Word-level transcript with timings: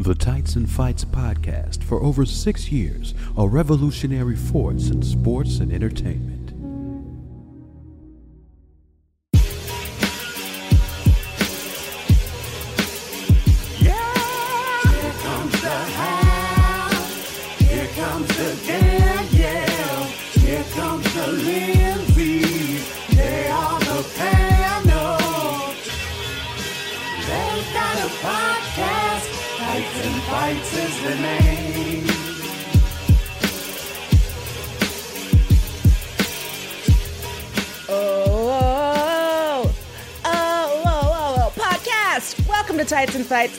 The 0.00 0.14
Tights 0.14 0.54
and 0.54 0.70
Fights 0.70 1.04
podcast 1.04 1.82
for 1.82 2.00
over 2.00 2.24
six 2.24 2.70
years, 2.70 3.14
a 3.36 3.48
revolutionary 3.48 4.36
force 4.36 4.90
in 4.90 5.02
sports 5.02 5.58
and 5.58 5.72
entertainment. 5.72 6.37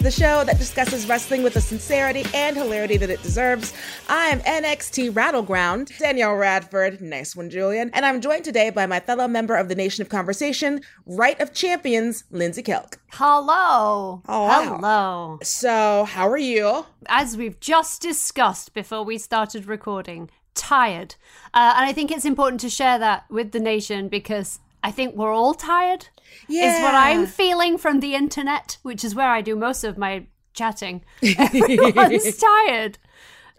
The 0.10 0.16
show 0.16 0.44
that 0.44 0.58
discusses 0.58 1.08
wrestling 1.08 1.44
with 1.44 1.54
the 1.54 1.62
sincerity 1.62 2.26
and 2.34 2.58
hilarity 2.58 2.98
that 2.98 3.12
it 3.12 3.22
deserves. 3.22 3.76
I'm 4.10 4.40
NXT 4.40 5.14
Battleground, 5.14 5.92
Danielle 6.00 6.34
Radford, 6.34 7.00
nice 7.00 7.36
one, 7.36 7.52
Julian, 7.52 7.92
and 7.94 8.04
I'm 8.04 8.20
joined 8.20 8.44
today 8.44 8.72
by 8.72 8.88
my 8.88 9.00
fellow 9.00 9.28
member 9.28 9.56
of 9.56 9.70
the 9.70 9.76
Nation 9.76 10.02
of 10.02 10.10
Conversation, 10.10 10.82
Night 11.06 11.40
of 11.40 11.54
Champions, 11.54 12.24
Lindsey 12.32 12.64
Kelk. 12.64 12.98
Hello. 13.12 14.24
Oh, 14.28 14.46
wow. 14.48 14.78
Hello. 14.78 15.40
So, 15.44 16.06
how 16.06 16.28
are 16.28 16.40
you? 16.40 16.88
As 17.06 17.38
we've 17.38 17.60
just 17.60 18.02
discussed 18.02 18.74
before 18.74 19.04
we 19.04 19.20
started 19.20 19.68
recording, 19.68 20.32
tired. 20.56 21.18
Uh, 21.54 21.76
and 21.78 21.86
I 21.86 21.94
think 21.94 22.10
it's 22.10 22.26
important 22.26 22.62
to 22.62 22.70
share 22.72 22.98
that 22.98 23.26
with 23.30 23.52
the 23.52 23.60
nation 23.60 24.08
because 24.08 24.58
I 24.84 24.90
think 24.90 25.14
we're 25.14 25.32
all 25.32 25.54
tired. 25.54 26.08
Is 26.50 26.82
what 26.82 26.96
I'm 26.96 27.26
feeling 27.26 27.78
from 27.78 28.00
the 28.00 28.16
internet, 28.16 28.78
which 28.84 29.04
is 29.04 29.16
where 29.16 29.30
I 29.30 29.42
do 29.42 29.56
most 29.56 29.84
of 29.84 29.98
my 29.98 30.26
chatting. 30.54 31.04
Everyone's 31.24 32.38
tired. 32.38 32.98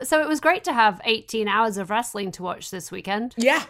So 0.03 0.21
it 0.23 0.29
was 0.29 0.41
great 0.41 0.65
to 0.65 0.73
have 0.73 1.01
18 1.05 1.47
hours 1.49 1.77
of 1.77 1.91
wrestling 1.91 2.33
to 2.33 2.43
watch 2.43 2.71
this 2.71 2.91
weekend. 2.91 3.35
Yeah, 3.37 3.65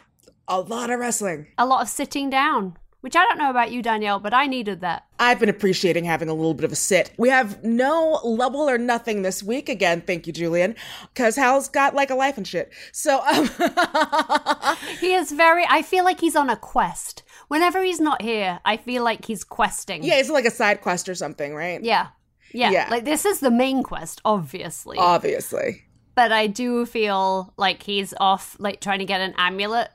a 0.47 0.61
lot 0.61 0.91
of 0.91 1.01
wrestling. 1.01 1.49
A 1.59 1.67
lot 1.67 1.83
of 1.83 1.89
sitting 1.89 2.31
down, 2.31 2.77
which 3.01 3.17
I 3.17 3.25
don't 3.25 3.39
know 3.39 3.51
about 3.51 3.73
you, 3.73 3.83
Danielle, 3.83 4.21
but 4.21 4.33
I 4.33 4.47
needed 4.47 4.81
that. 4.81 5.07
I've 5.19 5.41
been 5.41 5.49
appreciating 5.49 6.05
having 6.05 6.29
a 6.29 6.35
little 6.35 6.55
bit 6.55 6.65
of 6.65 6.73
a 6.73 6.77
sit. 6.77 7.13
We 7.19 7.31
have 7.31 7.65
no 7.65 8.21
level 8.23 8.69
or 8.69 8.79
nothing 8.79 9.23
this 9.23 9.43
week 9.43 9.69
again. 9.69 10.03
Thank 10.03 10.27
you, 10.27 10.33
Julian, 10.33 10.77
because 11.13 11.37
Hal's 11.37 11.69
got 11.69 11.95
like 11.95 12.11
a 12.11 12.15
life 12.15 12.37
and 12.37 12.47
shit. 12.47 12.73
So, 12.93 13.21
um, 13.27 13.49
He 15.01 15.15
is 15.15 15.33
very, 15.33 15.65
I 15.69 15.83
feel 15.83 16.05
like 16.05 16.21
he's 16.21 16.37
on 16.37 16.51
a 16.51 16.57
quest. 16.57 17.23
Whenever 17.51 17.83
he's 17.83 17.99
not 17.99 18.23
here, 18.23 18.61
I 18.65 18.77
feel 18.77 19.03
like 19.03 19.25
he's 19.25 19.43
questing. 19.43 20.05
yeah, 20.05 20.19
it's 20.21 20.31
like 20.31 20.45
a 20.45 20.53
side 20.53 20.83
quest 20.83 21.09
or 21.09 21.17
something, 21.17 21.53
right? 21.53 21.83
Yeah. 21.83 22.07
Yeah. 22.53 22.71
Yeah. 22.71 22.87
Like 22.89 23.05
this 23.05 23.25
is 23.25 23.41
the 23.41 23.51
main 23.51 23.83
quest, 23.83 24.21
obviously. 24.25 24.99
Obviously. 24.99 25.83
but 26.15 26.31
I 26.31 26.47
do 26.47 26.87
feel 26.87 27.53
like 27.57 27.83
he's 27.83 28.15
off 28.21 28.55
like 28.61 28.81
trying 28.81 29.01
to 29.01 29.05
get 29.05 29.21
an 29.21 29.35
amulet 29.37 29.89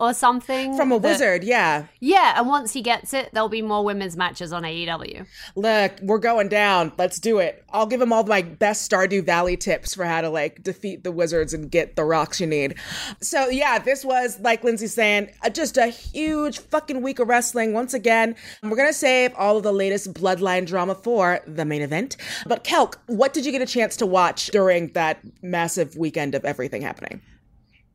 or 0.00 0.14
something. 0.14 0.76
From 0.76 0.90
a 0.90 0.98
that- 0.98 1.08
wizard, 1.08 1.44
yeah. 1.44 1.84
Yeah, 2.00 2.34
and 2.38 2.48
once 2.48 2.72
he 2.72 2.80
gets 2.80 3.12
it, 3.12 3.30
there'll 3.32 3.48
be 3.50 3.62
more 3.62 3.84
women's 3.84 4.16
matches 4.16 4.52
on 4.52 4.62
AEW. 4.62 5.26
Look, 5.54 5.92
we're 6.02 6.18
going 6.18 6.48
down. 6.48 6.92
Let's 6.96 7.18
do 7.20 7.38
it. 7.38 7.62
I'll 7.72 7.86
give 7.86 8.00
him 8.00 8.12
all 8.12 8.24
my 8.24 8.42
best 8.42 8.90
Stardew 8.90 9.24
Valley 9.24 9.56
tips 9.56 9.94
for 9.94 10.04
how 10.04 10.22
to 10.22 10.30
like 10.30 10.62
defeat 10.62 11.04
the 11.04 11.12
wizards 11.12 11.52
and 11.54 11.70
get 11.70 11.96
the 11.96 12.04
rocks 12.04 12.40
you 12.40 12.46
need. 12.46 12.76
So 13.20 13.48
yeah, 13.48 13.78
this 13.78 14.04
was 14.04 14.40
like 14.40 14.64
Lindsey's 14.64 14.94
saying, 14.94 15.30
just 15.52 15.76
a 15.76 15.86
huge 15.88 16.58
fucking 16.58 17.02
week 17.02 17.18
of 17.18 17.28
wrestling. 17.28 17.74
Once 17.74 17.92
again, 17.94 18.34
we're 18.62 18.76
gonna 18.76 18.92
save 18.92 19.34
all 19.36 19.58
of 19.58 19.62
the 19.62 19.72
latest 19.72 20.14
bloodline 20.14 20.66
drama 20.66 20.94
for 20.94 21.40
the 21.46 21.64
main 21.64 21.82
event. 21.82 22.16
But 22.46 22.64
Kelk, 22.64 22.96
what 23.06 23.32
did 23.34 23.44
you 23.44 23.52
get 23.52 23.60
a 23.62 23.66
chance 23.66 23.96
to 23.96 24.06
watch 24.06 24.46
during 24.46 24.88
that 24.92 25.18
massive 25.42 25.96
weekend 25.96 26.34
of 26.34 26.44
everything 26.44 26.82
happening? 26.82 27.20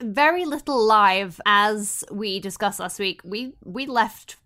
Very 0.01 0.45
little 0.45 0.83
live 0.83 1.39
as 1.45 2.03
we 2.11 2.39
discussed 2.39 2.79
last 2.79 2.99
week. 2.99 3.21
We 3.23 3.53
we 3.63 3.85
left 3.85 4.37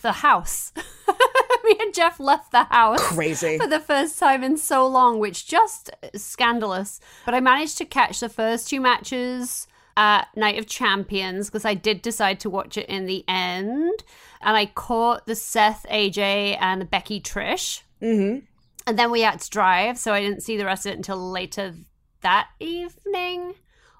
the 0.00 0.12
house. 0.12 0.72
Me 1.64 1.76
and 1.80 1.94
Jeff 1.94 2.18
left 2.18 2.50
the 2.52 2.64
house. 2.64 3.00
Crazy. 3.08 3.58
for 3.58 3.66
the 3.66 3.80
first 3.80 4.18
time 4.18 4.42
in 4.42 4.56
so 4.56 4.86
long, 4.86 5.18
which 5.18 5.46
just 5.46 5.90
scandalous. 6.14 7.00
But 7.24 7.34
I 7.34 7.40
managed 7.40 7.78
to 7.78 7.84
catch 7.84 8.20
the 8.20 8.28
first 8.28 8.68
two 8.68 8.80
matches 8.80 9.66
at 9.96 10.28
Night 10.36 10.58
of 10.58 10.66
Champions 10.66 11.48
because 11.48 11.64
I 11.64 11.74
did 11.74 12.02
decide 12.02 12.40
to 12.40 12.50
watch 12.50 12.76
it 12.76 12.88
in 12.88 13.06
the 13.06 13.24
end, 13.28 14.04
and 14.40 14.56
I 14.56 14.66
caught 14.66 15.26
the 15.26 15.34
Seth, 15.34 15.86
AJ, 15.90 16.58
and 16.60 16.90
Becky 16.90 17.20
Trish. 17.20 17.82
Mm-hmm. 18.00 18.44
And 18.86 18.98
then 18.98 19.10
we 19.10 19.20
had 19.20 19.40
to 19.40 19.50
drive, 19.50 19.98
so 19.98 20.12
I 20.12 20.20
didn't 20.20 20.42
see 20.42 20.56
the 20.56 20.64
rest 20.64 20.86
of 20.86 20.92
it 20.92 20.96
until 20.96 21.30
later 21.30 21.74
that 22.22 22.48
evening. 22.58 23.54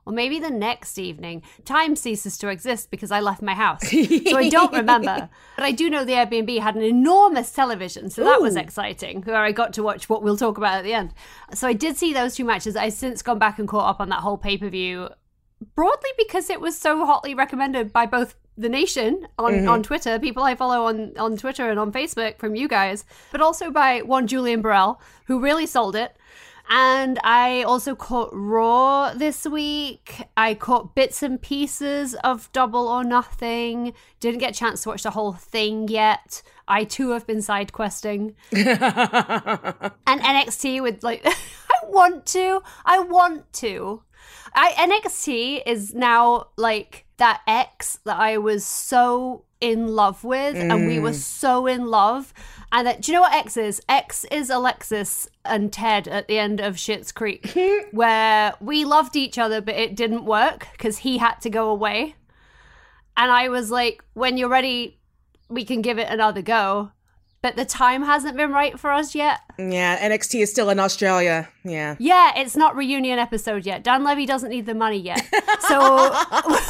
Or 0.04 0.12
maybe 0.12 0.40
the 0.40 0.50
next 0.50 0.98
evening. 0.98 1.42
Time 1.64 1.94
ceases 1.94 2.36
to 2.38 2.48
exist 2.48 2.90
because 2.90 3.12
I 3.12 3.20
left 3.20 3.40
my 3.40 3.54
house. 3.54 3.88
so 3.90 4.36
I 4.36 4.48
don't 4.48 4.72
remember. 4.72 5.28
But 5.56 5.64
I 5.64 5.70
do 5.70 5.88
know 5.88 6.04
the 6.04 6.14
Airbnb 6.14 6.58
had 6.58 6.74
an 6.74 6.82
enormous 6.82 7.52
television. 7.52 8.10
So 8.10 8.24
that 8.24 8.40
was 8.40 8.56
exciting, 8.56 9.22
where 9.22 9.36
I 9.36 9.52
got 9.52 9.72
to 9.74 9.82
watch 9.82 10.08
what 10.08 10.22
we'll 10.22 10.36
talk 10.36 10.58
about 10.58 10.78
at 10.78 10.84
the 10.84 10.92
end. 10.92 11.14
So 11.54 11.68
I 11.68 11.72
did 11.72 11.96
see 11.96 12.12
those 12.12 12.34
two 12.34 12.44
matches. 12.44 12.74
I've 12.74 12.94
since 12.94 13.22
gone 13.22 13.38
back 13.38 13.60
and 13.60 13.68
caught 13.68 13.88
up 13.88 14.00
on 14.00 14.08
that 14.08 14.20
whole 14.20 14.38
pay 14.38 14.58
per 14.58 14.68
view, 14.68 15.08
broadly 15.76 16.10
because 16.18 16.50
it 16.50 16.60
was 16.60 16.76
so 16.76 17.06
hotly 17.06 17.34
recommended 17.34 17.92
by 17.92 18.06
both 18.06 18.34
the 18.56 18.68
nation 18.68 19.26
on, 19.38 19.52
mm-hmm. 19.52 19.68
on 19.68 19.82
Twitter, 19.82 20.18
people 20.18 20.42
I 20.42 20.54
follow 20.54 20.84
on, 20.86 21.16
on 21.16 21.36
Twitter 21.36 21.70
and 21.70 21.78
on 21.78 21.92
Facebook 21.92 22.38
from 22.38 22.54
you 22.54 22.68
guys, 22.68 23.04
but 23.30 23.40
also 23.40 23.70
by 23.70 24.00
one 24.00 24.26
Julian 24.26 24.60
Burrell, 24.60 25.00
who 25.26 25.40
really 25.40 25.66
sold 25.66 25.96
it. 25.96 26.16
And 26.68 27.18
I 27.22 27.62
also 27.64 27.94
caught 27.94 28.30
Raw 28.32 29.12
this 29.14 29.44
week. 29.46 30.22
I 30.36 30.54
caught 30.54 30.94
bits 30.94 31.22
and 31.22 31.40
pieces 31.40 32.14
of 32.24 32.50
Double 32.52 32.88
or 32.88 33.04
Nothing. 33.04 33.92
Didn't 34.20 34.40
get 34.40 34.52
a 34.52 34.58
chance 34.58 34.82
to 34.82 34.90
watch 34.90 35.02
the 35.02 35.10
whole 35.10 35.32
thing 35.32 35.88
yet. 35.88 36.42
I 36.68 36.84
too 36.84 37.10
have 37.10 37.26
been 37.26 37.42
side 37.42 37.72
questing. 37.72 38.36
and 38.52 38.66
NXT 40.06 40.82
with 40.82 41.02
like 41.02 41.24
I 41.26 41.86
want 41.86 42.26
to. 42.26 42.62
I 42.84 43.00
want 43.00 43.52
to. 43.54 44.02
I 44.54 44.72
NXT 44.72 45.62
is 45.66 45.94
now 45.94 46.48
like 46.56 47.06
that 47.16 47.42
ex 47.46 47.98
that 48.04 48.18
I 48.18 48.38
was 48.38 48.64
so 48.64 49.44
in 49.60 49.86
love 49.86 50.24
with 50.24 50.56
and 50.56 50.88
we 50.88 50.98
were 50.98 51.10
mm. 51.10 51.14
so 51.14 51.68
in 51.68 51.86
love 51.86 52.34
and 52.72 52.86
that 52.86 53.02
do 53.02 53.12
you 53.12 53.18
know 53.18 53.22
what 53.22 53.34
X 53.34 53.56
is? 53.56 53.80
X 53.88 54.24
is 54.30 54.50
Alexis 54.50 55.28
and 55.44 55.72
Ted 55.72 56.08
at 56.08 56.26
the 56.26 56.38
end 56.38 56.60
of 56.60 56.76
Schitt's 56.76 57.12
Creek 57.12 57.52
where 57.92 58.54
we 58.60 58.84
loved 58.84 59.14
each 59.14 59.38
other 59.38 59.60
but 59.60 59.76
it 59.76 59.94
didn't 59.94 60.24
work 60.24 60.66
because 60.72 60.98
he 60.98 61.18
had 61.18 61.34
to 61.42 61.50
go 61.50 61.68
away. 61.68 62.16
And 63.16 63.30
I 63.30 63.50
was 63.50 63.70
like, 63.70 64.02
when 64.14 64.38
you're 64.38 64.48
ready, 64.48 64.98
we 65.50 65.66
can 65.66 65.82
give 65.82 65.98
it 65.98 66.08
another 66.08 66.40
go. 66.40 66.92
But 67.42 67.56
the 67.56 67.64
time 67.64 68.02
hasn't 68.04 68.36
been 68.36 68.52
right 68.52 68.78
for 68.78 68.92
us 68.92 69.14
yet. 69.16 69.40
Yeah, 69.58 69.98
NXT 70.08 70.42
is 70.42 70.50
still 70.50 70.70
in 70.70 70.78
Australia. 70.78 71.48
Yeah. 71.64 71.96
Yeah, 71.98 72.38
it's 72.38 72.56
not 72.56 72.76
reunion 72.76 73.18
episode 73.18 73.66
yet. 73.66 73.82
Dan 73.82 74.04
Levy 74.04 74.26
doesn't 74.26 74.48
need 74.50 74.66
the 74.66 74.74
money 74.74 74.98
yet. 74.98 75.22
So 75.68 76.14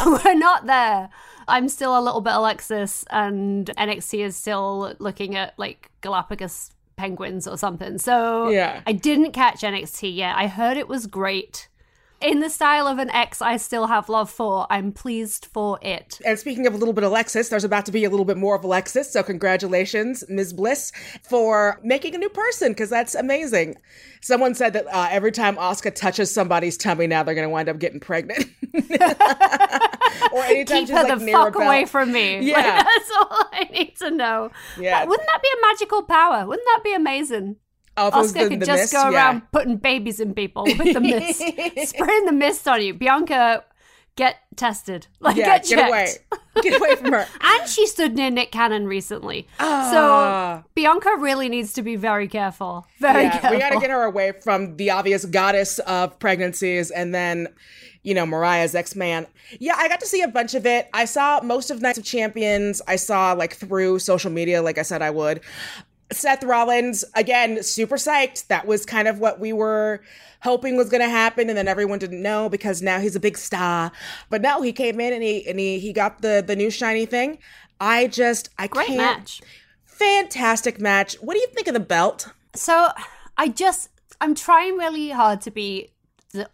we're 0.24 0.34
not 0.34 0.66
there. 0.66 1.10
I'm 1.46 1.68
still 1.68 1.98
a 1.98 2.00
little 2.00 2.20
bit 2.22 2.32
Alexis, 2.32 3.04
and 3.10 3.66
NXT 3.76 4.20
is 4.24 4.36
still 4.36 4.94
looking 4.98 5.36
at 5.36 5.58
like 5.58 5.90
Galapagos 6.00 6.70
penguins 6.96 7.46
or 7.46 7.58
something. 7.58 7.98
So 7.98 8.48
Yeah. 8.48 8.80
I 8.86 8.92
didn't 8.92 9.32
catch 9.32 9.60
NXT 9.60 10.14
yet. 10.16 10.36
I 10.36 10.46
heard 10.46 10.76
it 10.76 10.88
was 10.88 11.06
great. 11.06 11.68
In 12.22 12.40
the 12.40 12.48
style 12.50 12.86
of 12.86 12.98
an 12.98 13.10
ex 13.10 13.42
I 13.42 13.56
still 13.56 13.86
have 13.88 14.08
love 14.08 14.30
for, 14.30 14.66
I'm 14.70 14.92
pleased 14.92 15.46
for 15.52 15.78
it. 15.82 16.20
And 16.24 16.38
speaking 16.38 16.66
of 16.66 16.74
a 16.74 16.76
little 16.76 16.94
bit 16.94 17.02
of 17.04 17.10
Alexis, 17.10 17.48
there's 17.48 17.64
about 17.64 17.84
to 17.86 17.92
be 17.92 18.04
a 18.04 18.10
little 18.10 18.24
bit 18.24 18.36
more 18.36 18.54
of 18.56 18.62
Alexis. 18.64 19.12
So 19.12 19.22
congratulations, 19.22 20.22
Ms. 20.28 20.52
Bliss, 20.52 20.92
for 21.28 21.80
making 21.82 22.14
a 22.14 22.18
new 22.18 22.28
person 22.28 22.72
because 22.72 22.90
that's 22.90 23.14
amazing. 23.14 23.74
Someone 24.20 24.54
said 24.54 24.72
that 24.74 24.86
uh, 24.86 25.08
every 25.10 25.32
time 25.32 25.56
Asuka 25.56 25.92
touches 25.94 26.32
somebody's 26.32 26.76
tummy, 26.76 27.08
now 27.08 27.22
they're 27.24 27.34
going 27.34 27.46
to 27.46 27.50
wind 27.52 27.68
up 27.68 27.78
getting 27.80 27.98
pregnant. 28.00 28.46
or 30.32 30.42
anytime 30.44 30.78
Keep 30.78 30.88
she's 30.88 30.90
her 30.90 31.02
like 31.02 31.18
the 31.18 31.24
near 31.24 31.36
fuck 31.36 31.54
bell. 31.54 31.62
away 31.62 31.86
from 31.86 32.12
me. 32.12 32.36
Like, 32.38 32.46
Yeah. 32.64 32.82
that's 32.84 33.10
all 33.18 33.48
I 33.52 33.68
need 33.72 33.96
to 33.96 34.10
know. 34.12 34.50
Yeah. 34.78 35.04
Wouldn't 35.04 35.26
that 35.32 35.42
be 35.42 35.48
a 35.48 35.66
magical 35.66 36.02
power? 36.04 36.46
Wouldn't 36.46 36.66
that 36.66 36.80
be 36.84 36.94
amazing? 36.94 37.56
Asuka 37.96 38.32
the- 38.32 38.48
could 38.48 38.64
just 38.64 38.82
mist, 38.82 38.92
go 38.92 39.10
yeah. 39.10 39.14
around 39.14 39.42
putting 39.52 39.76
babies 39.76 40.20
in 40.20 40.34
people 40.34 40.64
with 40.64 40.78
the 40.78 41.00
mist, 41.00 41.38
spraying 41.90 42.24
the 42.26 42.32
mist 42.32 42.66
on 42.66 42.82
you. 42.82 42.94
Bianca 42.94 43.64
get 44.16 44.36
tested. 44.56 45.06
Like, 45.20 45.36
Yeah, 45.36 45.58
get, 45.58 45.66
get, 45.68 45.88
away. 45.88 46.08
Get 46.62 46.78
away 46.78 46.96
from 46.96 47.12
her. 47.12 47.26
And 47.40 47.68
she 47.68 47.86
stood 47.86 48.14
near 48.14 48.28
Nick 48.30 48.52
Cannon 48.52 48.86
recently. 48.86 49.46
Ah. 49.58 50.60
So 50.62 50.68
Bianca 50.74 51.16
really 51.18 51.48
needs 51.48 51.72
to 51.74 51.82
be 51.82 51.96
very 51.96 52.28
careful. 52.28 52.86
Very 52.98 53.22
yeah, 53.22 53.30
careful. 53.38 53.50
we 53.52 53.58
got 53.58 53.70
to 53.70 53.80
get 53.80 53.88
her 53.88 54.02
away 54.02 54.32
from 54.32 54.76
the 54.76 54.90
obvious 54.90 55.24
goddess 55.24 55.78
of 55.80 56.18
pregnancies 56.18 56.90
and 56.90 57.14
then, 57.14 57.48
you 58.02 58.12
know, 58.12 58.26
Mariah's 58.26 58.74
ex 58.74 58.94
man. 58.94 59.26
Yeah, 59.60 59.76
I 59.78 59.88
got 59.88 60.00
to 60.00 60.06
see 60.06 60.20
a 60.20 60.28
bunch 60.28 60.54
of 60.54 60.66
it. 60.66 60.90
I 60.92 61.06
saw 61.06 61.40
most 61.40 61.70
of 61.70 61.80
Nights 61.80 61.96
of 61.98 62.04
Champions. 62.04 62.82
I 62.86 62.96
saw 62.96 63.32
like 63.32 63.54
through 63.54 64.00
social 64.00 64.30
media, 64.30 64.60
like 64.60 64.76
I 64.76 64.82
said 64.82 65.00
I 65.00 65.10
would. 65.10 65.40
Seth 66.12 66.42
Rollins, 66.44 67.04
again, 67.14 67.62
super 67.62 67.96
psyched. 67.96 68.46
That 68.48 68.66
was 68.66 68.84
kind 68.86 69.08
of 69.08 69.18
what 69.18 69.40
we 69.40 69.52
were 69.52 70.00
hoping 70.42 70.76
was 70.76 70.88
going 70.90 71.00
to 71.02 71.08
happen, 71.08 71.48
and 71.48 71.56
then 71.56 71.68
everyone 71.68 71.98
didn't 71.98 72.22
know 72.22 72.48
because 72.48 72.82
now 72.82 72.98
he's 73.00 73.14
a 73.16 73.20
big 73.20 73.36
star. 73.38 73.92
But 74.30 74.42
no, 74.42 74.62
he 74.62 74.72
came 74.72 75.00
in 75.00 75.12
and 75.12 75.22
he 75.22 75.46
and 75.48 75.58
he 75.58 75.78
he 75.78 75.92
got 75.92 76.22
the 76.22 76.42
the 76.46 76.56
new 76.56 76.70
shiny 76.70 77.06
thing. 77.06 77.38
I 77.80 78.06
just 78.06 78.50
I 78.58 78.66
Great 78.68 78.86
can't. 78.88 78.98
match. 78.98 79.40
Fantastic 79.84 80.80
match. 80.80 81.14
What 81.20 81.34
do 81.34 81.40
you 81.40 81.46
think 81.48 81.68
of 81.68 81.74
the 81.74 81.80
belt? 81.80 82.28
So 82.54 82.88
I 83.38 83.48
just 83.48 83.88
I'm 84.20 84.34
trying 84.34 84.76
really 84.76 85.10
hard 85.10 85.40
to 85.42 85.50
be 85.50 85.92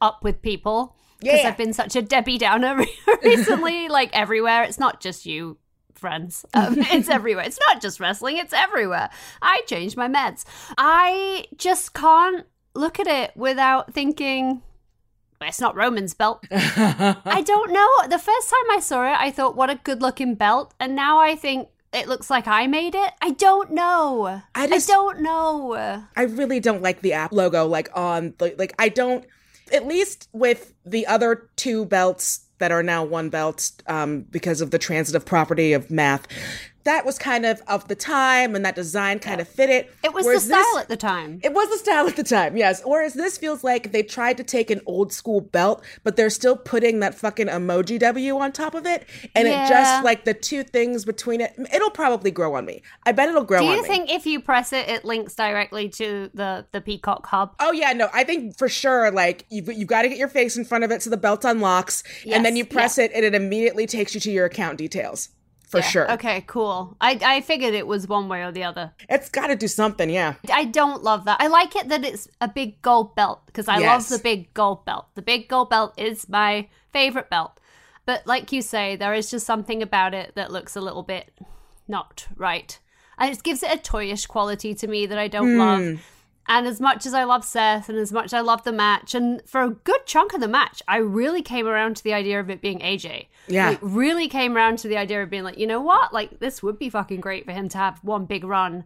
up 0.01 0.23
with 0.23 0.43
people 0.43 0.97
because 1.21 1.41
Yeah. 1.43 1.49
I've 1.49 1.57
been 1.57 1.73
such 1.73 1.97
a 1.97 2.03
Debbie 2.03 2.39
Downer 2.39 2.85
recently. 3.23 3.89
like 3.89 4.11
everywhere, 4.13 4.65
it's 4.65 4.79
not 4.79 5.01
just 5.01 5.25
you, 5.25 5.57
friends. 5.99 6.47
Um, 6.55 6.75
it's 6.79 7.09
everywhere. 7.09 7.45
It's 7.45 7.59
not 7.69 7.81
just 7.83 8.01
wrestling. 8.01 8.37
It's 8.39 8.53
everywhere. 8.53 9.11
I 9.43 9.63
changed 9.67 9.97
my 9.97 10.09
meds. 10.09 10.45
I 10.79 11.47
just 11.57 11.93
can't 11.95 12.47
look 12.75 12.99
at 13.01 13.07
it 13.07 13.33
without 13.37 13.93
thinking. 13.93 14.63
"Well, 15.41 15.49
It's 15.49 15.61
not 15.61 15.77
Roman's 15.77 16.15
belt. 16.15 16.45
I 16.51 17.43
don't 17.45 17.73
know. 17.73 17.89
The 18.09 18.19
first 18.19 18.51
time 18.51 18.71
I 18.71 18.81
saw 18.81 19.05
it, 19.05 19.17
I 19.21 19.31
thought, 19.31 19.57
what 19.57 19.71
a 19.71 19.77
good 19.77 20.01
looking 20.03 20.35
belt. 20.35 20.75
And 20.81 20.95
now 20.97 21.19
I 21.21 21.35
think 21.37 21.69
it 21.93 22.09
looks 22.09 22.29
like 22.31 22.47
I 22.47 22.67
made 22.67 22.95
it. 22.95 23.13
I 23.23 23.31
don't 23.31 23.73
know. 23.73 24.43
I 24.55 24.67
just- 24.67 24.91
I 24.91 24.93
don't 24.93 25.21
know. 25.21 25.75
I 26.17 26.23
really 26.23 26.61
don't 26.61 26.83
like 26.83 27.01
the 27.03 27.13
app 27.15 27.33
logo 27.33 27.67
like 27.67 27.89
on 27.95 28.35
the 28.39 28.55
like 28.59 28.75
I 28.79 28.89
don't 28.89 29.25
at 29.73 29.87
least 29.87 30.29
with 30.33 30.73
the 30.85 31.07
other 31.07 31.49
two 31.57 31.85
belts 31.85 32.41
that 32.59 32.73
are 32.73 32.83
now 32.83 33.05
one 33.05 33.29
belt 33.29 33.73
um 33.87 34.23
because 34.31 34.61
of 34.61 34.71
the 34.71 34.79
transitive 34.79 35.25
property 35.25 35.73
of 35.73 35.91
math. 35.91 36.27
That 36.89 37.05
was 37.05 37.19
kind 37.19 37.45
of 37.45 37.61
of 37.69 37.87
the 37.89 37.95
time 37.95 38.55
and 38.57 38.65
that 38.65 38.75
design 38.75 39.19
kind 39.19 39.41
of 39.43 39.47
fit 39.47 39.69
it. 39.69 39.93
It 40.03 40.15
was 40.15 40.25
the 40.25 40.41
style 40.41 40.59
this- 40.75 40.83
at 40.85 40.89
the 40.89 40.97
time. 40.97 41.39
It 41.45 41.53
was 41.53 41.69
the 41.69 41.77
style 41.77 42.09
at 42.09 42.17
the 42.17 42.23
time, 42.23 42.57
yes. 42.57 42.81
Whereas 42.83 43.13
this 43.13 43.37
feels 43.37 43.63
like 43.63 43.93
they 43.93 44.03
tried 44.03 44.39
to 44.39 44.43
take 44.45 44.71
an 44.71 44.81
old 44.87 45.13
school 45.13 45.43
belt, 45.43 45.85
but 46.03 46.17
they're 46.17 46.31
still 46.31 46.57
putting 46.57 47.01
that 47.01 47.15
fucking 47.15 47.49
emoji 47.49 47.99
W 47.99 48.39
on 48.39 48.53
top 48.53 48.75
of 48.75 48.87
it. 48.87 49.07
And 49.35 49.47
it 49.47 49.69
just 49.69 50.03
like 50.03 50.25
the 50.25 50.33
two 50.33 50.63
things 50.65 51.05
between 51.05 51.41
it, 51.43 51.53
it'll 51.75 51.91
probably 51.91 52.31
grow 52.31 52.55
on 52.55 52.65
me. 52.65 52.83
I 53.05 53.13
bet 53.13 53.29
it'll 53.29 53.45
grow 53.45 53.61
Do 53.61 53.67
you 53.67 53.83
me. 53.83 53.89
think 53.89 54.11
if 54.11 54.25
you 54.25 54.41
press 54.41 54.73
it, 54.73 54.89
it 54.89 55.05
links 55.05 55.35
directly 55.35 55.91
to 55.91 56.31
the 56.33 56.67
the 56.73 56.81
Peacock 56.81 57.27
hub? 57.27 57.55
Oh 57.61 57.73
yeah, 57.73 57.93
no, 57.93 58.09
I 58.15 58.25
think 58.25 58.57
for 58.57 58.69
sure, 58.69 59.11
like 59.11 59.45
you've 59.51 59.71
you 59.71 59.85
got 59.85 60.03
to 60.03 60.09
get 60.09 60.17
your 60.17 60.29
face 60.29 60.57
in 60.57 60.65
front 60.65 60.85
of 60.85 60.91
it 60.91 61.03
so 61.03 61.11
the 61.11 61.17
belt 61.19 61.45
unlocks, 61.45 62.03
and 62.27 62.45
then 62.47 62.57
you 62.57 62.65
press 62.65 62.97
it 62.97 63.11
and 63.15 63.25
it 63.27 63.35
immediately 63.35 63.87
takes 63.87 64.15
you 64.15 64.21
to 64.23 64.31
your 64.31 64.47
account 64.47 64.79
details. 64.79 65.29
For 65.69 65.83
sure, 65.83 66.11
Okay, 66.13 66.43
cool. 66.47 66.97
I 67.01 67.19
I 67.23 67.41
figured 67.43 67.75
it 67.75 67.87
was 67.87 68.09
one 68.09 68.29
way 68.29 68.43
or 68.43 68.51
the 68.53 68.65
other. 68.65 68.93
it's 69.09 69.29
got 69.29 69.49
to 69.49 69.57
do 69.57 69.69
something. 69.69 70.09
Yeah, 70.11 70.35
I 70.53 70.65
don't 70.65 71.03
love 71.03 71.25
that. 71.27 71.41
I 71.41 71.47
like 71.49 71.77
it 71.77 71.89
that 71.89 72.05
it's 72.05 72.27
a 72.41 72.49
big 72.49 72.81
gold 72.83 73.15
belt 73.15 73.43
because 73.47 73.69
I 73.69 73.79
Yes. 73.79 74.11
love 74.11 74.19
the 74.19 74.23
big 74.23 74.53
gold 74.55 74.85
belt. 74.85 75.07
The 75.15 75.23
big 75.23 75.47
gold 75.49 75.69
belt 75.71 75.93
is 75.99 76.29
my 76.29 76.69
favorite 76.93 77.29
belt. 77.31 77.61
But 78.07 78.27
like 78.27 78.51
you 78.53 78.63
say, 78.63 78.97
there 78.97 79.13
is 79.13 79.31
just 79.31 79.45
something 79.47 79.83
about 79.83 80.15
it 80.15 80.33
that 80.35 80.51
looks 80.51 80.75
a 80.77 80.81
little 80.81 81.03
bit 81.03 81.31
not 81.87 82.27
right. 82.37 82.79
And 83.19 83.31
it 83.31 83.43
gives 83.43 83.63
it 83.63 83.71
a 83.75 83.77
toyish 83.79 84.27
quality 84.29 84.75
to 84.75 84.87
me 84.87 85.05
that 85.07 85.19
I 85.19 85.29
don't 85.29 85.53
Hmm. 85.53 85.59
love. 85.59 86.01
And 86.49 86.67
as 86.67 86.81
much 86.81 87.05
as 87.05 87.13
I 87.13 87.25
love 87.25 87.45
Seth 87.45 87.91
and 87.91 87.99
as 87.99 88.11
much 88.11 88.27
as 88.27 88.35
I 88.35 88.41
love 88.41 88.65
the 88.65 88.73
match, 88.73 89.15
and 89.15 89.43
for 89.47 89.61
a 89.61 89.71
good 89.71 90.07
chunk 90.07 90.33
of 90.33 90.41
the 90.41 90.49
match, 90.49 90.83
I 90.89 90.97
really 90.97 91.43
came 91.43 91.67
around 91.67 91.97
to 91.97 92.05
the 92.05 92.15
idea 92.15 92.41
of 92.41 92.49
it 92.49 92.63
being 92.63 92.79
AJ. 92.79 93.27
Yeah. 93.49 93.71
Like, 93.71 93.79
really 93.83 94.29
came 94.29 94.57
around 94.57 94.79
to 94.79 94.89
the 94.89 94.97
idea 94.97 95.23
of 95.23 95.29
being 95.29 95.45
like, 95.45 95.59
you 95.59 95.67
know 95.67 95.81
what? 95.81 96.15
Like, 96.15 96.41
this 96.41 96.63
would 96.63 96.79
be 96.79 96.89
fucking 96.89 97.21
great 97.21 97.45
for 97.45 97.53
him 97.53 97.69
to 97.69 97.79
have 97.79 98.03
one 98.03 98.25
big 98.25 98.45
run. 98.45 98.85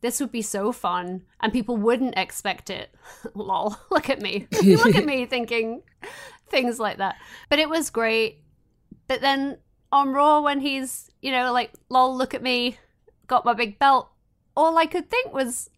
This 0.00 0.18
would 0.20 0.32
be 0.32 0.42
so 0.42 0.72
fun. 0.72 1.22
And 1.40 1.52
people 1.52 1.76
wouldn't 1.76 2.18
expect 2.18 2.70
it. 2.70 2.90
Lol. 3.34 3.76
Look 3.90 4.10
at 4.10 4.20
me. 4.20 4.48
Look 4.62 4.96
at 4.96 5.06
me 5.06 5.26
thinking 5.26 5.82
things 6.48 6.80
like 6.80 6.98
that. 6.98 7.16
But 7.48 7.60
it 7.60 7.68
was 7.68 7.90
great. 7.90 8.42
But 9.06 9.20
then 9.20 9.58
on 9.92 10.12
Raw, 10.12 10.40
when 10.40 10.60
he's, 10.60 11.10
you 11.22 11.30
know, 11.30 11.52
like, 11.52 11.72
lol, 11.88 12.16
look 12.16 12.34
at 12.34 12.42
me, 12.42 12.78
got 13.26 13.44
my 13.44 13.54
big 13.54 13.78
belt, 13.78 14.10
all 14.56 14.76
I 14.78 14.86
could 14.86 15.10
think 15.10 15.32
was, 15.32 15.70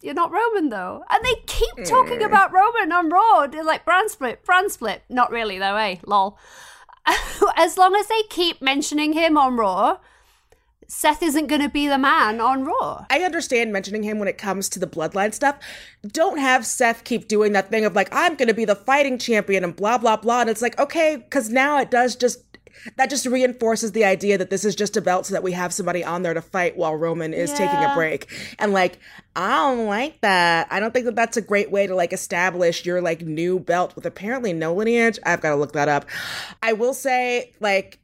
you're 0.00 0.14
not 0.14 0.30
Roman 0.30 0.68
though. 0.68 1.04
And 1.10 1.24
they 1.24 1.34
keep 1.46 1.84
talking 1.84 2.22
about 2.22 2.52
Roman 2.52 2.92
on 2.92 3.08
Raw. 3.08 3.46
They're 3.46 3.64
like, 3.64 3.84
brand 3.84 4.10
split, 4.10 4.44
brand 4.44 4.70
split. 4.70 5.02
Not 5.08 5.30
really 5.30 5.58
though, 5.58 5.76
eh? 5.76 5.96
Lol. 6.06 6.38
as 7.56 7.78
long 7.78 7.94
as 7.94 8.06
they 8.06 8.22
keep 8.28 8.60
mentioning 8.60 9.12
him 9.12 9.38
on 9.38 9.56
Raw, 9.56 9.98
Seth 10.90 11.22
isn't 11.22 11.48
going 11.48 11.60
to 11.60 11.68
be 11.68 11.86
the 11.86 11.98
man 11.98 12.40
on 12.40 12.64
Raw. 12.64 13.04
I 13.10 13.20
understand 13.20 13.72
mentioning 13.72 14.02
him 14.02 14.18
when 14.18 14.28
it 14.28 14.38
comes 14.38 14.70
to 14.70 14.78
the 14.78 14.86
bloodline 14.86 15.34
stuff. 15.34 15.56
Don't 16.06 16.38
have 16.38 16.64
Seth 16.64 17.04
keep 17.04 17.28
doing 17.28 17.52
that 17.52 17.70
thing 17.70 17.84
of 17.84 17.94
like 17.94 18.08
I'm 18.10 18.36
going 18.36 18.48
to 18.48 18.54
be 18.54 18.64
the 18.64 18.74
fighting 18.74 19.18
champion 19.18 19.64
and 19.64 19.76
blah 19.76 19.98
blah 19.98 20.16
blah. 20.16 20.40
And 20.40 20.50
it's 20.50 20.62
like 20.62 20.78
okay, 20.78 21.16
because 21.16 21.50
now 21.50 21.78
it 21.78 21.90
does 21.90 22.16
just. 22.16 22.42
That 22.96 23.10
just 23.10 23.26
reinforces 23.26 23.92
the 23.92 24.04
idea 24.04 24.38
that 24.38 24.50
this 24.50 24.64
is 24.64 24.74
just 24.74 24.96
a 24.96 25.00
belt 25.00 25.26
so 25.26 25.34
that 25.34 25.42
we 25.42 25.52
have 25.52 25.72
somebody 25.72 26.04
on 26.04 26.22
there 26.22 26.34
to 26.34 26.42
fight 26.42 26.76
while 26.76 26.94
Roman 26.96 27.32
is 27.34 27.52
taking 27.52 27.78
a 27.78 27.92
break. 27.94 28.28
And 28.58 28.72
like, 28.72 28.98
I 29.36 29.56
don't 29.56 29.86
like 29.86 30.20
that. 30.22 30.66
I 30.70 30.80
don't 30.80 30.92
think 30.92 31.04
that 31.06 31.14
that's 31.16 31.36
a 31.36 31.42
great 31.42 31.70
way 31.70 31.86
to 31.86 31.94
like 31.94 32.12
establish 32.12 32.84
your 32.84 33.00
like 33.00 33.20
new 33.22 33.58
belt 33.58 33.94
with 33.94 34.06
apparently 34.06 34.52
no 34.52 34.74
lineage. 34.74 35.18
I've 35.24 35.40
got 35.40 35.50
to 35.50 35.56
look 35.56 35.72
that 35.72 35.88
up. 35.88 36.06
I 36.62 36.72
will 36.72 36.94
say, 36.94 37.52
like, 37.60 37.98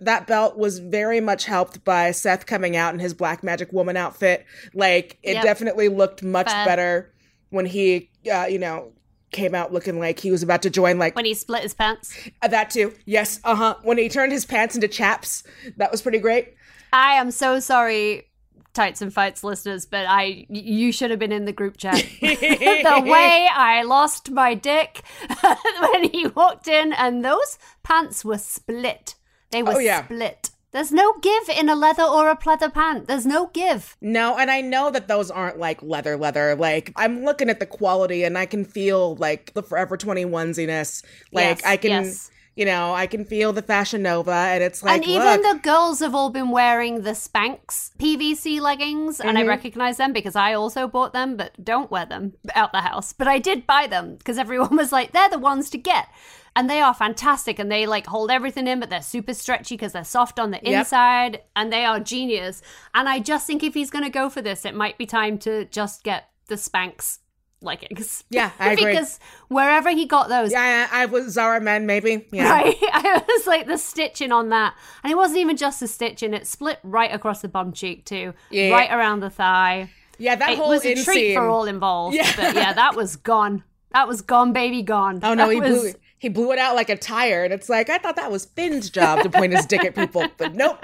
that 0.00 0.26
belt 0.26 0.56
was 0.56 0.78
very 0.78 1.20
much 1.20 1.44
helped 1.44 1.84
by 1.84 2.10
Seth 2.12 2.46
coming 2.46 2.74
out 2.74 2.94
in 2.94 3.00
his 3.00 3.12
Black 3.12 3.42
Magic 3.42 3.70
Woman 3.72 3.96
outfit. 3.98 4.46
Like, 4.72 5.18
it 5.22 5.34
Yep. 5.34 5.44
definitely 5.44 5.88
looked 5.88 6.22
much 6.22 6.48
Fair. 6.50 6.64
better 6.64 7.12
when 7.50 7.66
he, 7.66 8.08
uh, 8.32 8.46
you 8.48 8.58
know, 8.58 8.92
came 9.30 9.54
out 9.54 9.72
looking 9.72 9.98
like 9.98 10.18
he 10.18 10.30
was 10.30 10.42
about 10.42 10.62
to 10.62 10.70
join 10.70 10.98
like 10.98 11.14
When 11.16 11.24
he 11.24 11.34
split 11.34 11.62
his 11.62 11.74
pants. 11.74 12.12
uh, 12.42 12.48
that 12.48 12.70
too. 12.70 12.92
Yes, 13.06 13.40
uh 13.44 13.54
huh. 13.54 13.76
When 13.82 13.98
he 13.98 14.08
turned 14.08 14.32
his 14.32 14.44
pants 14.44 14.74
into 14.74 14.88
chaps, 14.88 15.42
that 15.76 15.90
was 15.90 16.02
pretty 16.02 16.18
great. 16.18 16.54
I 16.92 17.12
am 17.14 17.30
so 17.30 17.60
sorry, 17.60 18.26
Tights 18.74 19.00
and 19.02 19.12
Fights 19.12 19.42
listeners, 19.44 19.86
but 19.86 20.06
I 20.08 20.46
you 20.48 20.90
should 20.92 21.10
have 21.10 21.18
been 21.20 21.32
in 21.32 21.44
the 21.44 21.52
group 21.52 21.76
chat. 21.76 21.94
the 22.20 23.02
way 23.04 23.48
I 23.52 23.82
lost 23.84 24.30
my 24.30 24.54
dick 24.54 25.02
when 25.80 26.04
he 26.10 26.26
walked 26.28 26.66
in, 26.68 26.92
and 26.92 27.24
those 27.24 27.58
pants 27.82 28.24
were 28.24 28.38
split. 28.38 29.14
They 29.50 29.62
were 29.64 29.74
Oh, 29.74 29.78
yeah. 29.78 30.04
split. 30.04 30.49
There's 30.72 30.92
no 30.92 31.14
give 31.20 31.48
in 31.48 31.68
a 31.68 31.74
leather 31.74 32.04
or 32.04 32.30
a 32.30 32.36
pleather 32.36 32.72
pant. 32.72 33.08
There's 33.08 33.26
no 33.26 33.48
give. 33.52 33.96
No, 34.00 34.38
and 34.38 34.50
I 34.50 34.60
know 34.60 34.90
that 34.90 35.08
those 35.08 35.30
aren't 35.30 35.58
like 35.58 35.82
leather 35.82 36.16
leather. 36.16 36.54
Like 36.54 36.92
I'm 36.96 37.24
looking 37.24 37.50
at 37.50 37.58
the 37.58 37.66
quality 37.66 38.22
and 38.24 38.38
I 38.38 38.46
can 38.46 38.64
feel 38.64 39.16
like 39.16 39.52
the 39.54 39.62
Forever 39.62 39.96
20 39.96 40.24
onesiness. 40.26 41.02
Like 41.32 41.58
Yes, 41.58 41.66
I 41.66 41.76
can 41.76 41.90
yes. 41.90 42.30
you 42.54 42.64
know, 42.64 42.92
I 42.94 43.06
can 43.06 43.24
feel 43.24 43.52
the 43.52 43.62
Fashion 43.62 44.02
Nova 44.02 44.30
and 44.32 44.62
it's 44.62 44.82
like 44.82 45.02
and 45.02 45.04
even 45.10 45.40
look, 45.40 45.42
the 45.42 45.58
girls 45.62 45.98
have 46.00 46.14
all 46.14 46.30
been 46.30 46.50
wearing 46.50 47.02
the 47.02 47.12
Spanx 47.12 47.90
PVC 47.98 48.60
leggings, 48.60 49.18
and 49.20 49.30
Mm-hmm. 49.30 49.38
I 49.38 49.42
recognize 49.42 49.96
them 49.96 50.12
because 50.12 50.36
I 50.36 50.54
also 50.54 50.86
bought 50.86 51.12
them, 51.12 51.36
but 51.36 51.64
don't 51.64 51.90
wear 51.90 52.06
them 52.06 52.34
out 52.54 52.72
the 52.72 52.82
house. 52.82 53.12
But 53.12 53.28
I 53.28 53.38
did 53.38 53.66
buy 53.66 53.86
them 53.86 54.16
because 54.16 54.38
everyone 54.38 54.76
was 54.82 54.92
like, 54.92 55.12
they're 55.12 55.28
the 55.30 55.38
ones 55.38 55.68
to 55.70 55.78
get. 55.78 56.08
And 56.56 56.68
they 56.68 56.80
are 56.80 56.92
fantastic, 56.94 57.58
and 57.58 57.70
they 57.70 57.86
like 57.86 58.06
hold 58.06 58.30
everything 58.30 58.66
in, 58.66 58.80
but 58.80 58.90
they're 58.90 59.02
super 59.02 59.34
stretchy 59.34 59.76
because 59.76 59.92
they're 59.92 60.04
soft 60.04 60.38
on 60.38 60.50
the 60.50 60.60
Yep. 60.62 60.78
inside, 60.80 61.42
and 61.54 61.72
they 61.72 61.84
are 61.84 62.00
genius. 62.00 62.60
And 62.94 63.08
I 63.08 63.20
just 63.20 63.46
think 63.46 63.62
if 63.62 63.74
he's 63.74 63.90
going 63.90 64.04
to 64.04 64.10
go 64.10 64.28
for 64.28 64.42
this, 64.42 64.64
it 64.64 64.74
might 64.74 64.98
be 64.98 65.06
time 65.06 65.38
to 65.38 65.64
just 65.66 66.02
get 66.02 66.28
the 66.48 66.56
Spanx 66.56 67.18
leggings. 67.62 68.24
Yeah, 68.30 68.50
I 68.58 68.72
agree. 68.72 68.92
because 68.92 69.20
wherever 69.48 69.90
he 69.90 70.06
got 70.06 70.28
those, 70.28 70.50
yeah, 70.52 70.88
I, 70.90 71.02
I 71.02 71.06
was 71.06 71.32
Zara 71.34 71.60
Men 71.60 71.86
maybe. 71.86 72.26
Yeah. 72.32 72.50
Right? 72.50 72.76
I 72.92 73.22
was 73.28 73.46
like 73.46 73.66
the 73.66 73.78
stitching 73.78 74.32
on 74.32 74.48
that. 74.48 74.74
And 75.04 75.12
it 75.12 75.16
wasn't 75.16 75.38
even 75.40 75.56
just 75.56 75.80
the 75.80 75.86
stitching, 75.86 76.34
it 76.34 76.46
split 76.46 76.78
right 76.82 77.12
across 77.14 77.42
the 77.42 77.48
bum 77.48 77.72
cheek 77.72 78.04
too. 78.06 78.34
Yeah. 78.50 78.70
Right 78.70 78.90
around 78.90 79.20
the 79.20 79.30
thigh. 79.30 79.90
Yeah, 80.18 80.34
that 80.36 80.50
It 80.50 80.58
whole 80.58 80.68
was 80.70 80.84
a 80.84 80.94
treat 81.02 81.34
for 81.34 81.48
all 81.48 81.64
involved. 81.66 82.16
Yeah. 82.16 82.30
But 82.36 82.54
yeah, 82.54 82.72
that 82.72 82.94
was 82.96 83.16
gone. 83.16 83.62
That 83.92 84.06
was 84.06 84.20
gone, 84.22 84.52
baby, 84.52 84.82
gone. 84.82 85.20
Oh 85.22 85.34
no, 85.34 85.46
That 85.48 85.54
he 85.54 85.60
was- 85.60 85.80
blew 85.80 85.92
he 86.20 86.28
blew 86.28 86.52
it 86.52 86.58
out 86.58 86.76
like 86.76 86.90
a 86.90 86.96
tire, 86.96 87.44
and 87.44 87.52
it's 87.52 87.68
like 87.70 87.88
I 87.88 87.96
thought 87.96 88.16
that 88.16 88.30
was 88.30 88.44
Finn's 88.44 88.90
job 88.90 89.22
to 89.22 89.30
point 89.30 89.54
his 89.54 89.64
dick 89.66 89.84
at 89.84 89.94
people, 89.94 90.26
but 90.36 90.54
nope. 90.54 90.78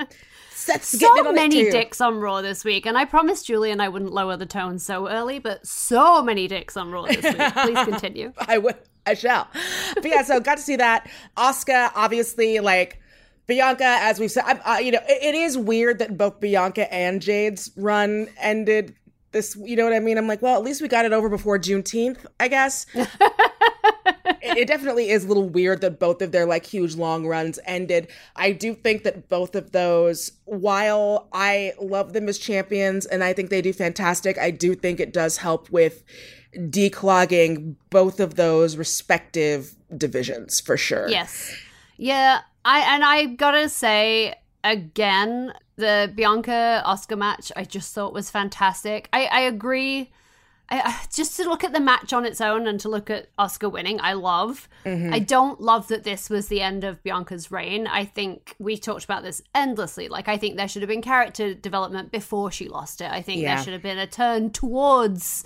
Seth's 0.51 0.99
So 0.99 1.33
many 1.33 1.71
dicks 1.71 2.01
on 2.01 2.19
Raw 2.19 2.41
this 2.41 2.65
week, 2.65 2.87
and 2.87 2.97
I 2.97 3.05
promised 3.05 3.47
Julian 3.47 3.79
I 3.79 3.91
wouldn't 3.91 4.13
lower 4.13 4.39
the 4.39 4.47
tone 4.47 4.79
so 4.79 5.07
early, 5.09 5.39
but 5.39 5.67
so 5.67 6.23
many 6.23 6.49
dicks 6.49 6.75
on 6.75 6.91
Raw 6.91 7.03
this 7.03 7.23
week. 7.23 7.53
Please 7.53 7.85
continue. 7.85 8.33
I 8.49 8.57
would. 8.57 8.77
I 9.05 9.13
shall. 9.13 9.47
But 9.95 10.07
yeah, 10.07 10.23
so 10.23 10.41
got 10.41 10.57
to 10.57 10.63
see 10.63 10.77
that. 10.77 11.09
Asuka, 11.37 11.93
obviously, 11.95 12.59
like 12.61 12.99
Bianca, 13.47 13.85
as 13.85 14.19
we've 14.19 14.31
said, 14.31 14.45
I, 14.47 14.77
uh, 14.77 14.79
you 14.79 14.91
know, 14.91 15.01
it, 15.07 15.23
it 15.23 15.35
is 15.35 15.59
weird 15.59 15.99
that 15.99 16.17
both 16.17 16.41
Bianca 16.41 16.93
and 16.93 17.21
Jade's 17.21 17.71
run 17.77 18.29
ended 18.41 18.97
this. 19.33 19.55
You 19.63 19.77
know 19.77 19.85
what 19.85 19.93
I 19.93 20.01
mean? 20.01 20.17
I'm 20.17 20.27
like, 20.27 20.41
well, 20.41 20.57
at 20.57 20.65
least 20.65 20.81
we 20.81 20.89
got 20.89 21.05
it 21.05 21.13
over 21.13 21.29
before 21.29 21.59
Juneteenth, 21.59 22.25
I 22.41 22.49
guess. 22.49 22.87
it, 24.47 24.59
it 24.59 24.69
definitely 24.69 25.11
is 25.11 25.25
a 25.25 25.29
little 25.29 25.49
weird 25.49 25.81
that 25.81 25.99
both 25.99 26.23
of 26.23 26.33
their 26.33 26.47
like 26.47 26.67
huge 26.67 26.95
long 26.95 27.27
runs 27.27 27.59
ended. 27.65 28.09
I 28.35 28.53
do 28.53 28.75
think 28.75 29.03
that 29.05 29.29
both 29.29 29.55
of 29.55 29.73
those, 29.73 30.33
while 30.45 31.29
I 31.33 31.73
love 31.81 32.13
them 32.13 32.29
as 32.29 32.39
champions 32.39 33.07
and 33.07 33.23
I 33.25 33.33
think 33.33 33.51
they 33.51 33.63
do 33.63 33.73
fantastic, 33.73 34.39
I 34.39 34.51
do 34.51 34.75
think 34.75 35.01
it 35.01 35.13
does 35.13 35.39
help 35.39 35.71
with 35.71 36.05
declogging 36.55 37.77
both 37.91 38.21
of 38.21 38.37
those 38.37 38.77
respective 38.77 39.75
divisions 39.97 40.61
for 40.61 40.77
sure. 40.77 41.09
Yes. 41.09 41.55
Yeah, 41.97 42.41
I 42.65 42.81
and 42.95 43.05
I 43.05 43.27
gotta 43.27 43.69
say 43.69 44.35
again, 44.65 45.53
the 45.77 46.13
Bianca 46.15 46.83
Asuka 46.87 47.17
match 47.17 47.53
I 47.57 47.65
just 47.65 47.95
thought 47.95 48.13
was 48.13 48.31
fantastic. 48.31 49.09
I, 49.13 49.27
I 49.27 49.41
agree. 49.41 50.11
I, 50.69 51.01
just 51.15 51.37
to 51.37 51.45
look 51.49 51.63
at 51.65 51.73
the 51.73 51.81
match 51.81 52.13
on 52.13 52.25
its 52.25 52.41
own 52.41 52.67
and 52.67 52.81
to 52.81 52.89
look 52.89 53.09
at 53.11 53.35
Asuka 53.37 53.71
winning, 53.71 54.01
I 54.01 54.15
love. 54.15 54.69
Mm-hmm. 54.85 55.15
I 55.15 55.19
don't 55.21 55.61
love 55.61 55.89
that 55.89 56.05
this 56.05 56.29
was 56.29 56.49
the 56.49 56.61
end 56.61 56.83
of 56.85 57.03
Bianca's 57.05 57.51
reign. 57.51 57.87
I 57.87 58.05
think 58.05 58.55
we 58.59 58.77
talked 58.77 59.05
about 59.05 59.23
this 59.23 59.43
endlessly. 59.55 60.09
Like, 60.09 60.29
I 60.29 60.37
think 60.37 60.57
there 60.57 60.67
should 60.69 60.83
have 60.83 60.89
been 60.89 61.03
character 61.03 61.55
development 61.55 62.11
before 62.11 62.51
she 62.51 62.69
lost 62.69 63.01
it. 63.01 63.11
I 63.11 63.23
think 63.23 63.43
Yeah. 63.43 63.55
there 63.57 63.65
should 63.65 63.73
have 63.75 63.83
been 63.83 63.99
a 63.99 64.07
turn 64.07 64.51
towards 64.51 65.45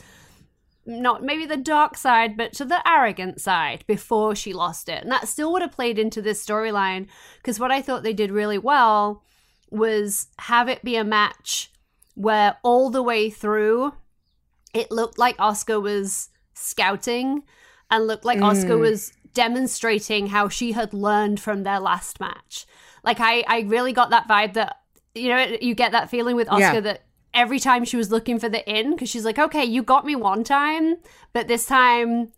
not 0.86 1.22
maybe 1.22 1.44
the 1.46 1.56
dark 1.58 1.96
side, 1.96 2.36
but 2.36 2.52
to 2.54 2.64
the 2.64 2.86
arrogant 2.88 3.40
side 3.40 3.84
before 3.86 4.34
she 4.34 4.52
lost 4.52 4.88
it. 4.88 5.02
And 5.02 5.12
that 5.12 5.28
still 5.28 5.52
would 5.52 5.62
have 5.62 5.72
played 5.72 5.98
into 5.98 6.22
this 6.22 6.44
storyline 6.44 7.06
because 7.36 7.60
what 7.60 7.70
I 7.70 7.82
thought 7.82 8.02
they 8.02 8.14
did 8.14 8.30
really 8.30 8.58
well 8.58 9.22
was 9.70 10.28
have 10.38 10.68
it 10.68 10.82
be 10.82 10.96
a 10.96 11.04
match 11.04 11.70
where 12.14 12.56
all 12.62 12.90
the 12.90 13.02
way 13.02 13.30
through 13.30 13.92
it 14.74 14.90
looked 14.90 15.18
like 15.18 15.36
Asuka 15.38 15.80
was 15.82 16.28
scouting 16.54 17.42
and 17.90 18.06
looked 18.06 18.24
like 18.24 18.38
Asuka 18.38 18.78
was 18.78 19.12
demonstrating 19.34 20.28
how 20.28 20.48
she 20.48 20.72
had 20.72 20.92
learned 20.92 21.40
from 21.40 21.62
their 21.62 21.80
last 21.80 22.20
match. 22.20 22.66
Like 23.04 23.18
I, 23.20 23.44
I 23.48 23.60
really 23.60 23.92
got 23.92 24.10
that 24.10 24.28
vibe 24.28 24.54
that 24.54 24.76
you 25.14 25.28
know 25.28 25.56
you 25.60 25.74
get 25.74 25.92
that 25.92 26.10
feeling 26.10 26.36
with 26.36 26.48
Asuka 26.48 26.58
Yeah. 26.74 26.80
that 26.80 27.02
every 27.34 27.58
time 27.58 27.84
she 27.84 27.96
was 27.96 28.10
looking 28.10 28.38
for 28.38 28.48
the 28.48 28.68
in 28.68 28.90
because 28.90 29.08
she's 29.08 29.24
like, 29.24 29.38
okay, 29.38 29.64
you 29.64 29.82
got 29.82 30.04
me 30.04 30.16
one 30.16 30.44
time, 30.44 30.96
but 31.32 31.48
this 31.48 31.66
time 31.66 32.32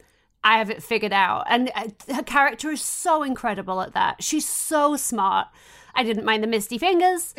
I 0.44 0.58
have 0.58 0.70
it 0.70 0.82
figured 0.82 1.12
out. 1.12 1.44
And 1.48 1.70
uh, 1.74 1.88
her 2.14 2.22
character 2.22 2.70
is 2.70 2.82
so 2.82 3.22
incredible 3.22 3.80
at 3.80 3.94
that. 3.94 4.22
She's 4.22 4.48
so 4.48 4.96
smart. 4.96 5.48
I 5.94 6.02
didn't 6.04 6.24
mind 6.24 6.42
the 6.42 6.46
misty 6.46 6.78
fingers. 6.78 7.34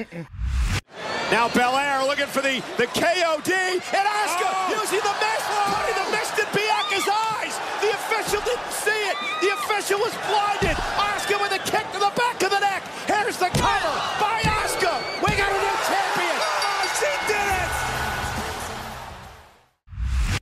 Now 1.31 1.49
Belair 1.49 2.05
looking 2.05 2.27
for 2.27 2.41
the, 2.41 2.61
the 2.77 2.85
KOD, 2.93 3.49
and 3.49 4.05
Asuka 4.05 4.45
oh. 4.45 4.77
using 4.77 5.01
the 5.01 5.15
mist, 5.17 5.45
putting 5.73 5.97
the 5.97 6.07
mist 6.13 6.37
in 6.37 6.49
Bianca's 6.53 7.09
eyes. 7.09 7.55
The 7.81 7.89
official 7.89 8.41
didn't 8.45 8.71
see 8.71 9.01
it. 9.09 9.17
The 9.41 9.49
official 9.57 9.99
was 9.99 10.13
blinded. 10.29 10.77
Asuka 10.77 11.41
with 11.41 11.53
a 11.57 11.61
kick 11.65 11.89
to 11.93 11.99
the 11.99 12.13
back 12.15 12.37
of 12.43 12.51
the 12.51 12.59
neck. 12.59 12.83
Here's 13.07 13.37
the 13.37 13.49
cover 13.57 14.22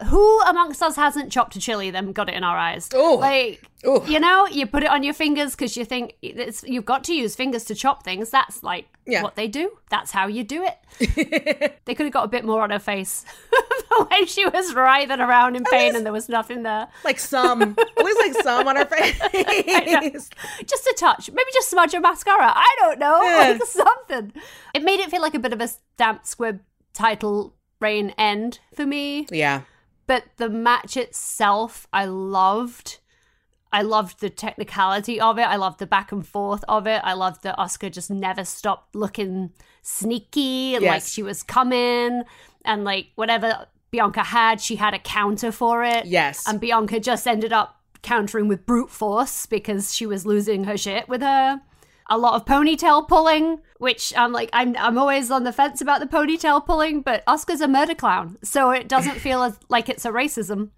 Who 0.07 0.41
amongst 0.41 0.81
us 0.81 0.95
hasn't 0.95 1.31
chopped 1.31 1.55
a 1.55 1.59
chili 1.59 1.91
then 1.91 2.11
got 2.11 2.27
it 2.29 2.35
in 2.35 2.43
our 2.43 2.57
eyes? 2.57 2.89
Oh, 2.93 3.15
Like, 3.15 3.61
Ooh. 3.85 4.03
you 4.07 4.19
know, 4.19 4.47
you 4.47 4.65
put 4.65 4.83
it 4.83 4.89
on 4.89 5.03
your 5.03 5.13
fingers 5.13 5.51
because 5.51 5.77
you 5.77 5.85
think 5.85 6.15
it's, 6.21 6.63
you've 6.63 6.85
got 6.85 7.03
to 7.05 7.13
use 7.13 7.35
fingers 7.35 7.65
to 7.65 7.75
chop 7.75 8.03
things. 8.03 8.29
That's 8.29 8.63
like 8.63 8.87
Yeah. 9.05 9.21
what 9.23 9.35
they 9.35 9.47
do. 9.47 9.77
That's 9.89 10.11
how 10.11 10.27
you 10.27 10.43
do 10.43 10.63
it. 10.65 11.75
they 11.85 11.93
could 11.95 12.05
have 12.05 12.13
got 12.13 12.25
a 12.25 12.29
bit 12.29 12.45
more 12.45 12.61
on 12.63 12.69
her 12.71 12.79
face 12.79 13.25
when 14.09 14.25
she 14.25 14.45
was 14.45 14.73
writhing 14.73 15.19
around 15.19 15.55
in 15.55 15.63
pain 15.65 15.85
least- 15.87 15.97
and 15.97 16.05
there 16.05 16.13
was 16.13 16.29
nothing 16.29 16.63
there. 16.63 16.87
Like 17.03 17.19
some, 17.19 17.61
at 17.61 18.03
least 18.05 18.19
like 18.19 18.43
some 18.43 18.67
on 18.67 18.75
her 18.77 18.85
face. 18.85 20.29
Just 20.65 20.87
a 20.87 20.95
touch. 20.97 21.29
Maybe 21.31 21.49
just 21.53 21.69
smudge 21.69 21.93
her 21.93 21.99
mascara. 21.99 22.51
I 22.55 22.75
don't 22.79 22.99
know. 22.99 23.21
Yeah. 23.21 23.51
Like 23.51 23.63
something. 23.65 24.33
It 24.73 24.83
made 24.83 24.99
it 24.99 25.09
feel 25.11 25.21
like 25.21 25.35
a 25.35 25.39
bit 25.39 25.53
of 25.53 25.61
a 25.61 25.67
stamp 25.67 26.25
squib 26.25 26.61
title 26.93 27.53
reign 27.79 28.13
end 28.17 28.59
for 28.75 28.85
me. 28.85 29.27
yeah. 29.31 29.61
But 30.07 30.23
the 30.37 30.49
match 30.49 30.97
itself 30.97 31.87
i 31.93 32.05
loved. 32.05 32.99
I 33.73 33.83
loved 33.83 34.19
the 34.19 34.29
technicality 34.29 35.19
of 35.21 35.37
it. 35.37 35.43
I 35.43 35.55
loved 35.55 35.79
the 35.79 35.87
back 35.87 36.11
and 36.11 36.27
forth 36.27 36.63
of 36.67 36.87
it. 36.87 37.01
I 37.05 37.13
loved 37.13 37.43
that 37.43 37.57
asuka 37.57 37.91
just 37.91 38.11
never 38.11 38.43
stopped 38.43 38.95
looking 38.95 39.51
sneaky 39.81 40.75
and 40.75 40.83
like 40.85 41.03
she 41.03 41.23
was 41.23 41.41
coming 41.41 42.23
and 42.65 42.83
like 42.83 43.07
whatever 43.15 43.67
bianca 43.89 44.23
had 44.23 44.61
she 44.61 44.75
had 44.75 44.93
a 44.93 44.99
counter 44.99 45.51
for 45.51 45.83
it. 45.83 46.05
Yes. 46.05 46.47
and 46.47 46.59
bianca 46.59 46.99
just 46.99 47.27
ended 47.27 47.53
up 47.53 47.81
countering 48.01 48.47
with 48.47 48.65
brute 48.65 48.89
force 48.89 49.45
because 49.45 49.93
she 49.93 50.05
was 50.05 50.25
losing 50.25 50.63
her 50.65 50.75
shit 50.77 51.07
with 51.07 51.21
her 51.21 51.61
a 52.11 52.17
lot 52.17 52.35
of 52.35 52.45
ponytail 52.45 53.07
pulling, 53.07 53.59
which 53.79 54.13
I'm 54.15 54.33
like, 54.33 54.49
I'm 54.53 54.75
I'm 54.77 54.97
always 54.97 55.31
on 55.31 55.45
the 55.45 55.53
fence 55.53 55.81
about 55.81 56.01
the 56.01 56.05
ponytail 56.05 56.63
pulling, 56.65 57.01
but 57.01 57.25
Asuka's 57.25 57.61
a 57.61 57.67
murder 57.67 57.95
clown, 57.95 58.37
so 58.43 58.69
it 58.69 58.87
doesn't 58.87 59.15
feel 59.15 59.41
as, 59.41 59.57
like 59.69 59.89
it's 59.89 60.05
a 60.05 60.11
racism. 60.11 60.69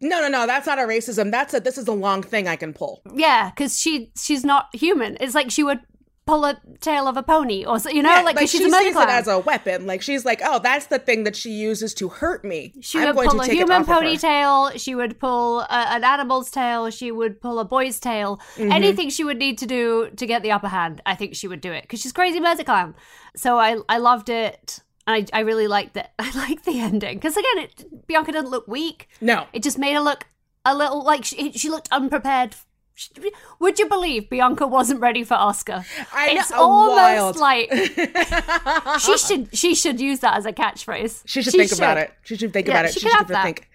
No, 0.00 0.20
no, 0.20 0.28
no. 0.28 0.46
That's 0.46 0.66
not 0.66 0.78
a 0.78 0.82
racism. 0.82 1.30
That's 1.30 1.54
a. 1.54 1.60
This 1.60 1.78
is 1.78 1.88
a 1.88 1.92
long 1.92 2.22
thing 2.22 2.46
I 2.46 2.56
can 2.56 2.72
pull. 2.72 3.02
Yeah, 3.14 3.50
because 3.50 3.78
she 3.78 4.10
she's 4.16 4.44
not 4.44 4.74
human. 4.74 5.16
It's 5.20 5.34
like 5.34 5.50
she 5.50 5.62
would 5.62 5.80
pull 6.24 6.44
a 6.44 6.56
tail 6.80 7.08
of 7.08 7.16
a 7.16 7.22
pony, 7.22 7.64
or 7.64 7.78
so- 7.80 7.90
you 7.90 8.00
know, 8.02 8.08
Yeah, 8.14 8.22
like, 8.22 8.36
'cause 8.36 8.48
she's 8.50 8.60
she 8.60 8.66
a 8.68 8.70
murder 8.70 8.84
sees 8.84 8.92
clown. 8.94 9.08
it 9.08 9.12
as 9.12 9.26
a 9.28 9.38
weapon. 9.40 9.86
Like 9.86 10.02
she's 10.02 10.24
like, 10.24 10.40
oh, 10.44 10.60
that's 10.60 10.86
the 10.86 11.00
thing 11.00 11.24
that 11.24 11.34
she 11.34 11.50
uses 11.50 11.94
to 11.94 12.08
hurt 12.08 12.44
me. 12.44 12.72
she 12.80 12.98
I'm 13.00 13.06
would 13.08 13.14
going 13.16 13.28
pull 13.30 13.40
to 13.40 13.50
a 13.50 13.54
human 13.54 13.84
ponytail. 13.84 14.78
She 14.80 14.94
would 14.94 15.18
pull 15.18 15.60
a, 15.62 15.66
an 15.70 16.04
animal's 16.04 16.50
tail. 16.50 16.90
She 16.90 17.10
would 17.10 17.40
pull 17.40 17.58
a 17.58 17.64
boy's 17.64 17.98
tail. 17.98 18.40
Mm-hmm. 18.56 18.70
Anything 18.72 19.10
she 19.10 19.24
would 19.24 19.38
need 19.38 19.58
to 19.58 19.66
do 19.66 20.10
to 20.16 20.26
get 20.26 20.42
the 20.42 20.52
upper 20.52 20.68
hand, 20.68 21.02
I 21.04 21.16
think 21.16 21.34
she 21.34 21.48
would 21.48 21.60
do 21.60 21.72
it 21.72 21.82
because 21.82 22.00
she's 22.00 22.12
crazy 22.12 22.38
murder 22.38 22.62
clown. 22.64 22.94
So 23.36 23.58
I 23.58 23.78
I 23.88 23.98
loved 23.98 24.28
it. 24.28 24.80
And 25.04 25.28
I, 25.32 25.38
I 25.38 25.40
really 25.40 25.66
liked 25.66 25.96
it. 25.96 26.06
I 26.20 26.30
liked 26.38 26.64
the 26.64 26.78
ending 26.78 27.16
because 27.16 27.36
again, 27.36 27.58
it, 27.58 28.06
Bianca 28.06 28.30
didn't 28.30 28.50
look 28.50 28.68
weak. 28.68 29.08
No. 29.20 29.46
It 29.52 29.64
just 29.64 29.76
made 29.76 29.94
her 29.94 30.00
look 30.00 30.26
a 30.64 30.76
little 30.76 31.02
like 31.02 31.24
she, 31.24 31.50
she 31.52 31.68
looked 31.68 31.88
unprepared. 31.90 32.54
She- 32.94 33.10
Would 33.58 33.78
you 33.78 33.88
believe 33.88 34.28
Bianca 34.28 34.66
wasn't 34.66 35.00
ready 35.00 35.24
for 35.24 35.34
Asuka? 35.34 35.84
I 36.12 36.34
know, 36.34 36.40
it's 36.40 36.52
almost 36.52 36.94
wild. 36.96 37.36
like 37.36 37.72
she 39.00 39.18
should 39.18 39.56
she 39.56 39.74
should 39.74 40.00
use 40.00 40.20
that 40.20 40.36
as 40.36 40.44
a 40.46 40.52
catchphrase. 40.52 41.22
She 41.26 41.42
should 41.42 41.52
think 41.54 41.72
about 41.72 41.98
it. 41.98 42.12
She 42.22 42.36
should 42.36 42.52
think 42.52 42.66
Yeah, 42.68 42.74
about 42.74 42.84
it. 42.86 42.92
she 42.94 43.00
She, 43.00 43.08
should 43.08 43.16
have 43.18 43.28
give 43.28 43.36
it 43.36 43.40
a 43.40 43.42
think. 43.42 43.70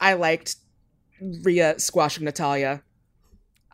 I 0.00 0.14
liked 0.14 0.56
Rhea 1.20 1.78
squashing 1.78 2.24
Natalya. 2.24 2.82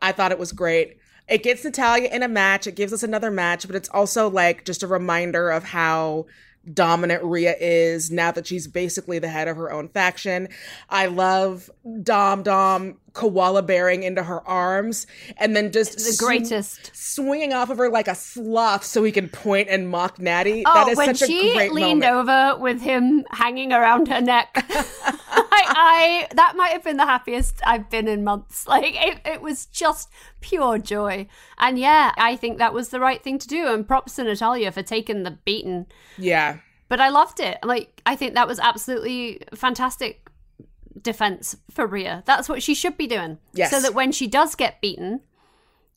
I 0.02 0.12
thought 0.12 0.32
it 0.32 0.38
was 0.38 0.52
great. 0.52 0.98
It 1.28 1.42
gets 1.42 1.64
Natalya 1.64 2.08
in 2.12 2.22
a 2.22 2.28
match. 2.28 2.66
It 2.66 2.74
gives 2.74 2.92
us 2.92 3.02
another 3.02 3.30
match, 3.30 3.66
but 3.66 3.76
it's 3.76 3.88
also 3.88 4.28
like 4.28 4.64
just 4.64 4.82
a 4.82 4.86
reminder 4.86 5.50
of 5.50 5.64
how 5.64 6.26
dominant 6.72 7.22
Rhea 7.22 7.54
is 7.60 8.10
now 8.10 8.30
that 8.32 8.46
she's 8.46 8.66
basically 8.66 9.18
the 9.18 9.28
head 9.28 9.48
of 9.48 9.56
her 9.56 9.70
own 9.70 9.88
faction. 9.88 10.48
I 10.90 11.06
love 11.06 11.70
Dom 12.02 12.42
Dom 12.42 12.98
koala 13.14 13.62
bearing 13.62 14.02
into 14.02 14.22
her 14.22 14.46
arms 14.46 15.06
and 15.38 15.56
then 15.56 15.72
just 15.72 15.94
The 15.94 16.12
sw- 16.12 16.18
greatest. 16.18 16.90
swinging 16.94 17.52
off 17.52 17.70
of 17.70 17.78
her 17.78 17.88
like 17.88 18.08
a 18.08 18.14
sloth 18.14 18.84
so 18.84 19.02
he 19.04 19.12
can 19.12 19.28
point 19.28 19.68
and 19.70 19.88
mock 19.88 20.18
Natty. 20.18 20.62
Oh, 20.66 20.74
that 20.74 20.88
is 20.88 20.98
when 20.98 21.14
such 21.14 21.28
she 21.28 21.50
a 21.50 21.54
great 21.54 21.72
leaned 21.72 22.00
moment. 22.00 22.28
over 22.30 22.60
with 22.62 22.80
him 22.82 23.24
hanging 23.30 23.72
around 23.72 24.08
her 24.08 24.20
neck, 24.20 24.50
I, 25.36 26.26
I 26.30 26.34
that 26.34 26.54
might 26.56 26.70
have 26.72 26.84
been 26.84 26.96
the 26.96 27.06
happiest 27.06 27.60
I've 27.64 27.88
been 27.88 28.08
in 28.08 28.24
months. 28.24 28.66
Like 28.74 28.94
it, 28.96 29.20
it 29.24 29.40
was 29.42 29.66
just 29.66 30.10
pure 30.40 30.78
joy, 30.78 31.28
and 31.58 31.78
yeah, 31.78 32.12
I 32.18 32.34
think 32.34 32.58
that 32.58 32.74
was 32.74 32.88
the 32.88 32.98
right 33.00 33.22
thing 33.22 33.38
to 33.38 33.46
do. 33.48 33.68
And 33.68 33.86
props 33.86 34.16
to 34.16 34.24
Natalya 34.24 34.72
for 34.72 34.82
taking 34.82 35.22
the 35.22 35.30
beating. 35.44 35.86
Yeah. 36.18 36.58
But 36.88 37.00
I 37.00 37.08
loved 37.08 37.38
it. 37.40 37.58
Like 37.62 38.02
I 38.04 38.16
think 38.16 38.34
that 38.34 38.48
was 38.48 38.58
absolutely 38.58 39.40
fantastic 39.54 40.28
defense 41.04 41.56
for 41.70 41.86
Rhea. 41.86 42.24
That's 42.26 42.48
what 42.48 42.62
she 42.62 42.74
should 42.74 42.96
be 42.96 43.06
doing. 43.06 43.38
Yes. 43.52 43.70
So 43.70 43.80
that 43.80 43.94
when 43.94 44.10
she 44.10 44.26
does 44.26 44.56
get 44.56 44.80
beaten, 44.80 45.20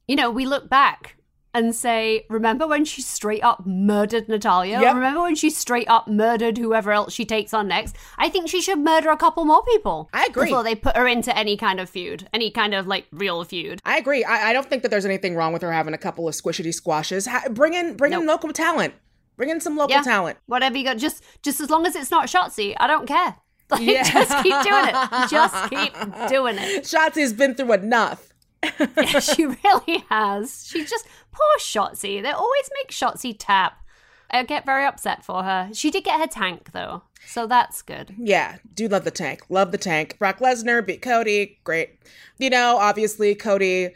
you 0.07 0.15
know, 0.15 0.29
we 0.29 0.45
look 0.45 0.69
back 0.69 1.15
and 1.53 1.73
say, 1.73 2.25
remember 2.29 2.67
when 2.67 2.85
she 2.85 3.01
straight 3.01 3.43
up 3.43 3.65
murdered 3.65 4.29
Natalya? 4.29 4.79
Yep. 4.79 4.93
Remember 4.95 5.21
when 5.21 5.33
she 5.33 5.49
straight 5.49 5.87
up 5.89 6.07
murdered 6.07 6.59
whoever 6.59 6.91
else 6.91 7.11
she 7.13 7.25
takes 7.25 7.51
on 7.53 7.67
next? 7.67 7.95
I 8.19 8.29
think 8.29 8.47
she 8.47 8.61
should 8.61 8.77
murder 8.77 9.09
a 9.09 9.17
couple 9.17 9.43
more 9.43 9.63
people. 9.63 10.07
I 10.13 10.25
agree. 10.25 10.45
Before 10.45 10.61
they 10.63 10.75
put 10.75 10.95
her 10.95 11.07
into 11.07 11.35
any 11.35 11.57
kind 11.57 11.79
of 11.79 11.89
feud, 11.89 12.29
any 12.31 12.51
kind 12.51 12.75
of 12.75 12.85
like 12.85 13.07
real 13.11 13.43
feud. 13.43 13.81
I 13.85 13.97
agree. 13.97 14.23
I, 14.23 14.49
I 14.49 14.53
don't 14.53 14.69
think 14.69 14.83
that 14.83 14.89
there's 14.89 15.05
anything 15.05 15.35
wrong 15.35 15.51
with 15.51 15.63
her 15.63 15.71
having 15.73 15.95
a 15.95 15.97
couple 15.97 16.27
of 16.27 16.35
squishity 16.35 16.73
squashes. 16.73 17.25
Ha- 17.25 17.45
bring 17.49 17.73
in, 17.73 17.95
bring 17.97 18.13
in 18.13 18.27
local 18.27 18.53
talent. 18.53 18.93
Bring 19.35 19.49
in 19.49 19.59
some 19.61 19.77
local 19.77 19.95
Yeah. 19.95 20.01
talent. 20.01 20.37
Whatever 20.47 20.77
you 20.77 20.83
got, 20.83 20.97
just 20.97 21.23
just 21.43 21.61
as 21.61 21.69
long 21.69 21.85
as 21.85 21.95
it's 21.95 22.09
not 22.11 22.27
Shotzi, 22.27 22.75
I 22.79 22.87
don't 22.87 23.05
care. 23.07 23.35
Like, 23.71 23.81
Yeah. 23.81 24.03
just 24.03 24.31
keep 24.43 24.63
doing 24.63 24.85
it. 24.87 25.29
Just 25.29 25.69
keep 25.69 25.93
doing 26.29 26.57
it. 26.57 26.83
Shotzi's 26.85 27.33
been 27.33 27.53
through 27.53 27.73
enough. 27.73 28.29
Yeah, 28.63 29.19
she 29.19 29.45
really 29.45 30.05
has. 30.09 30.65
She 30.67 30.85
just 30.85 31.05
poor 31.31 31.57
Shotzi. 31.59 32.21
They 32.21 32.31
always 32.31 32.69
make 32.79 32.91
Shotzi 32.91 33.35
tap. 33.37 33.83
I 34.31 34.43
get 34.43 34.65
very 34.65 34.85
upset 34.85 35.23
for 35.23 35.43
her. 35.43 35.69
She 35.73 35.89
did 35.91 36.03
get 36.03 36.19
her 36.19 36.27
tank 36.27 36.71
though, 36.73 37.03
so 37.25 37.45
that's 37.47 37.81
good. 37.81 38.13
Yeah, 38.17 38.57
do 38.73 38.87
love 38.87 39.03
the 39.05 39.11
tank. 39.11 39.41
Love 39.49 39.71
the 39.71 39.77
tank. 39.77 40.17
Brock 40.19 40.39
Lesnar 40.39 40.85
beat 40.85 41.01
Cody. 41.01 41.59
Great. 41.63 41.99
You 42.37 42.49
know, 42.49 42.77
obviously 42.77 43.35
Cody 43.35 43.93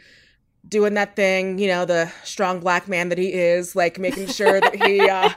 doing 0.68 0.94
that 0.94 1.16
thing, 1.16 1.58
you 1.58 1.66
know, 1.68 1.84
the 1.84 2.10
strong 2.24 2.60
black 2.60 2.88
man 2.88 3.08
that 3.10 3.18
he 3.18 3.32
is, 3.32 3.74
like 3.76 3.98
making 3.98 4.26
sure 4.28 4.60
that 4.60 4.74
he 4.76 5.00
uh 5.00 5.30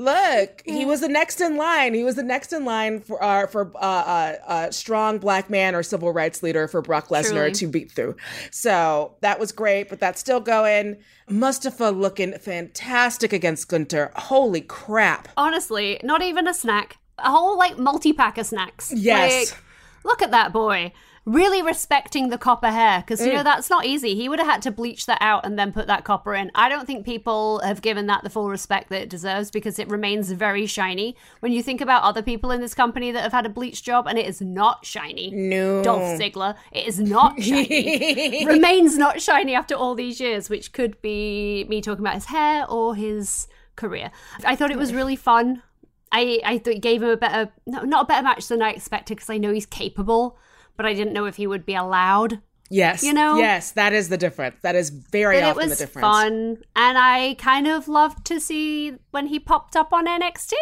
Look, 0.00 0.62
he 0.64 0.86
was 0.86 1.02
the 1.02 1.08
next 1.08 1.42
in 1.42 1.58
line. 1.58 1.92
He 1.92 2.04
was 2.04 2.14
the 2.14 2.22
next 2.22 2.54
in 2.54 2.64
line 2.64 3.00
for 3.00 3.22
uh, 3.22 3.46
for 3.46 3.70
uh, 3.74 3.78
uh, 3.78 4.36
uh, 4.46 4.70
strong 4.70 5.18
black 5.18 5.50
man 5.50 5.74
or 5.74 5.82
civil 5.82 6.10
rights 6.10 6.42
leader 6.42 6.66
for 6.68 6.80
Brock 6.80 7.08
Lesnar 7.08 7.32
Truly. 7.32 7.52
to 7.52 7.66
beat 7.66 7.92
through. 7.92 8.16
So 8.50 9.16
that 9.20 9.38
was 9.38 9.52
great, 9.52 9.90
but 9.90 10.00
that's 10.00 10.18
still 10.18 10.40
going. 10.40 10.96
Mustafa 11.28 11.90
looking 11.90 12.32
fantastic 12.38 13.34
against 13.34 13.68
Gunther. 13.68 14.10
Holy 14.16 14.62
crap! 14.62 15.28
Honestly, 15.36 16.00
not 16.02 16.22
even 16.22 16.48
a 16.48 16.54
snack. 16.54 16.96
A 17.18 17.30
whole 17.30 17.58
like 17.58 17.76
multi 17.78 18.14
pack 18.14 18.38
of 18.38 18.46
snacks. 18.46 18.90
Yes. 18.96 19.50
Like, 19.50 19.62
look 20.04 20.22
at 20.22 20.30
that 20.30 20.50
boy. 20.50 20.94
Really 21.26 21.62
respecting 21.62 22.30
the 22.30 22.38
copper 22.38 22.70
hair 22.70 23.00
because 23.00 23.20
Mm. 23.20 23.26
you 23.26 23.32
know 23.34 23.42
that's 23.42 23.68
not 23.68 23.84
easy. 23.84 24.14
He 24.14 24.28
would 24.28 24.38
have 24.38 24.48
had 24.48 24.62
to 24.62 24.70
bleach 24.70 25.04
that 25.06 25.18
out 25.20 25.44
and 25.44 25.58
then 25.58 25.70
put 25.70 25.86
that 25.86 26.02
copper 26.02 26.34
in. 26.34 26.50
I 26.54 26.68
don't 26.70 26.86
think 26.86 27.04
people 27.04 27.60
have 27.62 27.82
given 27.82 28.06
that 28.06 28.22
the 28.24 28.30
full 28.30 28.48
respect 28.48 28.88
that 28.88 29.02
it 29.02 29.10
deserves 29.10 29.50
because 29.50 29.78
it 29.78 29.88
remains 29.88 30.32
very 30.32 30.66
shiny. 30.66 31.14
When 31.40 31.52
you 31.52 31.62
think 31.62 31.80
about 31.82 32.02
other 32.04 32.22
people 32.22 32.50
in 32.50 32.62
this 32.62 32.74
company 32.74 33.12
that 33.12 33.22
have 33.22 33.32
had 33.32 33.44
a 33.44 33.50
bleach 33.50 33.82
job 33.82 34.06
and 34.06 34.18
it 34.18 34.26
is 34.26 34.40
not 34.40 34.86
shiny. 34.86 35.30
No. 35.30 35.82
Dolph 35.82 36.18
Ziggler, 36.18 36.56
it 36.72 36.86
is 36.88 36.98
not 36.98 37.40
shiny. 37.42 38.46
remains 38.46 38.96
not 38.96 39.20
shiny 39.20 39.54
after 39.54 39.74
all 39.74 39.94
these 39.94 40.20
years, 40.20 40.48
which 40.48 40.72
could 40.72 41.00
be 41.02 41.64
me 41.68 41.82
talking 41.82 42.02
about 42.02 42.14
his 42.14 42.26
hair 42.26 42.64
or 42.68 42.94
his 42.94 43.46
career. 43.76 44.10
I 44.44 44.56
thought 44.56 44.70
it 44.70 44.78
was 44.78 44.94
really 44.94 45.16
fun. 45.16 45.62
I, 46.12 46.40
I 46.44 46.58
thought 46.58 46.74
it 46.74 46.82
gave 46.82 47.02
him 47.02 47.10
a 47.10 47.16
better, 47.16 47.52
no, 47.66 47.82
not 47.82 48.04
a 48.04 48.06
better 48.06 48.22
match 48.24 48.48
than 48.48 48.62
I 48.62 48.70
expected 48.70 49.16
because 49.18 49.30
I 49.30 49.38
know 49.38 49.52
he's 49.52 49.66
capable, 49.66 50.36
but 50.80 50.86
I 50.86 50.94
didn't 50.94 51.12
know 51.12 51.26
if 51.26 51.36
he 51.36 51.46
would 51.46 51.66
be 51.66 51.74
allowed. 51.74 52.40
Yes. 52.70 53.02
You 53.02 53.12
know? 53.12 53.36
Yes, 53.36 53.72
that 53.72 53.92
is 53.92 54.08
the 54.08 54.16
difference. 54.16 54.56
That 54.62 54.74
is 54.76 54.88
very 54.88 55.36
But 55.36 55.42
it 55.42 55.46
often 55.50 55.68
was 55.68 55.78
the 55.78 55.84
difference. 55.84 56.06
fun, 56.06 56.56
and 56.74 56.96
I 56.96 57.36
kind 57.38 57.66
of 57.66 57.86
loved 57.86 58.24
to 58.28 58.40
see 58.40 58.94
when 59.10 59.26
he 59.26 59.38
popped 59.38 59.76
up 59.76 59.92
on 59.92 60.06
NXT 60.06 60.54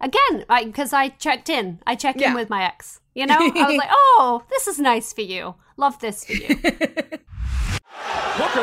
again 0.00 0.44
because 0.64 0.92
I 0.92 1.10
checked 1.10 1.48
in. 1.48 1.78
I 1.86 1.94
check 1.94 2.16
Yeah. 2.18 2.30
in 2.30 2.34
with 2.34 2.50
my 2.50 2.64
ex. 2.64 2.98
You 3.14 3.26
know, 3.26 3.36
I 3.38 3.66
was 3.68 3.76
like, 3.78 3.90
"Oh, 3.92 4.42
this 4.50 4.66
is 4.66 4.80
nice 4.80 5.12
for 5.12 5.20
you. 5.20 5.54
Love 5.76 6.00
this 6.00 6.24
for 6.24 6.32
you." 6.32 6.56
Booker, 6.56 6.72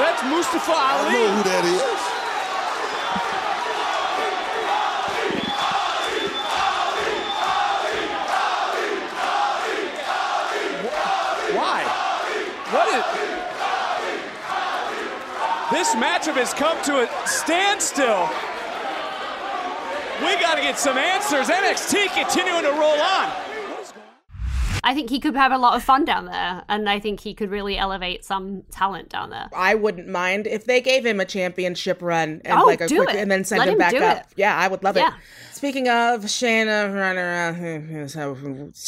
that's 0.03 0.21
Mustafa 0.23 0.71
Ali. 0.71 1.07
I 1.07 1.13
know 1.13 1.35
who 1.37 1.43
that 1.43 1.63
is. 1.65 2.18
This 15.79 15.95
matchup 15.95 16.35
has 16.35 16.53
come 16.53 16.75
to 16.83 17.07
a 17.07 17.07
standstill. 17.25 18.27
We 20.19 20.35
got 20.43 20.55
to 20.55 20.61
get 20.61 20.77
some 20.77 20.97
answers. 20.97 21.47
NXT 21.47 22.11
continuing 22.19 22.63
to 22.63 22.71
roll 22.71 22.99
on. 22.99 23.48
I 24.83 24.93
think 24.93 25.09
he 25.09 25.19
could 25.19 25.35
have 25.35 25.51
a 25.51 25.57
lot 25.57 25.75
of 25.75 25.83
fun 25.83 26.05
down 26.05 26.25
there, 26.25 26.63
and 26.69 26.89
I 26.89 26.99
think 26.99 27.19
he 27.19 27.33
could 27.33 27.49
really 27.49 27.77
elevate 27.77 28.23
some 28.23 28.63
talent 28.71 29.09
down 29.09 29.29
there. 29.29 29.49
I 29.55 29.75
wouldn't 29.75 30.07
mind 30.07 30.47
if 30.47 30.65
they 30.65 30.81
gave 30.81 31.05
him 31.05 31.19
a 31.19 31.25
championship 31.25 32.01
run 32.01 32.41
and 32.45 32.59
Oh, 32.59 32.65
like 32.65 32.81
a 32.81 32.87
quick 32.87 33.09
it. 33.09 33.15
and 33.15 33.29
then 33.29 33.43
send 33.43 33.59
Let 33.59 33.67
him 33.67 33.73
him 33.73 33.79
back 33.79 33.93
up. 33.95 34.27
Yeah, 34.35 34.55
I 34.57 34.67
would 34.67 34.83
love 34.83 34.95
Yeah. 34.97 35.09
it. 35.09 35.13
Speaking 35.53 35.89
of 35.89 36.21
Shayna 36.23 36.93
runner 36.93 37.97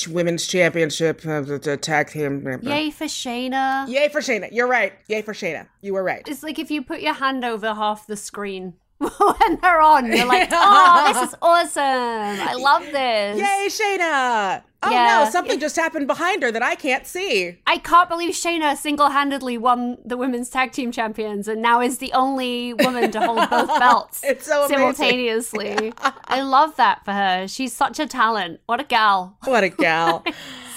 women's 0.10 0.48
championship 0.48 1.25
uh, 1.25 1.41
tag 1.77 2.10
team. 2.10 2.60
Yay 2.62 2.91
for 2.91 3.05
Shayna! 3.05 3.88
Yay 3.89 4.07
for 4.10 4.21
Shayna. 4.21 4.50
You're 4.51 4.67
right. 4.67 4.93
Yay 5.07 5.21
for 5.21 5.33
Shayna. 5.33 5.67
You 5.81 5.93
were 5.93 6.03
right. 6.03 6.27
It's 6.27 6.43
like 6.43 6.60
if 6.60 6.71
you 6.71 6.82
put 6.82 7.01
your 7.01 7.13
hand 7.15 7.43
over 7.43 7.73
half 7.73 8.08
the 8.08 8.15
screen 8.15 8.75
when 9.20 9.60
they're 9.62 9.82
on, 9.82 10.12
you're 10.12 10.26
like, 10.28 10.50
"Oh, 10.52 11.12
this 11.14 11.30
is 11.30 11.36
awesome! 11.42 11.82
I 11.84 12.54
love 12.54 12.84
this." 12.84 13.40
Yay, 13.40 13.68
Shayna. 13.70 14.64
Oh 14.84 14.90
Yeah. 14.90 15.24
no, 15.26 15.30
something 15.30 15.60
just 15.60 15.76
happened 15.76 16.08
behind 16.08 16.42
her 16.42 16.52
that 16.52 16.64
I 16.64 16.74
can't 16.74 17.06
see. 17.06 17.58
I 17.68 17.78
can't 17.78 18.10
believe 18.10 18.34
Shayna 18.34 18.76
single-handedly 18.76 19.60
won 19.60 20.00
the 20.04 20.18
women's 20.18 20.50
tag 20.50 20.72
team 20.72 20.92
champions 20.92 21.48
and 21.48 21.62
now 21.62 21.82
is 21.82 22.00
the 22.00 22.12
only 22.14 22.74
woman 22.74 23.12
to 23.12 23.20
hold 23.22 23.48
both 23.50 23.68
belts 23.80 24.22
It's 24.24 24.48
so 24.48 24.68
simultaneously. 24.68 25.94
I 26.28 26.42
love 26.42 26.76
that 26.78 27.06
for 27.06 27.12
her. 27.12 27.48
She's 27.48 27.74
such 27.74 28.00
a 28.00 28.08
talent. 28.08 28.60
What 28.66 28.80
a 28.80 28.84
gal. 28.84 29.38
What 29.44 29.64
a 29.64 29.70
gal. 29.70 30.24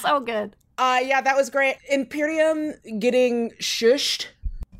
So 0.03 0.21
good. 0.21 0.55
uh 0.77 1.01
yeah, 1.03 1.23
that 1.23 1.35
was 1.35 1.49
great. 1.49 1.77
Imperium 1.89 2.75
getting 2.99 3.53
shushed 3.59 4.27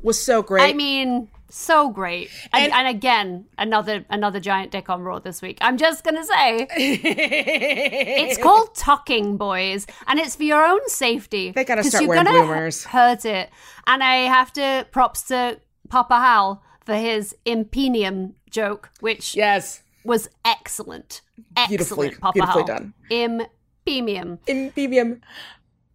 was 0.03 0.23
so 0.23 0.43
great. 0.43 0.69
I 0.69 0.73
mean, 0.73 1.29
so 1.49 1.89
great. 1.89 2.29
And, 2.53 2.65
And- 2.65 2.73
and 2.73 2.87
again, 2.87 3.45
another 3.57 4.05
another 4.09 4.39
giant 4.39 4.71
dick 4.71 4.89
on 4.89 5.01
Raw 5.03 5.19
this 5.19 5.41
week. 5.41 5.57
I'm 5.61 5.77
just 5.77 6.03
gonna 6.03 6.25
say 6.25 6.67
it's 6.77 8.37
called 8.41 8.75
tucking, 8.75 9.37
boys, 9.37 9.87
and 10.07 10.19
it's 10.19 10.35
for 10.35 10.43
your 10.43 10.65
own 10.65 10.87
safety. 10.87 11.51
They 11.51 11.63
gotta 11.63 11.83
start 11.83 12.07
wearing 12.07 12.25
bloomers. 12.25 12.85
Hurt 12.85 13.25
it, 13.25 13.49
and 13.87 14.03
I 14.03 14.15
have 14.27 14.51
to 14.53 14.87
props 14.91 15.23
to 15.23 15.59
Papa 15.89 16.15
Hal 16.15 16.63
for 16.85 16.95
his 16.95 17.35
impeenium 17.45 18.35
joke, 18.49 18.89
which 18.99 19.35
yes. 19.35 19.81
was 20.03 20.29
excellent. 20.43 21.21
Excellent, 21.57 21.69
Beautifully- 21.69 22.11
Papa 22.11 22.33
beautifully 22.33 22.63
Hal. 22.63 22.77
done. 22.77 22.93
Impeenium. 23.11 24.39
Imperium. 24.47 25.21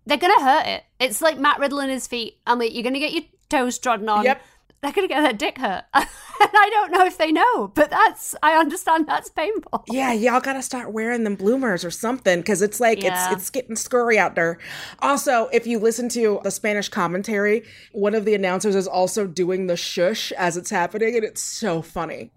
They're 0.06 0.16
gonna 0.18 0.42
hurt 0.42 0.66
it. 0.66 0.84
It's 0.98 1.20
like 1.20 1.38
Matt 1.38 1.58
Riddle 1.60 1.80
in 1.80 1.90
his 1.90 2.06
feet. 2.06 2.38
I'm 2.46 2.58
like, 2.58 2.74
you're 2.74 2.82
gonna 2.82 2.98
get 2.98 3.12
your 3.12 3.22
toes 3.48 3.78
trodden 3.78 4.08
on. 4.08 4.24
Yep. 4.24 4.42
They're 4.82 4.92
gonna 4.92 5.08
get 5.08 5.20
their 5.22 5.32
dick 5.34 5.58
hurt. 5.58 5.84
and 5.94 6.06
I 6.40 6.70
don't 6.72 6.90
know 6.90 7.04
if 7.04 7.18
they 7.18 7.30
know, 7.30 7.68
but 7.68 7.90
that's 7.90 8.34
I 8.42 8.54
understand 8.56 9.06
that's 9.06 9.28
painful. 9.28 9.84
Yeah, 9.88 10.12
y'all 10.12 10.40
gotta 10.40 10.62
start 10.62 10.92
wearing 10.92 11.24
them 11.24 11.34
bloomers 11.34 11.84
or 11.84 11.90
something 11.90 12.40
because 12.40 12.62
it's 12.62 12.80
like 12.80 13.02
Yeah. 13.02 13.30
it's 13.32 13.42
it's 13.42 13.50
getting 13.50 13.76
scurry 13.76 14.18
out 14.18 14.36
there. 14.36 14.58
Also, 15.00 15.48
if 15.52 15.66
you 15.66 15.78
listen 15.78 16.08
to 16.10 16.40
the 16.42 16.50
Spanish 16.50 16.88
commentary, 16.88 17.62
one 17.92 18.14
of 18.14 18.24
the 18.24 18.34
announcers 18.34 18.74
is 18.74 18.86
also 18.88 19.26
doing 19.26 19.66
the 19.66 19.76
shush 19.76 20.32
as 20.32 20.56
it's 20.56 20.70
happening, 20.70 21.14
and 21.14 21.24
it's 21.24 21.42
so 21.42 21.82
funny. 21.82 22.30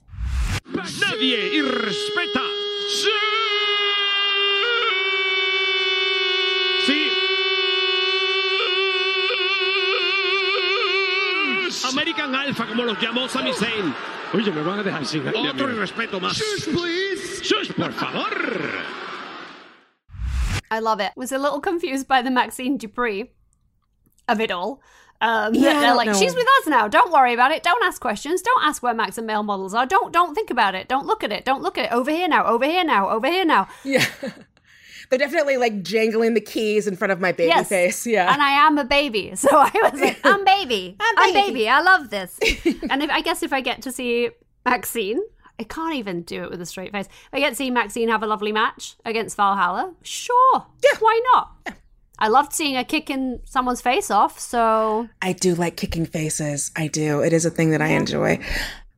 Nadie 0.66 1.56
irrespeta. 1.56 3.43
American 12.34 12.36
Alpha, 12.36 12.66
como 12.68 12.84
los 12.84 12.98
llamó 13.00 13.28
Sami 13.28 13.54
Zayn. 13.54 13.94
Oye, 14.34 14.52
me 14.52 14.62
van 14.64 14.80
a 14.80 14.84
dejar 14.84 15.06
sin 15.06 15.28
Otro 15.28 15.70
irrespeto 15.70 16.20
más. 16.20 16.34
Shush, 16.34 16.66
please. 16.74 17.44
Shush, 17.44 17.72
por 17.76 17.92
favor. 17.92 18.72
I 20.72 20.80
love 20.80 21.00
it. 21.00 21.12
Was 21.16 21.32
a 21.32 21.38
little 21.38 21.60
confused 21.60 22.08
by 22.08 22.22
the 22.24 22.32
Maxxine 22.32 22.78
Dupri 22.80 23.30
of 24.28 24.40
it 24.42 24.52
all. 24.52 24.82
Um, 25.22 25.54
Yeah, 25.54 25.80
they're 25.80 25.94
like, 25.96 26.08
know. 26.08 26.14
she's 26.14 26.34
with 26.34 26.48
us 26.62 26.68
now. 26.68 26.88
Don't 26.88 27.12
worry 27.12 27.34
about 27.34 27.52
it. 27.52 27.62
Don't 27.64 27.84
ask 27.84 28.02
questions. 28.02 28.42
Don't 28.42 28.64
ask 28.64 28.82
where 28.82 28.94
Max 28.94 29.18
and 29.18 29.28
male 29.28 29.44
models 29.44 29.74
are. 29.76 29.86
Don't 29.86 30.12
don't 30.12 30.34
think 30.34 30.50
about 30.50 30.74
it. 30.74 30.88
Don't 30.88 31.06
look 31.06 31.24
at 31.24 31.32
it. 31.32 31.46
Don't 31.46 31.62
look 31.62 31.78
at 31.78 31.86
it. 31.86 31.92
Over 31.94 32.10
here 32.12 32.28
now. 32.28 32.46
Over 32.46 32.66
here 32.66 32.84
now. 32.84 33.10
Over 33.10 33.28
here 33.28 33.46
now. 33.46 33.68
Yeah. 33.84 34.06
They're 35.14 35.28
definitely 35.30 35.58
like 35.58 35.84
jangling 35.84 36.34
the 36.34 36.42
keys 36.42 36.88
in 36.88 36.96
front 36.96 37.12
of 37.12 37.22
my 37.22 37.32
baby 37.32 37.50
Yes. 37.50 37.70
face. 37.70 38.08
Yeah. 38.08 38.34
And 38.34 38.42
I 38.42 38.50
am 38.66 38.80
a 38.80 38.84
baby. 38.84 39.34
So 39.44 39.48
I 39.52 39.70
was 39.92 40.02
like, 40.02 40.20
I'm 40.24 40.44
baby. 40.56 40.96
I'm 41.00 41.20
I'm 41.20 41.34
baby. 41.34 41.48
baby. 41.54 41.70
I 41.70 41.82
love 41.82 42.10
this. 42.10 42.40
and 42.90 43.04
if, 43.04 43.12
I 43.12 43.22
guess 43.22 43.44
if 43.44 43.54
I 43.54 43.62
get 43.62 43.84
to 43.84 43.92
see 43.92 44.32
Maxxine, 44.66 45.20
I 45.60 45.64
can't 45.66 45.94
even 45.94 46.24
do 46.24 46.42
it 46.44 46.50
with 46.50 46.60
a 46.62 46.66
straight 46.66 46.92
face. 46.92 47.06
If 47.06 47.30
I 47.34 47.40
get 47.40 47.50
to 47.52 47.56
see 47.56 47.70
Maxxine 47.70 48.10
have 48.10 48.24
a 48.24 48.28
lovely 48.28 48.52
match 48.52 48.96
against 49.06 49.38
Valhalla, 49.38 49.94
sure. 50.02 50.66
Yeah. 50.84 50.98
Why 51.00 51.22
not? 51.34 51.76
I 52.18 52.28
loved 52.30 52.54
seeing 52.54 52.74
her 52.74 52.84
kicking 52.84 53.40
someone's 53.46 53.82
face 53.82 54.10
off. 54.10 54.40
So 54.40 55.10
I 55.22 55.34
do 55.34 55.54
like 55.54 55.78
kicking 55.78 56.08
faces. 56.08 56.72
I 56.76 56.88
do. 56.88 57.22
It 57.22 57.34
is 57.34 57.46
a 57.46 57.52
thing 57.52 57.70
that 57.70 57.84
I 57.84 57.90
enjoy. 57.90 58.40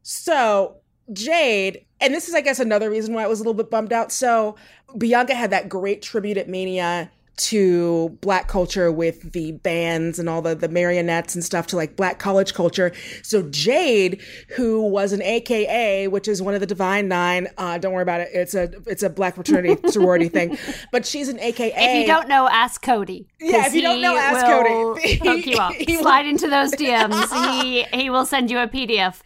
So, 0.01 0.77
Jade, 1.11 1.85
and 1.99 2.13
this 2.13 2.27
is, 2.27 2.35
I 2.35 2.41
guess, 2.41 2.59
another 2.59 2.89
reason 2.89 3.13
why 3.13 3.23
I 3.23 3.27
was 3.27 3.39
a 3.39 3.43
little 3.43 3.53
bit 3.53 3.69
bummed 3.71 3.91
out. 3.93 4.11
So, 4.11 4.55
Bianca 4.97 5.35
had 5.35 5.51
that 5.51 5.69
great 5.69 6.01
tribute 6.01 6.37
at 6.37 6.47
Mania 6.47 7.11
to 7.37 8.09
black 8.21 8.47
culture 8.47 8.91
with 8.91 9.31
the 9.33 9.51
bands 9.53 10.19
and 10.19 10.29
all 10.29 10.41
the, 10.41 10.55
the 10.55 10.69
marionettes 10.69 11.35
and 11.35 11.43
stuff 11.43 11.67
to 11.67 11.75
like 11.75 11.95
black 11.95 12.19
college 12.19 12.53
culture. 12.53 12.91
So 13.23 13.43
Jade, 13.43 14.21
who 14.55 14.81
was 14.87 15.11
an 15.11 15.21
AKA, 15.21 16.07
which 16.07 16.27
is 16.27 16.41
one 16.41 16.53
of 16.53 16.59
the 16.61 16.65
Divine 16.65 17.07
Nine, 17.07 17.47
uh, 17.57 17.77
don't 17.77 17.93
worry 17.93 18.03
about 18.03 18.21
it. 18.21 18.29
It's 18.33 18.53
a 18.55 18.71
it's 18.87 19.03
a 19.03 19.09
black 19.09 19.35
fraternity 19.35 19.75
sorority 19.89 20.29
thing, 20.29 20.57
but 20.91 21.05
she's 21.05 21.27
an 21.29 21.39
AKA. 21.39 21.73
If 21.75 22.01
you 22.01 22.07
don't 22.07 22.27
know, 22.29 22.47
ask 22.47 22.81
Cody. 22.81 23.27
Yeah, 23.39 23.65
if 23.67 23.73
you 23.73 23.81
don't 23.81 24.01
know, 24.01 24.15
ask 24.15 24.45
will 24.47 24.95
Cody. 24.95 25.15
Hook 25.17 25.45
you 25.45 25.57
up. 25.57 25.73
He 25.73 25.97
will- 25.97 26.03
Slide 26.03 26.25
into 26.27 26.47
those 26.49 26.71
DMs. 26.71 27.61
he 27.61 27.83
he 27.83 28.09
will 28.09 28.25
send 28.25 28.49
you 28.51 28.59
a 28.59 28.67
PDF 28.67 29.21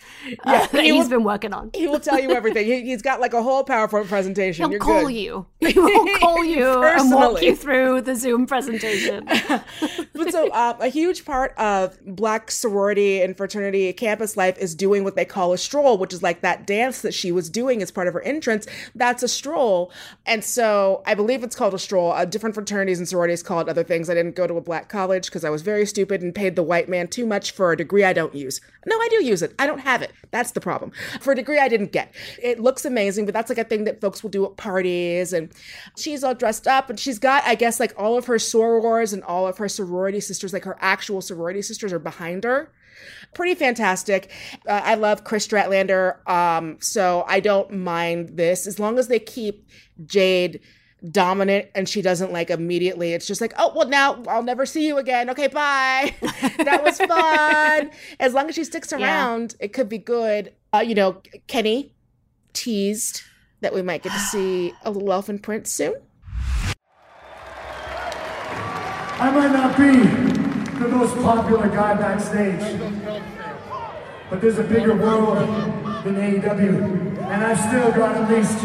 uh, 0.46 0.66
that 0.68 0.72
he 0.84 0.92
he's 0.92 1.04
will- 1.04 1.10
been 1.10 1.24
working 1.24 1.54
on. 1.54 1.72
he 1.74 1.88
will 1.88 2.00
tell 2.00 2.20
you 2.20 2.32
everything. 2.32 2.66
He, 2.66 2.82
he's 2.84 3.02
got 3.02 3.20
like 3.20 3.34
a 3.34 3.44
whole 3.44 3.64
PowerPoint 3.66 4.08
presentation. 4.08 4.64
He'll 4.64 4.72
You're 4.72 4.80
call 4.80 5.06
good. 5.06 5.14
you. 5.16 5.46
He 5.60 5.78
will 5.78 6.18
call 6.20 6.44
you 6.44 6.84
and 6.84 7.12
walk 7.12 7.42
you 7.42 7.56
through 7.56 7.99
the 8.02 8.16
Zoom 8.16 8.46
presentation. 8.46 9.26
but 10.14 10.32
so 10.32 10.52
um, 10.54 10.82
a 10.82 10.88
huge 10.88 11.26
part 11.26 11.54
of 11.58 11.98
black 12.06 12.52
sorority 12.52 13.22
and 13.22 13.36
fraternity 13.38 13.92
campus 13.94 14.38
life 14.38 14.58
is 14.58 14.76
doing 14.76 15.04
what 15.04 15.16
they 15.16 15.26
call 15.26 15.54
a 15.54 15.58
stroll 15.58 15.98
which 15.98 16.14
is 16.14 16.24
like 16.24 16.42
that 16.42 16.68
dance 16.68 17.02
that 17.02 17.14
she 17.14 17.32
was 17.32 17.50
doing 17.50 17.82
as 17.82 17.92
part 17.92 18.08
of 18.08 18.14
her 18.14 18.22
entrance. 18.22 18.68
That's 18.96 19.24
a 19.24 19.28
stroll. 19.28 19.92
And 20.26 20.44
so 20.44 21.04
i 21.06 21.14
believe 21.14 21.44
it's 21.44 21.56
called 21.56 21.74
a 21.74 21.80
stroll. 21.80 22.12
Uh, 22.12 22.26
different 22.26 22.56
fraternities 22.56 23.00
and 23.00 23.08
sororities 23.08 23.44
call 23.44 23.62
it 23.62 23.70
other 23.70 23.84
things. 23.84 24.10
I 24.10 24.14
didn't 24.14 24.36
go 24.36 24.48
to 24.48 24.58
a 24.58 24.62
black 24.62 24.90
college 24.90 25.26
because 25.26 25.44
i 25.44 25.50
was 25.50 25.62
very 25.62 25.86
stupid 25.86 26.22
and 26.22 26.34
paid 26.34 26.56
the 26.56 26.64
white 26.64 26.90
man 26.90 27.08
too 27.08 27.26
much 27.26 27.52
for 27.52 27.72
a 27.72 27.78
degree 27.78 28.04
i 28.04 28.14
don't 28.14 28.36
use 28.36 28.62
no 28.86 28.96
i 28.96 29.08
do 29.10 29.24
use 29.24 29.42
it. 29.42 29.54
I 29.60 29.68
don't 29.68 29.80
have 29.80 30.02
it. 30.02 30.12
That's 30.32 30.52
the 30.52 30.62
problem. 30.62 30.92
For 31.20 31.34
a 31.34 31.36
degree 31.36 31.60
i 31.60 31.68
didn't 31.68 31.92
get. 31.92 32.14
It 32.42 32.60
looks 32.60 32.86
amazing 32.86 33.26
but 33.26 33.34
that's 33.34 33.50
like 33.50 33.58
a 33.58 33.64
thing 33.64 33.84
that 33.86 34.02
folks 34.02 34.24
will 34.24 34.30
do 34.30 34.46
at 34.46 34.58
parties 34.58 35.34
and 35.34 35.52
she's 35.98 36.24
all 36.24 36.34
dressed 36.36 36.68
up 36.68 36.90
and 36.90 37.00
she's 37.00 37.20
got 37.20 37.44
i 37.46 37.56
guess 37.56 37.80
like 37.80 37.94
all 37.98 38.18
of 38.18 38.26
her 38.26 38.36
sorors 38.36 39.14
and 39.14 39.24
all 39.24 39.48
of 39.48 39.58
her 39.58 39.70
sorority 39.70 40.20
sisters 40.20 40.54
like 40.54 40.66
her 40.66 40.78
actual 40.80 41.22
sorority 41.22 41.62
sisters 41.62 41.94
are 41.94 42.00
behind 42.00 42.44
her. 42.44 42.72
Pretty 43.34 43.56
fantastic. 43.56 44.32
Uh, 44.68 44.82
i 44.84 44.96
love 44.96 45.24
Kris 45.24 45.48
Statlander 45.48 46.28
um 46.30 46.78
so 46.80 47.24
i 47.28 47.40
don't 47.40 47.72
mind 47.72 48.30
this 48.38 48.68
as 48.68 48.80
long 48.80 48.98
as 49.00 49.08
they 49.08 49.20
keep 49.20 49.68
jade 50.06 50.60
dominant 51.12 51.68
and 51.76 51.88
she 51.88 52.02
doesn't 52.02 52.34
like 52.34 52.50
immediately 52.50 53.14
it's 53.14 53.26
just 53.26 53.40
like 53.40 53.54
oh 53.58 53.72
well 53.74 53.88
now 53.88 54.22
i'll 54.28 54.44
never 54.44 54.66
see 54.66 54.86
you 54.86 54.98
again. 54.98 55.30
Okay 55.30 55.48
bye. 55.48 56.14
That 56.60 56.84
was 56.84 56.98
fun. 56.98 57.92
As 58.20 58.34
long 58.34 58.50
as 58.50 58.56
she 58.56 58.64
sticks 58.64 58.92
around 58.92 59.56
it 59.60 59.74
could 59.74 59.90
be 59.90 59.98
good. 59.98 60.54
Uh, 60.74 60.80
you 60.80 60.96
know 60.96 61.22
kenny 61.48 61.94
teased 62.54 63.24
that 63.62 63.74
we 63.74 63.82
might 63.82 64.04
get 64.04 64.12
to 64.12 64.20
see 64.20 64.74
a 64.84 64.92
little 64.92 65.12
elfin 65.12 65.40
prince 65.40 65.72
soon. 65.72 65.96
I 69.22 69.32
might 69.32 69.52
not 69.52 69.78
be 69.78 70.40
the 70.80 70.88
most 70.88 71.14
popular 71.18 71.68
guy 71.68 71.94
backstage, 71.94 72.80
but 74.30 74.40
there's 74.40 74.58
a 74.60 74.64
bigger 74.64 74.96
world 74.96 75.38
than 76.06 76.16
AEW, 76.16 77.18
and 77.24 77.44
I've 77.44 77.60
still 77.60 77.92
got 77.92 78.16
at 78.16 78.30
least 78.32 78.64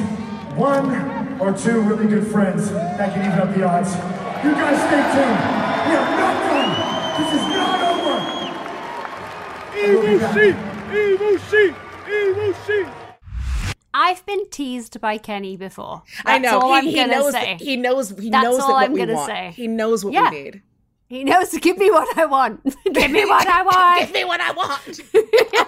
one 0.55 1.24
or 1.41 1.53
two 1.53 1.81
really 1.83 2.07
good 2.07 2.27
friends 2.27 2.71
that 2.71 3.13
can 3.13 3.25
even 3.27 3.39
up 3.39 3.55
the 3.55 3.65
odds. 3.65 3.95
You 4.45 4.53
guys 4.53 4.79
stay 4.79 5.03
tuned. 5.15 5.41
We 5.89 5.95
are 5.97 6.11
not 6.21 6.37
done. 6.51 6.73
This 7.21 7.31
is 7.35 7.45
not 7.55 7.79
over. 7.91 8.17
Evil 9.77 10.19
Sheep! 10.33 10.57
Evil 10.93 11.39
Sheep! 11.39 11.75
Evil 12.09 12.53
Sheep! 12.67 12.87
I've 13.97 14.25
been 14.27 14.49
teased 14.51 15.01
by 15.01 15.19
Kenny 15.19 15.57
before. 15.57 16.03
That's 16.25 16.29
i 16.29 16.39
know 16.39 16.59
all 16.61 16.73
he, 16.73 16.79
I'm 16.79 16.85
he 16.87 16.95
gonna 16.97 17.13
knows 17.13 17.33
say. 17.33 17.57
he 17.61 17.77
knows 17.77 18.11
he 18.19 18.29
That's 18.31 18.43
knows 18.45 18.57
that 18.59 18.63
all 18.65 18.73
what 18.75 18.85
I'm 18.87 18.93
we 18.93 18.99
gonna 19.01 19.15
want 19.15 19.27
say. 19.29 19.53
he 19.55 19.69
knows 19.69 20.05
what 20.05 20.15
Yeah. 20.15 20.31
we 20.31 20.43
need 20.43 20.63
He 21.15 21.25
knows. 21.25 21.57
Give 21.59 21.79
me 21.79 21.91
what 21.97 22.19
I 22.19 22.27
want. 22.27 22.65
give 22.93 23.11
me 23.11 23.25
what 23.25 23.47
I 23.47 23.63
want. 23.63 24.01
give 24.07 24.13
me 24.15 24.25
what 24.25 24.41
i 24.41 24.53
want 24.53 25.01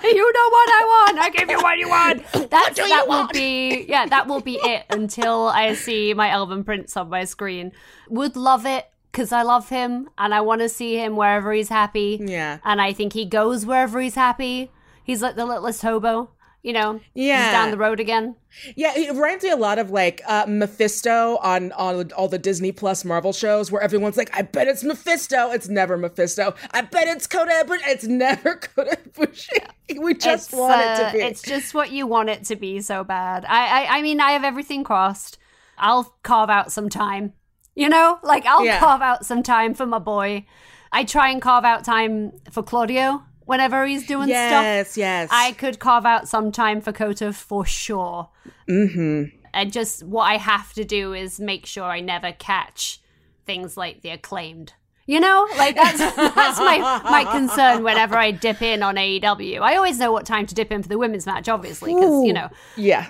you 0.04 0.32
know 0.32 0.48
what 0.50 0.68
I 0.70 0.84
want. 0.86 1.18
I 1.18 1.30
give 1.30 1.50
you 1.50 1.58
what 1.60 1.78
you 1.78 1.88
want. 1.88 2.22
That's 2.50 2.78
you 2.78 2.88
that 2.88 3.06
will 3.08 3.28
be 3.28 3.86
yeah, 3.88 4.06
that 4.06 4.26
will 4.26 4.40
be 4.40 4.58
it 4.62 4.84
until 4.90 5.48
I 5.48 5.74
see 5.74 6.14
my 6.14 6.30
Elven 6.30 6.64
Prince 6.64 6.96
on 6.96 7.08
my 7.08 7.24
screen. 7.24 7.72
Would 8.08 8.36
love 8.36 8.66
it 8.66 8.86
because 9.10 9.32
I 9.32 9.42
love 9.42 9.68
him 9.68 10.08
and 10.18 10.34
I 10.34 10.40
want 10.40 10.60
to 10.60 10.68
see 10.68 10.96
him 10.96 11.16
wherever 11.16 11.52
he's 11.52 11.68
happy. 11.68 12.20
Yeah. 12.20 12.58
and 12.64 12.80
I 12.80 12.92
think 12.92 13.12
he 13.12 13.24
goes 13.24 13.64
wherever 13.64 14.00
he's 14.00 14.14
happy. 14.14 14.70
He's 15.04 15.22
like 15.22 15.36
the 15.36 15.46
littlest 15.46 15.82
hobo. 15.82 16.30
You 16.66 16.72
know, 16.72 17.00
Yeah. 17.14 17.44
he's 17.44 17.52
down 17.52 17.70
the 17.70 17.76
road 17.76 18.00
again. 18.00 18.34
Yeah, 18.74 18.92
it 18.96 19.12
reminds 19.14 19.44
me 19.44 19.50
a 19.50 19.56
lot 19.56 19.78
of 19.78 19.92
like 19.92 20.20
uh, 20.26 20.46
Mephisto 20.48 21.36
on 21.36 21.70
on 21.72 22.10
all 22.10 22.26
the 22.26 22.38
Disney 22.40 22.72
Plus 22.72 23.04
Marvel 23.04 23.32
shows, 23.32 23.70
where 23.70 23.80
everyone's 23.80 24.16
like, 24.16 24.36
"I 24.36 24.42
bet 24.42 24.66
it's 24.66 24.82
Mephisto." 24.82 25.52
It's 25.52 25.68
never 25.68 25.96
Mephisto. 25.96 26.56
I 26.72 26.80
bet 26.80 27.06
it's 27.06 27.28
Kota, 27.28 27.64
but 27.68 27.78
it's 27.84 28.04
never 28.08 28.56
Kota 28.74 28.98
Ibushi. 29.14 29.98
We 30.00 30.14
just 30.14 30.48
it's, 30.48 30.58
want 30.58 30.80
it 30.82 30.88
uh, 30.88 31.06
to 31.12 31.16
be. 31.16 31.22
It's 31.22 31.40
just 31.42 31.72
what 31.72 31.92
you 31.92 32.08
want 32.08 32.30
it 32.30 32.42
to 32.46 32.56
be 32.56 32.80
so 32.80 33.04
bad. 33.04 33.44
I, 33.44 33.84
I, 33.84 33.98
I 33.98 34.02
mean, 34.02 34.20
I 34.20 34.32
have 34.32 34.42
everything 34.42 34.82
crossed. 34.82 35.38
I'll 35.78 36.16
carve 36.24 36.50
out 36.50 36.72
some 36.72 36.88
time. 36.88 37.32
You 37.76 37.88
know, 37.88 38.18
like 38.24 38.44
I'll 38.44 38.64
Yeah. 38.64 38.80
carve 38.80 39.02
out 39.02 39.24
some 39.24 39.44
time 39.44 39.72
for 39.72 39.86
my 39.86 40.00
boy. 40.00 40.46
I 40.90 41.04
try 41.04 41.30
and 41.30 41.40
carve 41.40 41.64
out 41.64 41.84
time 41.84 42.32
for 42.50 42.64
Claudio 42.64 43.22
whenever 43.46 43.86
he's 43.86 44.06
doing 44.06 44.28
stuff. 44.28 44.34
yes, 44.34 44.96
yes. 44.96 45.28
I 45.32 45.52
could 45.52 45.78
carve 45.78 46.04
out 46.04 46.28
some 46.28 46.52
time 46.52 46.80
for 46.80 46.92
Kota 46.92 47.32
for 47.32 47.64
sure. 47.64 48.28
Mm-hmm. 48.68 49.36
And 49.54 49.72
just 49.72 50.02
what 50.02 50.24
I 50.24 50.36
have 50.36 50.74
to 50.74 50.84
do 50.84 51.14
is 51.14 51.40
make 51.40 51.64
sure 51.64 51.84
I 51.84 52.00
never 52.00 52.32
catch 52.32 53.00
things 53.46 53.76
like 53.76 54.02
the 54.02 54.10
acclaimed. 54.10 54.74
You 55.06 55.20
know, 55.20 55.46
like 55.56 55.76
that's 55.76 55.98
that's 55.98 56.58
my 56.58 56.78
my 57.04 57.24
concern 57.30 57.84
whenever 57.84 58.16
I 58.16 58.32
dip 58.32 58.60
in 58.60 58.82
on 58.82 58.96
AEW. 58.96 59.60
I 59.60 59.76
always 59.76 60.00
know 60.00 60.10
what 60.10 60.26
time 60.26 60.46
to 60.46 60.54
dip 60.54 60.72
in 60.72 60.82
for 60.82 60.88
the 60.88 60.98
women's 60.98 61.26
match, 61.26 61.48
obviously, 61.48 61.94
because 61.94 62.24
you 62.24 62.32
know. 62.32 62.48
yeah, 62.76 63.06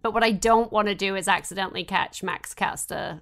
But 0.00 0.14
what 0.14 0.24
I 0.24 0.30
don't 0.30 0.72
want 0.72 0.88
to 0.88 0.94
do 0.94 1.14
is 1.14 1.28
accidentally 1.28 1.84
catch 1.84 2.22
Max 2.22 2.54
Caster 2.54 3.20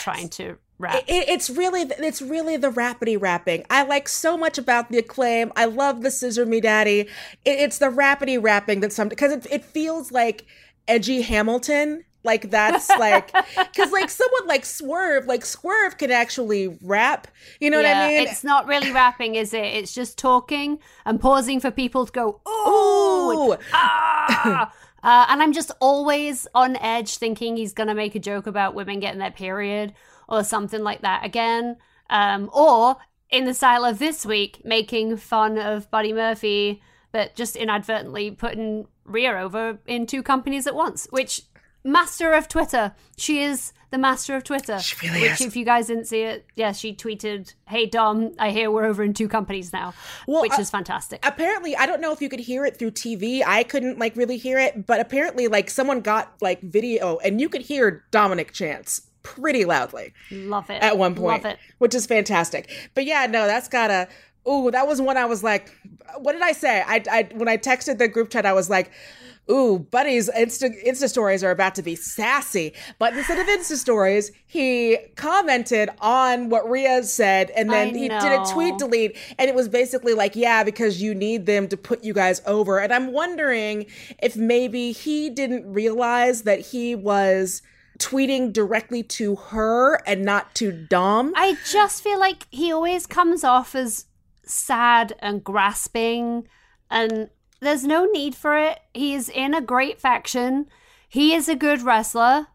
trying 0.00 0.28
to 0.30 0.56
rap. 0.78 1.02
it, 1.06 1.28
it's 1.28 1.50
really 1.50 1.82
it's 1.82 2.22
really 2.22 2.56
the 2.56 2.70
rapidy 2.70 3.20
rapping. 3.20 3.64
I 3.70 3.82
like 3.82 4.08
so 4.08 4.36
much 4.36 4.58
about 4.58 4.90
the 4.90 4.98
acclaim. 4.98 5.52
I 5.56 5.66
love 5.66 6.02
the 6.02 6.10
Scissor 6.10 6.46
Me 6.46 6.60
Daddy. 6.60 7.00
It, 7.00 7.10
it's 7.44 7.78
the 7.78 7.86
rapidy 7.86 8.42
rapping 8.42 8.80
that 8.80 8.92
some 8.92 9.08
because 9.08 9.32
it, 9.32 9.46
it 9.50 9.64
feels 9.64 10.12
like 10.12 10.46
edgy 10.88 11.22
Hamilton. 11.22 12.04
Like 12.24 12.50
that's 12.50 12.88
like 12.98 13.32
because 13.32 13.92
like 13.92 14.10
someone 14.10 14.46
like 14.46 14.64
Swerve, 14.64 15.26
like 15.26 15.44
Swerve 15.44 15.96
can 15.96 16.10
actually 16.10 16.76
rap. 16.82 17.28
You 17.60 17.70
know 17.70 17.78
what 17.78 17.86
I 17.86 18.08
mean? 18.08 18.26
It's 18.26 18.44
not 18.44 18.66
really 18.66 18.92
rapping, 18.92 19.36
is 19.36 19.54
it? 19.54 19.64
It's 19.64 19.94
just 19.94 20.18
talking 20.18 20.78
and 21.04 21.20
pausing 21.20 21.60
for 21.60 21.70
people 21.70 22.04
to 22.04 22.12
go, 22.12 22.40
ooh, 22.48 23.52
Ooh, 23.52 23.56
ah. 23.72 24.72
Uh, 25.02 25.24
and 25.28 25.40
I'm 25.40 25.52
just 25.52 25.70
always 25.80 26.48
on 26.52 26.74
edge 26.78 27.18
thinking 27.18 27.56
he's 27.56 27.72
going 27.72 27.86
to 27.86 27.94
make 27.94 28.16
a 28.16 28.18
joke 28.18 28.48
about 28.48 28.74
women 28.74 28.98
getting 28.98 29.20
their 29.20 29.30
period 29.30 29.92
or 30.28 30.44
something 30.44 30.82
like 30.82 31.02
that 31.02 31.24
again. 31.24 31.76
Um, 32.10 32.50
or 32.52 32.96
in 33.30 33.44
the 33.44 33.54
style 33.54 33.84
of 33.84 33.98
this 33.98 34.24
week, 34.24 34.60
making 34.64 35.16
fun 35.16 35.58
of 35.58 35.90
Buddy 35.90 36.12
Murphy, 36.12 36.82
but 37.12 37.34
just 37.34 37.56
inadvertently 37.56 38.30
putting 38.30 38.86
Rhea 39.04 39.36
over 39.38 39.78
in 39.86 40.06
two 40.06 40.22
companies 40.22 40.66
at 40.66 40.74
once, 40.74 41.06
which 41.10 41.42
master 41.84 42.32
of 42.32 42.48
Twitter. 42.48 42.92
She 43.16 43.42
is 43.42 43.72
the 43.90 43.98
master 43.98 44.34
of 44.34 44.44
Twitter. 44.44 44.78
She 44.80 45.06
really 45.06 45.22
which, 45.22 45.40
is. 45.40 45.40
if 45.42 45.56
you 45.56 45.64
guys 45.64 45.86
didn't 45.86 46.06
see 46.06 46.22
it, 46.22 46.44
yeah, 46.56 46.72
she 46.72 46.94
tweeted, 46.94 47.54
"Hey 47.68 47.86
Dom, 47.86 48.32
I 48.38 48.50
hear 48.50 48.70
we're 48.70 48.84
over 48.84 49.02
in 49.02 49.14
two 49.14 49.28
companies 49.28 49.72
now," 49.72 49.94
Well, 50.26 50.42
which 50.42 50.52
uh, 50.52 50.60
is 50.60 50.70
fantastic. 50.70 51.24
apparently 51.24 51.76
i 51.76 51.86
don't 51.86 52.00
know 52.00 52.12
if 52.12 52.20
you 52.20 52.28
could 52.28 52.40
hear 52.40 52.64
it 52.64 52.76
through 52.78 52.90
tv 52.90 53.42
i 53.46 53.62
couldn't 53.62 53.98
like 53.98 54.16
really 54.16 54.36
hear 54.36 54.58
it 54.58 54.86
but 54.86 55.00
apparently 55.00 55.46
like 55.48 55.70
someone 55.70 56.00
got 56.00 56.34
like 56.40 56.60
video 56.60 57.18
and 57.18 57.40
you 57.40 57.48
could 57.48 57.62
hear 57.62 58.04
dominic 58.10 58.52
chance 58.52 59.02
pretty 59.26 59.64
loudly 59.64 60.12
Love 60.30 60.70
it 60.70 60.80
at 60.80 60.96
one 60.96 61.16
point 61.16 61.42
Love 61.42 61.52
it. 61.52 61.58
which 61.78 61.96
is 61.96 62.06
fantastic 62.06 62.70
but 62.94 63.04
yeah 63.04 63.26
no 63.26 63.46
that's 63.48 63.68
gotta 63.68 64.06
ooh 64.48 64.70
that 64.70 64.86
was 64.86 65.00
one 65.00 65.16
i 65.16 65.24
was 65.24 65.42
like 65.42 65.74
what 66.18 66.32
did 66.32 66.42
i 66.42 66.52
say 66.52 66.80
i, 66.86 67.02
I 67.10 67.28
when 67.34 67.48
i 67.48 67.56
texted 67.56 67.98
the 67.98 68.06
group 68.06 68.30
chat 68.30 68.46
i 68.46 68.52
was 68.52 68.70
like 68.70 68.92
Ooh, 69.48 69.78
Buddy's 69.78 70.28
Insta, 70.28 70.74
Insta 70.84 71.08
stories 71.08 71.44
are 71.44 71.52
about 71.52 71.76
to 71.76 71.82
be 71.82 71.94
sassy. 71.94 72.72
But 72.98 73.16
instead 73.16 73.38
of 73.38 73.46
Insta 73.46 73.76
stories, 73.76 74.32
he 74.44 74.98
commented 75.14 75.88
on 76.00 76.48
what 76.48 76.68
Rhea 76.68 77.04
said 77.04 77.50
and 77.50 77.70
then 77.70 77.94
he 77.94 78.08
did 78.08 78.24
a 78.24 78.44
tweet 78.52 78.76
delete. 78.76 79.16
And 79.38 79.48
it 79.48 79.54
was 79.54 79.68
basically 79.68 80.14
like, 80.14 80.34
yeah, 80.34 80.64
because 80.64 81.00
you 81.00 81.14
need 81.14 81.46
them 81.46 81.68
to 81.68 81.76
put 81.76 82.02
you 82.02 82.12
guys 82.12 82.42
over. 82.44 82.80
And 82.80 82.92
I'm 82.92 83.12
wondering 83.12 83.86
if 84.20 84.36
maybe 84.36 84.90
he 84.90 85.30
didn't 85.30 85.72
realize 85.72 86.42
that 86.42 86.58
he 86.58 86.96
was 86.96 87.62
tweeting 87.98 88.52
directly 88.52 89.02
to 89.02 89.36
her 89.36 89.96
and 90.06 90.24
not 90.24 90.54
to 90.56 90.72
Dom. 90.72 91.32
I 91.36 91.56
just 91.70 92.02
feel 92.02 92.18
like 92.18 92.46
he 92.50 92.72
always 92.72 93.06
comes 93.06 93.44
off 93.44 93.74
as 93.74 94.06
sad 94.44 95.14
and 95.18 95.42
grasping, 95.42 96.46
and 96.90 97.30
there's 97.60 97.84
no 97.84 98.04
need 98.04 98.34
for 98.34 98.56
it. 98.56 98.80
He 98.94 99.14
is 99.14 99.28
in 99.28 99.54
a 99.54 99.60
great 99.60 100.00
faction. 100.00 100.66
He 101.08 101.34
is 101.34 101.48
a 101.48 101.56
good 101.56 101.82
wrestler. 101.82 102.48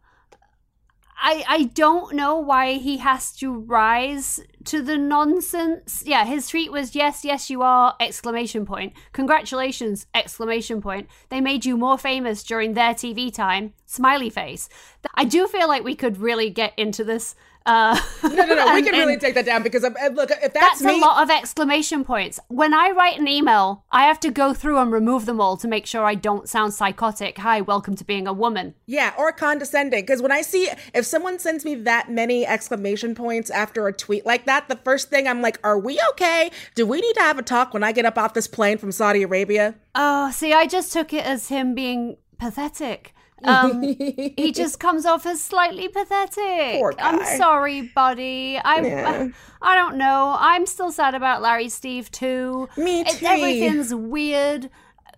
I 1.24 1.44
I 1.48 1.64
don't 1.66 2.16
know 2.16 2.38
why 2.38 2.74
he 2.74 2.98
has 2.98 3.32
to 3.38 3.54
rise 3.54 4.40
to 4.66 4.82
the 4.82 4.98
nonsense. 4.98 6.04
Yeah, 6.06 6.26
his 6.26 6.48
tweet 6.48 6.72
was 6.72 6.96
yes, 6.96 7.24
yes 7.24 7.50
you 7.50 7.62
are 7.62 7.96
exclamation 8.00 8.66
point. 8.66 8.94
Congratulations 9.14 10.08
exclamation 10.16 10.82
point. 10.82 11.08
They 11.30 11.40
made 11.40 11.64
you 11.64 11.78
more 11.78 11.98
famous 11.98 12.44
during 12.44 12.74
their 12.74 12.94
TV 12.94 13.32
time. 13.32 13.74
Smiley 13.86 14.32
face. 14.32 14.68
I 15.14 15.26
do 15.26 15.48
feel 15.48 15.68
like 15.68 15.84
we 15.84 15.96
could 15.96 16.18
really 16.18 16.50
get 16.50 16.74
into 16.78 17.04
this 17.04 17.36
uh, 17.66 18.00
no, 18.24 18.30
no, 18.30 18.56
no. 18.56 18.74
We 18.74 18.82
can 18.82 18.94
really 18.94 19.18
take 19.18 19.36
that 19.36 19.46
down 19.46 19.64
because 19.64 19.84
um, 19.84 19.96
uh, 20.02 20.08
look, 20.10 20.32
if 20.32 20.54
that's, 20.54 20.54
that's 20.54 20.82
me, 20.82 20.98
a 20.98 21.02
lot 21.02 21.22
of 21.22 21.30
exclamation 21.30 22.04
points. 22.04 22.40
When 22.48 22.74
I 22.74 22.92
write 22.92 23.20
an 23.20 23.28
email, 23.28 23.84
I 23.92 24.04
have 24.04 24.20
to 24.22 24.32
go 24.32 24.54
through 24.54 24.78
and 24.80 24.92
remove 24.92 25.26
them 25.26 25.40
all 25.40 25.58
to 25.58 25.68
make 25.68 25.86
sure 25.86 26.04
I 26.06 26.16
don't 26.16 26.50
sound 26.50 26.74
psychotic. 26.74 27.38
Hi, 27.38 27.62
welcome 27.62 27.96
to 27.96 28.04
being 28.04 28.28
a 28.28 28.34
woman. 28.34 28.74
yeah, 28.88 29.14
or 29.18 29.32
condescending. 29.32 30.04
Because 30.04 30.22
when 30.22 30.32
I 30.32 30.42
see 30.42 30.70
if 30.94 31.06
someone 31.06 31.40
sends 31.40 31.64
me 31.64 31.76
that 31.76 32.10
many 32.10 32.46
exclamation 32.46 33.16
points 33.16 33.50
after 33.50 33.88
a 33.88 33.94
tweet 33.94 34.26
like 34.26 34.46
that, 34.46 34.68
the 34.68 34.78
first 34.78 35.10
thing 35.10 35.28
I'm 35.28 35.42
like, 35.42 35.60
"Are 35.64 35.78
we 35.78 36.02
okay? 36.12 36.52
Do 36.76 36.86
we 36.86 37.02
need 37.02 37.14
to 37.14 37.22
have 37.22 37.38
a 37.38 37.44
talk 37.44 37.74
when 37.74 37.84
I 37.84 37.92
get 37.92 38.06
up 38.06 38.18
off 38.18 38.34
this 38.34 38.48
plane 38.48 38.78
from 38.78 38.92
Saudi 38.92 39.24
Arabia?" 39.24 39.76
Oh, 39.94 40.32
see, 40.32 40.54
I 40.54 40.66
just 40.68 40.92
took 40.94 41.14
it 41.14 41.26
as 41.26 41.50
him 41.50 41.76
being 41.76 42.18
pathetic. 42.40 43.14
Um, 43.44 43.82
he 43.84 44.52
just 44.56 44.80
comes 44.80 45.06
off 45.06 45.26
as 45.26 45.42
slightly 45.44 45.88
pathetic. 45.88 46.80
Poor 46.80 46.94
I'm 47.00 47.24
sorry, 47.38 47.82
buddy. 47.82 48.58
I, 48.58 48.82
Yeah. 48.82 49.28
I 49.62 49.76
don't 49.76 49.98
know. 49.98 50.36
I'm 50.40 50.66
still 50.66 50.92
sad 50.92 51.16
about 51.16 51.42
Larry 51.42 51.70
Steve 51.70 52.12
too. 52.12 52.70
Me 52.78 53.02
It- 53.02 53.08
too. 53.20 53.26
everything's 53.26 53.94
weird 53.94 54.70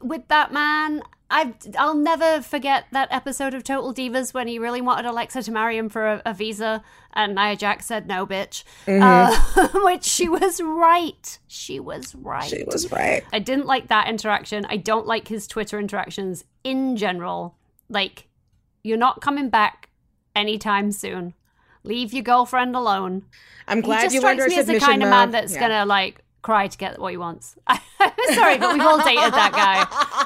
with 0.01 0.27
that 0.29 0.51
man. 0.53 1.01
I 1.29 1.53
I'll 1.79 1.95
never 1.95 2.41
forget 2.41 2.85
that 2.91 3.07
episode 3.09 3.55
of 3.55 3.63
Total 3.63 3.91
Divas 3.91 4.35
when 4.35 4.47
he 4.47 4.59
really 4.59 4.81
wanted 4.81 5.05
Alexa 5.05 5.41
to 5.43 5.51
marry 5.51 5.77
him 5.77 5.89
for 5.89 6.05
a, 6.05 6.21
a 6.27 6.33
visa, 6.33 6.83
and 7.13 7.33
Nia 7.33 7.55
Jax 7.55 7.87
said 7.87 8.05
no, 8.07 8.27
bitch. 8.27 8.63
Uh, 8.87 9.67
which 9.83 10.03
she 10.03 10.29
was 10.29 10.61
right. 10.61 11.39
She 11.47 11.79
was 11.79 12.13
right. 12.13 12.43
She 12.47 12.63
was 12.65 12.91
right. 12.91 13.23
I 13.33 13.39
didn't 13.39 13.65
like 13.65 13.87
that 13.87 14.09
interaction. 14.09 14.65
I 14.69 14.77
don't 14.77 15.07
like 15.07 15.27
his 15.29 15.47
Twitter 15.47 15.79
interactions 15.79 16.43
in 16.63 16.97
general. 16.97 17.55
Like, 17.89 18.27
you're 18.83 18.97
not 18.97 19.21
coming 19.21 19.49
back 19.49 19.89
anytime 20.35 20.91
soon. 20.91 21.33
Leave 21.83 22.13
your 22.13 22.23
girlfriend 22.23 22.75
alone. 22.75 23.23
I'm 23.67 23.77
He 23.77 23.83
glad 23.83 24.03
just 24.03 24.15
you 24.15 24.21
her 24.21 24.35
me 24.47 24.57
as 24.57 24.67
the 24.67 24.79
kind 24.79 25.03
of 25.03 25.09
man 25.09 25.31
that's 25.31 25.53
Yeah. 25.53 25.59
gonna 25.59 25.85
like 25.85 26.21
cry 26.41 26.67
to 26.67 26.77
get 26.77 26.99
what 26.99 27.11
he 27.11 27.17
wants. 27.17 27.55
Sorry, 28.33 28.57
but 28.57 28.73
we've 28.73 28.81
all 28.81 29.03
dated 29.03 29.33
that 29.33 29.51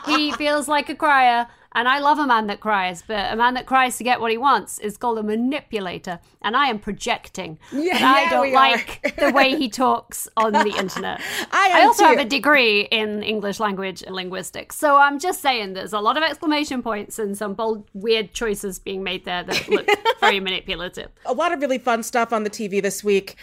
guy. 0.05 0.11
He 0.15 0.31
feels 0.33 0.67
like 0.67 0.89
a 0.89 0.95
crier, 0.95 1.47
and 1.77 1.87
I 1.87 1.99
love 1.99 2.17
a 2.17 2.25
man 2.25 2.47
that 2.47 2.59
cries. 2.59 3.03
But 3.05 3.31
a 3.31 3.35
man 3.35 3.53
that 3.53 3.67
cries 3.67 3.97
to 3.97 4.03
get 4.03 4.19
what 4.19 4.31
he 4.31 4.37
wants 4.37 4.79
is 4.79 4.97
called 4.97 5.19
a 5.19 5.23
manipulator, 5.23 6.19
and 6.41 6.57
I 6.57 6.67
am 6.67 6.79
projecting. 6.79 7.59
Yeah, 7.71 7.93
but 7.93 8.01
I 8.01 8.29
don't 8.29 8.51
like 8.51 9.15
the 9.17 9.31
way 9.31 9.55
he 9.55 9.69
talks 9.69 10.27
on 10.35 10.53
the 10.53 10.75
internet. 10.77 11.21
I 11.51 11.71
I 11.75 11.81
also 11.83 12.03
too. 12.03 12.09
have 12.09 12.19
a 12.19 12.25
degree 12.25 12.81
in 12.81 13.21
English 13.21 13.59
language 13.59 14.01
and 14.01 14.15
linguistics, 14.15 14.75
so 14.75 14.97
I'm 14.97 15.19
just 15.19 15.41
saying 15.41 15.73
there's 15.73 15.93
a 15.93 15.99
lot 15.99 16.17
of 16.17 16.23
exclamation 16.23 16.81
points 16.81 17.19
and 17.19 17.37
some 17.37 17.53
bold, 17.53 17.87
weird 17.93 18.33
choices 18.33 18.79
being 18.79 19.03
made 19.03 19.23
there 19.25 19.43
that 19.43 19.69
look 19.69 19.87
very 20.19 20.39
manipulative. 20.39 21.09
a 21.25 21.33
lot 21.33 21.53
of 21.53 21.61
really 21.61 21.77
fun 21.77 22.01
stuff 22.01 22.33
on 22.33 22.43
the 22.43 22.49
TV 22.49 22.81
this 22.81 23.03
week, 23.03 23.35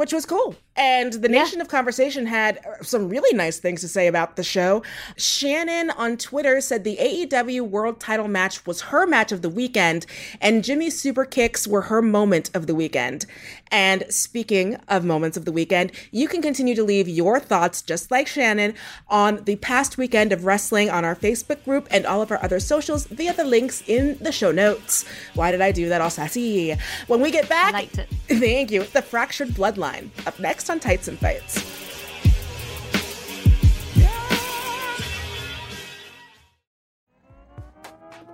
which 0.00 0.14
was 0.14 0.24
cool. 0.24 0.56
And 0.76 1.12
the 1.12 1.28
Nation 1.28 1.60
of 1.60 1.68
Conversation 1.68 2.24
had 2.24 2.56
uh, 2.56 2.82
some 2.82 3.10
really 3.10 3.36
nice 3.36 3.58
things 3.58 3.82
to 3.82 3.88
say 3.88 4.06
about 4.06 4.36
the 4.36 4.42
show. 4.42 4.82
Shannon 5.18 5.90
on 5.90 6.16
Twitter 6.16 6.62
said 6.62 6.84
the 6.84 6.96
AEW 6.96 7.68
World 7.68 8.00
Title 8.00 8.26
match 8.26 8.64
was 8.64 8.80
her 8.80 9.06
match 9.06 9.30
of 9.30 9.42
the 9.42 9.50
weekend, 9.50 10.06
and 10.40 10.64
Jimmy's 10.64 10.98
super 10.98 11.26
kicks 11.26 11.68
were 11.68 11.82
her 11.82 12.00
moment 12.00 12.50
of 12.54 12.66
the 12.66 12.74
weekend. 12.74 13.26
And 13.70 14.04
speaking 14.08 14.76
of 14.88 15.04
moments 15.04 15.36
of 15.36 15.44
the 15.44 15.52
weekend, 15.52 15.92
you 16.10 16.28
can 16.28 16.40
continue 16.40 16.74
to 16.76 16.82
leave 16.82 17.06
your 17.06 17.38
thoughts, 17.38 17.82
just 17.82 18.10
like 18.10 18.26
Shannon, 18.26 18.72
on 19.08 19.44
the 19.44 19.56
past 19.56 19.98
weekend 19.98 20.32
of 20.32 20.46
wrestling 20.46 20.88
on 20.88 21.04
our 21.04 21.14
Facebook 21.14 21.62
group 21.62 21.86
and 21.90 22.06
all 22.06 22.22
of 22.22 22.30
our 22.30 22.42
other 22.42 22.58
socials 22.58 23.06
via 23.06 23.34
the 23.34 23.44
links 23.44 23.84
in 23.86 24.16
the 24.18 24.32
show 24.32 24.50
notes. 24.50 25.04
Why 25.34 25.50
did 25.50 25.60
I 25.60 25.72
do 25.72 25.88
that 25.88 26.00
all 26.00 26.10
sassy? 26.10 26.76
When 27.06 27.20
we 27.20 27.30
get 27.30 27.48
back, 27.48 27.72
liked 27.72 27.98
it. 27.98 28.08
Thank 28.28 28.70
you. 28.70 28.84
The 28.84 29.02
Fractured 29.02 29.48
Bloodline. 29.48 30.10
Up 30.26 30.38
next 30.38 30.70
on 30.70 30.80
Tights 30.80 31.08
and 31.08 31.18
Fights. 31.18 31.80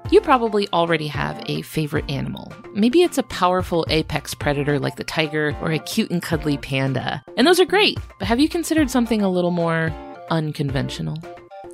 You 0.09 0.21
probably 0.21 0.69
already 0.69 1.09
have 1.09 1.43
a 1.47 1.63
favorite 1.63 2.09
animal. 2.09 2.53
Maybe 2.75 3.03
it's 3.03 3.19
a 3.19 3.25
powerful 3.25 3.85
apex 3.91 4.35
predator 4.35 4.79
like 4.79 4.95
the 4.95 5.03
tiger 5.03 5.57
or 5.61 5.73
a 5.73 5.81
cute 5.81 6.13
and 6.13 6.23
cuddly 6.23 6.59
panda. 6.59 7.25
And 7.37 7.45
those 7.45 7.59
are 7.59 7.65
great, 7.65 7.99
but 8.21 8.29
have 8.29 8.39
you 8.39 8.49
considered 8.49 8.89
something 8.89 9.21
a 9.21 9.29
little 9.29 9.51
more 9.51 9.93
unconventional? 10.31 11.17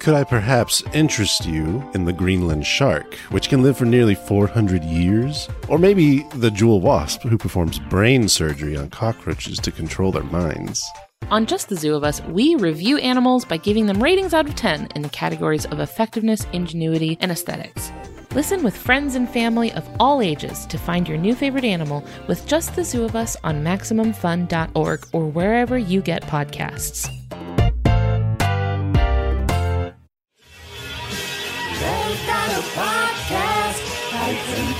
Could 0.02 0.14
I 0.14 0.24
perhaps 0.24 0.82
interest 0.92 1.46
you 1.46 1.88
in 1.94 2.04
the 2.04 2.12
Greenland 2.12 2.66
shark, 2.66 3.14
which 3.30 3.48
can 3.48 3.62
live 3.62 3.78
for 3.78 3.84
nearly 3.84 4.16
400 4.16 4.82
years? 4.82 5.48
Or 5.68 5.78
maybe 5.78 6.24
the 6.34 6.50
jewel 6.50 6.80
wasp, 6.80 7.22
who 7.22 7.38
performs 7.38 7.78
brain 7.78 8.26
surgery 8.26 8.76
on 8.76 8.90
cockroaches 8.90 9.60
to 9.60 9.70
control 9.70 10.10
their 10.10 10.24
minds? 10.24 10.84
On 11.30 11.46
Just 11.46 11.68
the 11.68 11.76
Zoo 11.76 11.94
of 11.94 12.02
Us, 12.02 12.20
we 12.22 12.56
review 12.56 12.98
animals 12.98 13.44
by 13.44 13.58
giving 13.58 13.86
them 13.86 14.02
ratings 14.02 14.34
out 14.34 14.48
of 14.48 14.56
10 14.56 14.88
in 14.96 15.02
the 15.02 15.08
categories 15.08 15.66
of 15.66 15.78
effectiveness, 15.78 16.48
ingenuity, 16.52 17.16
and 17.20 17.30
aesthetics. 17.30 17.92
Listen 18.34 18.64
with 18.64 18.76
friends 18.76 19.14
and 19.14 19.30
family 19.30 19.70
of 19.70 19.88
all 20.00 20.20
ages 20.20 20.66
to 20.66 20.78
find 20.78 21.06
your 21.06 21.16
new 21.16 21.36
favorite 21.36 21.64
animal 21.64 22.02
with 22.26 22.44
Just 22.48 22.74
the 22.74 22.82
Zoo 22.82 23.04
of 23.04 23.14
Us 23.14 23.36
on 23.44 23.62
MaximumFun.org 23.62 25.06
or 25.12 25.28
wherever 25.28 25.78
you 25.78 26.02
get 26.02 26.22
podcasts. 26.22 27.08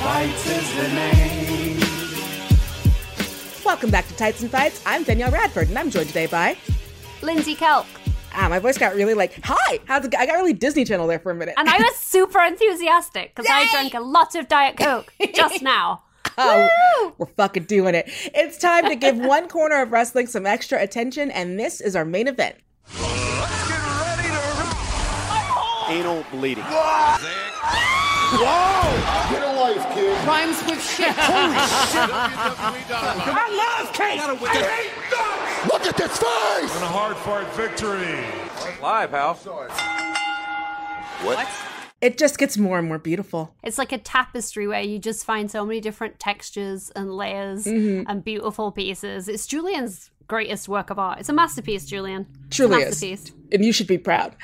Fights 0.02 0.50
is 0.50 0.74
the 0.76 0.88
name. 0.88 1.80
Welcome 3.64 3.90
back 3.90 4.08
to 4.08 4.16
Tights 4.16 4.42
and 4.42 4.50
Fights. 4.50 4.82
I'm 4.84 5.04
Danielle 5.04 5.30
Radford, 5.30 5.68
and 5.68 5.78
I'm 5.78 5.90
joined 5.90 6.08
today 6.08 6.26
by. 6.26 6.56
Lindsey 7.22 7.54
Kelk. 7.54 7.86
Ah, 8.34 8.48
my 8.48 8.58
voice 8.58 8.76
got 8.78 8.96
really 8.96 9.14
like, 9.14 9.38
hi! 9.44 9.78
How's 9.84 10.04
it? 10.04 10.14
I 10.16 10.26
got 10.26 10.34
really 10.34 10.54
Disney 10.54 10.84
Channel 10.84 11.06
there 11.06 11.20
for 11.20 11.30
a 11.30 11.36
minute. 11.36 11.54
And 11.56 11.68
I 11.68 11.78
was 11.78 11.94
super 11.98 12.40
enthusiastic 12.40 13.32
because 13.32 13.48
I 13.48 13.70
drank 13.70 13.94
a 13.94 14.00
lot 14.00 14.34
of 14.34 14.48
Diet 14.48 14.76
Coke 14.76 15.12
just 15.34 15.62
now. 15.62 16.02
Oh, 16.36 17.14
we're 17.18 17.26
fucking 17.26 17.64
doing 17.64 17.94
it. 17.94 18.06
It's 18.34 18.58
time 18.58 18.88
to 18.88 18.96
give 18.96 19.16
one 19.16 19.48
corner 19.48 19.82
of 19.82 19.92
wrestling 19.92 20.26
some 20.26 20.46
extra 20.46 20.82
attention, 20.82 21.30
and 21.30 21.60
this 21.60 21.80
is 21.80 21.94
our 21.94 22.04
main 22.04 22.26
event. 22.26 22.56
Anal 25.88 26.24
bleeding. 26.32 26.64
Rhymes 30.26 30.62
with 30.66 30.82
shit. 30.82 31.12
Holy 31.16 31.54
shit. 31.92 32.10
I 33.34 33.48
love 33.80 33.92
cake. 33.92 34.20
Look 35.72 35.86
at 35.86 35.96
this 35.96 36.18
face. 36.18 36.74
And 36.74 36.84
a 36.84 36.88
hard 36.88 37.16
fart 37.18 37.46
victory. 37.54 38.24
Live, 38.82 39.10
how? 39.10 39.34
What? 41.24 41.46
It 42.00 42.18
just 42.18 42.38
gets 42.38 42.58
more 42.58 42.78
and 42.78 42.88
more 42.88 42.98
beautiful. 42.98 43.54
It's 43.62 43.78
like 43.78 43.92
a 43.92 43.98
tapestry 43.98 44.66
where 44.66 44.80
you 44.82 44.98
just 44.98 45.24
find 45.24 45.48
so 45.50 45.64
many 45.64 45.80
different 45.80 46.18
textures 46.18 46.90
and 46.96 47.12
layers 47.14 47.64
Mm-hmm. 47.64 48.10
and 48.10 48.24
beautiful 48.24 48.72
pieces. 48.72 49.28
It's 49.28 49.46
Julian's 49.46 50.10
greatest 50.26 50.68
work 50.68 50.90
of 50.90 50.98
art. 50.98 51.20
It's 51.20 51.28
a 51.28 51.32
masterpiece, 51.32 51.86
Julian. 51.86 52.26
It's 52.48 52.58
a 52.58 52.66
Truly 52.66 52.82
is. 52.82 53.32
And 53.52 53.64
you 53.64 53.72
should 53.72 53.86
be 53.86 53.98
proud. 53.98 54.34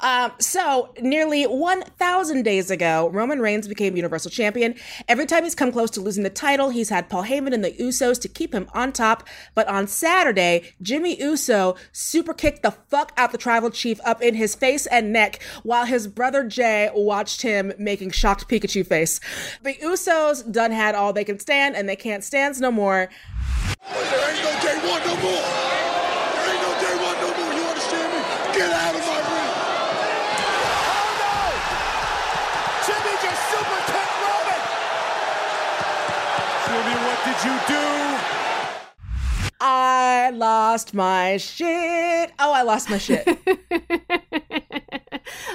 Um, 0.00 0.32
so, 0.38 0.94
nearly 1.00 1.44
1,000 1.44 2.42
days 2.42 2.70
ago, 2.70 3.08
Roman 3.12 3.40
Reigns 3.40 3.66
became 3.66 3.96
Universal 3.96 4.30
Champion. 4.30 4.74
Every 5.08 5.26
time 5.26 5.44
he's 5.44 5.54
come 5.54 5.72
close 5.72 5.90
to 5.92 6.00
losing 6.00 6.22
the 6.22 6.30
title, 6.30 6.70
he's 6.70 6.90
had 6.90 7.08
Paul 7.08 7.24
Heyman 7.24 7.54
and 7.54 7.64
the 7.64 7.72
Usos 7.72 8.20
to 8.20 8.28
keep 8.28 8.54
him 8.54 8.68
on 8.74 8.92
top. 8.92 9.26
But 9.54 9.68
on 9.68 9.86
Saturday, 9.86 10.74
Jimmy 10.82 11.18
Uso 11.20 11.76
super 11.92 12.34
kicked 12.34 12.62
the 12.62 12.72
fuck 12.72 13.12
out 13.16 13.32
the 13.32 13.38
tribal 13.38 13.70
chief 13.70 14.00
up 14.04 14.20
in 14.22 14.34
his 14.34 14.54
face 14.54 14.86
and 14.86 15.12
neck 15.12 15.42
while 15.62 15.86
his 15.86 16.06
brother 16.06 16.44
Jey 16.44 16.90
watched 16.94 17.42
him 17.42 17.72
making 17.78 18.10
shocked 18.10 18.48
Pikachu 18.48 18.86
face. 18.86 19.20
The 19.62 19.74
Usos 19.74 20.50
done 20.50 20.72
had 20.72 20.94
all 20.94 21.12
they 21.12 21.24
can 21.24 21.38
stand, 21.38 21.76
and 21.76 21.88
they 21.88 21.96
can't 21.96 22.24
stand 22.24 22.60
no 22.60 22.70
more. 22.70 23.08
There 23.88 24.30
ain't 24.30 24.42
no 24.42 24.50
J1 24.64 25.00
no 25.04 25.14
more. 25.20 25.44
There 26.32 26.48
ain't 26.48 26.62
no 26.64 26.72
J1 26.80 27.14
no 27.20 27.28
more. 27.36 27.52
You 27.52 27.64
understand 27.68 28.08
me? 28.14 28.20
Get 28.56 28.70
out 28.72 28.94
of 28.94 29.02
my 29.04 29.18
ring. 29.28 29.52
Jimmy 32.86 33.14
just 33.20 33.42
super 33.52 33.80
kicked 33.92 34.16
Roman. 34.24 34.62
Jimmy, 36.64 36.96
what 37.04 37.18
did 37.26 37.27
you 37.44 37.52
do? 37.68 38.18
I 39.60 40.30
lost 40.34 40.94
my 40.94 41.36
shit. 41.36 42.32
Oh, 42.38 42.52
I 42.52 42.62
lost 42.62 42.90
my 42.90 42.98
shit. 42.98 43.26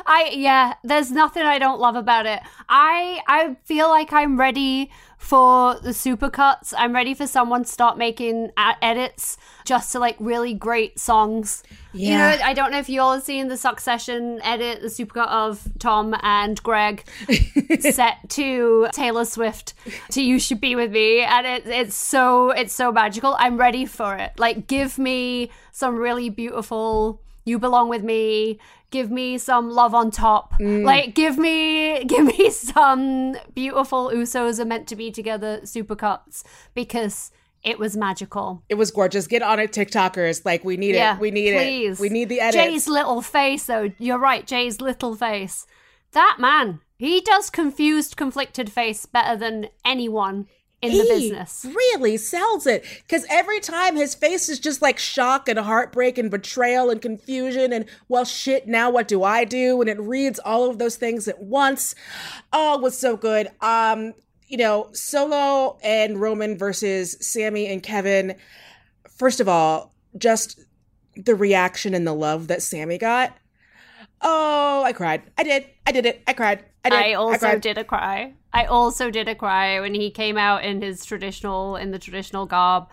I 0.05 0.31
yeah, 0.33 0.73
there's 0.83 1.11
nothing 1.11 1.43
I 1.43 1.59
don't 1.59 1.79
love 1.79 1.95
about 1.95 2.25
it. 2.25 2.41
I 2.69 3.21
I 3.27 3.55
feel 3.65 3.89
like 3.89 4.11
I'm 4.13 4.39
ready 4.39 4.91
for 5.17 5.75
the 5.75 5.91
supercuts. 5.91 6.73
I'm 6.77 6.93
ready 6.93 7.13
for 7.13 7.25
someone 7.25 7.63
to 7.63 7.69
start 7.69 7.97
making 7.97 8.51
edits 8.81 9.37
just 9.63 9.93
to 9.93 9.99
like 9.99 10.17
really 10.19 10.53
great 10.53 10.99
songs. 10.99 11.63
You 11.93 12.09
Yeah. 12.09 12.35
know, 12.35 12.43
I 12.43 12.53
don't 12.53 12.71
know 12.71 12.79
if 12.79 12.89
you 12.89 12.99
all 12.99 13.13
have 13.13 13.23
seen 13.23 13.47
the 13.47 13.55
Succession 13.55 14.41
edit, 14.43 14.81
the 14.81 14.87
supercut 14.89 15.29
of 15.29 15.65
Tom 15.79 16.13
and 16.23 16.61
Greg 16.61 17.05
set 17.79 18.17
to 18.31 18.87
Taylor 18.91 19.23
Swift 19.25 19.73
to 20.11 20.21
"You 20.21 20.39
Should 20.39 20.59
Be 20.59 20.75
with 20.75 20.91
Me," 20.91 21.21
and 21.21 21.47
it, 21.47 21.67
it's 21.67 21.95
so 21.95 22.49
it's 22.51 22.73
so 22.73 22.91
magical. 22.91 23.35
I'm 23.39 23.57
ready 23.57 23.85
for 23.85 24.15
it. 24.17 24.33
Like, 24.37 24.67
give 24.67 24.97
me 24.99 25.51
some 25.71 25.95
really 25.95 26.29
beautiful 26.29 27.21
"You 27.45 27.59
Belong 27.59 27.87
with 27.87 28.03
Me." 28.03 28.59
Give 28.93 29.09
me 29.09 29.39
some 29.39 29.71
love 29.71 29.95
on 29.95 30.11
top. 30.11 30.53
Mm. 30.59 30.85
Like, 30.85 31.15
give 31.15 31.35
me 31.39 32.03
give 32.13 32.25
me 32.25 32.51
some 32.51 33.35
beautiful 33.55 34.11
Usos 34.11 34.59
are 34.59 34.65
meant 34.65 34.87
to 34.89 34.95
be 34.95 35.09
together 35.09 35.61
supercuts 35.63 36.43
because 36.75 37.31
it 37.63 37.79
was 37.79 37.97
magical. 37.97 38.61
It 38.69 38.75
was 38.75 38.91
gorgeous. 38.91 39.25
Get 39.25 39.41
on 39.41 39.59
it, 39.59 39.71
TikTokers. 39.71 40.45
Like 40.45 40.63
we 40.63 40.77
need 40.77 40.93
Yeah, 40.93 41.15
it. 41.15 41.19
We 41.21 41.31
need 41.31 41.53
please. 41.53 41.99
it. 41.99 42.01
We 42.01 42.09
need 42.09 42.29
the 42.29 42.39
edits. 42.39 42.63
Jey's 42.63 42.87
little 42.87 43.23
face, 43.23 43.65
though. 43.65 43.91
You're 43.97 44.19
right, 44.19 44.45
Jey's 44.45 44.79
little 44.79 45.15
face. 45.15 45.65
That 46.11 46.37
man, 46.39 46.81
he 46.99 47.19
does 47.19 47.49
confused, 47.49 48.15
conflicted 48.15 48.71
face 48.71 49.07
better 49.07 49.35
than 49.35 49.69
anyone 49.83 50.45
in 50.83 50.97
the 50.97 51.03
business. 51.05 51.65
really 51.75 52.17
sells 52.17 52.67
it 52.67 52.83
because 53.07 53.25
every 53.29 53.59
time 53.59 53.95
his 53.95 54.13
face 54.13 54.49
is 54.49 54.59
just 54.59 54.81
like 54.81 54.99
shock 54.99 55.47
and 55.47 55.57
heartbreak 55.57 56.17
and 56.17 56.29
betrayal 56.29 56.89
and 56.89 57.01
confusion 57.01 57.71
and 57.71 57.85
well 58.09 58.25
shit 58.25 58.67
now 58.67 58.89
what 58.89 59.07
do 59.07 59.23
i 59.23 59.45
do? 59.45 59.79
And 59.81 59.89
it 59.89 59.99
reads 59.99 60.39
all 60.39 60.69
of 60.69 60.79
those 60.79 60.95
things 60.95 61.27
at 61.27 61.41
once. 61.41 61.95
Oh 62.51 62.75
it 62.75 62.81
was 62.81 62.97
so 62.97 63.15
good. 63.15 63.47
Um 63.61 64.13
you 64.47 64.57
know 64.57 64.89
solo 64.91 65.77
and 65.83 66.19
roman 66.19 66.57
versus 66.57 67.17
sami 67.21 67.67
and 67.67 67.81
kevin. 67.81 68.35
First 69.09 69.39
of 69.39 69.47
all 69.47 69.93
just 70.17 70.59
the 71.15 71.35
reaction 71.35 71.93
and 71.93 72.05
the 72.05 72.13
love 72.13 72.47
that 72.47 72.61
sami 72.61 72.97
got. 72.97 73.37
Oh 74.21 74.83
i 74.83 74.93
cried. 74.93 75.23
I 75.37 75.43
did. 75.43 75.65
I 75.85 75.91
did 75.91 76.05
it. 76.05 76.23
I 76.27 76.33
cried. 76.33 76.65
I 76.85 76.89
did 76.89 76.99
I 76.99 77.13
also 77.13 77.37
cried. 77.37 77.61
did 77.61 77.77
a 77.77 77.83
cry. 77.83 78.33
I 78.52 78.64
also 78.64 79.10
did 79.10 79.28
a 79.28 79.34
cry 79.34 79.80
when 79.80 79.94
he 79.94 80.10
came 80.10 80.36
out 80.36 80.64
in 80.64 80.82
his 80.82 81.04
traditional, 81.04 81.76
in 81.76 81.90
the 81.90 81.98
traditional 81.98 82.46
garb. 82.46 82.88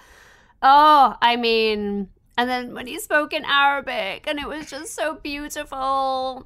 Oh, 0.61 1.15
I 1.21 1.35
mean, 1.35 2.09
and 2.37 2.49
then 2.49 2.73
when 2.73 2.87
he 2.87 2.99
spoke 2.99 3.31
in 3.33 3.45
Arabic, 3.45 4.27
and 4.27 4.39
it 4.39 4.47
was 4.47 4.69
just 4.69 4.93
so 4.95 5.15
beautiful. 5.15 6.45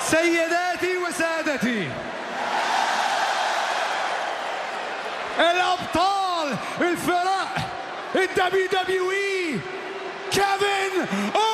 سيداتي 0.00 0.96
وسادتي 0.98 1.88
الابطال 5.38 6.56
الفرق 6.80 7.56
الدبليو 8.14 8.68
دبليو 8.72 9.10
اي 9.10 9.60
كيفن 10.30 10.94
اوينز 11.34 11.47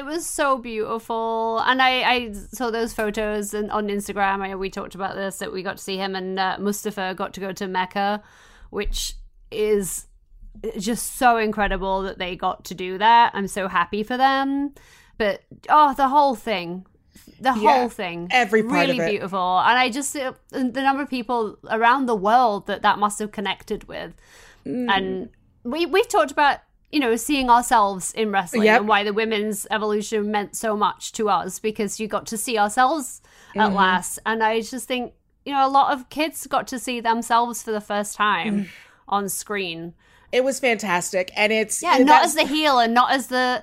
It 0.00 0.06
was 0.06 0.24
so 0.24 0.56
beautiful, 0.56 1.58
and 1.58 1.82
I, 1.82 2.00
I 2.10 2.32
saw 2.32 2.70
those 2.70 2.94
photos 2.94 3.52
and 3.52 3.70
on 3.70 3.88
Instagram. 3.88 4.40
I 4.40 4.54
we 4.54 4.70
talked 4.70 4.94
about 4.94 5.14
this 5.14 5.36
that 5.40 5.52
we 5.52 5.62
got 5.62 5.76
to 5.76 5.82
see 5.82 5.98
him 5.98 6.16
and 6.16 6.38
uh, 6.38 6.56
Mustafa 6.58 7.12
got 7.14 7.34
to 7.34 7.40
go 7.40 7.52
to 7.52 7.68
Mecca, 7.68 8.22
which 8.70 9.12
is 9.50 10.06
just 10.78 11.16
so 11.16 11.36
incredible 11.36 12.00
that 12.00 12.16
they 12.16 12.34
got 12.34 12.64
to 12.64 12.74
do 12.74 12.96
that. 12.96 13.32
I'm 13.34 13.46
so 13.46 13.68
happy 13.68 14.02
for 14.02 14.16
them. 14.16 14.72
But 15.18 15.42
oh, 15.68 15.92
the 15.92 16.08
whole 16.08 16.34
thing, 16.34 16.86
the 17.38 17.52
Yeah, 17.58 17.80
whole 17.80 17.90
thing, 17.90 18.28
every 18.30 18.62
really 18.62 18.98
beautiful. 18.98 19.58
And 19.58 19.78
I 19.78 19.90
just 19.90 20.16
uh, 20.16 20.32
the 20.48 20.62
number 20.62 21.02
of 21.02 21.10
people 21.10 21.58
around 21.70 22.06
the 22.06 22.16
world 22.16 22.68
that 22.68 22.80
that 22.80 22.98
must 22.98 23.18
have 23.18 23.32
connected 23.32 23.84
with, 23.86 24.14
Mm. 24.64 24.90
and 24.90 25.28
we 25.62 25.84
we've 25.84 26.08
talked 26.08 26.30
about 26.30 26.60
you 26.90 26.98
know 27.00 27.14
seeing 27.16 27.48
ourselves 27.50 28.12
in 28.14 28.30
wrestling 28.32 28.64
Yep. 28.64 28.80
and 28.80 28.88
why 28.88 29.04
the 29.04 29.12
women's 29.12 29.66
evolution 29.70 30.30
meant 30.30 30.56
so 30.56 30.76
much 30.76 31.12
to 31.12 31.28
us 31.28 31.58
because 31.58 32.00
you 32.00 32.08
got 32.08 32.26
to 32.28 32.36
see 32.36 32.58
ourselves 32.58 33.22
at 33.56 33.70
Mhm. 33.70 33.74
last 33.74 34.18
and 34.26 34.42
i 34.42 34.60
just 34.60 34.86
think 34.88 35.12
you 35.44 35.52
know 35.52 35.66
a 35.66 35.68
lot 35.70 35.92
of 35.92 36.08
kids 36.08 36.46
got 36.46 36.66
to 36.68 36.78
see 36.78 37.00
themselves 37.00 37.62
for 37.62 37.70
the 37.72 37.80
first 37.80 38.16
time 38.16 38.62
Mm. 38.62 38.68
on 39.08 39.28
screen 39.28 39.94
it 40.32 40.42
was 40.44 40.58
fantastic 40.60 41.30
and 41.36 41.52
it's 41.52 41.82
yeah 41.82 41.98
not 41.98 42.24
as 42.24 42.34
the 42.34 42.44
heel 42.46 42.78
and 42.78 42.92
not 42.94 43.12
as 43.12 43.28
the 43.28 43.62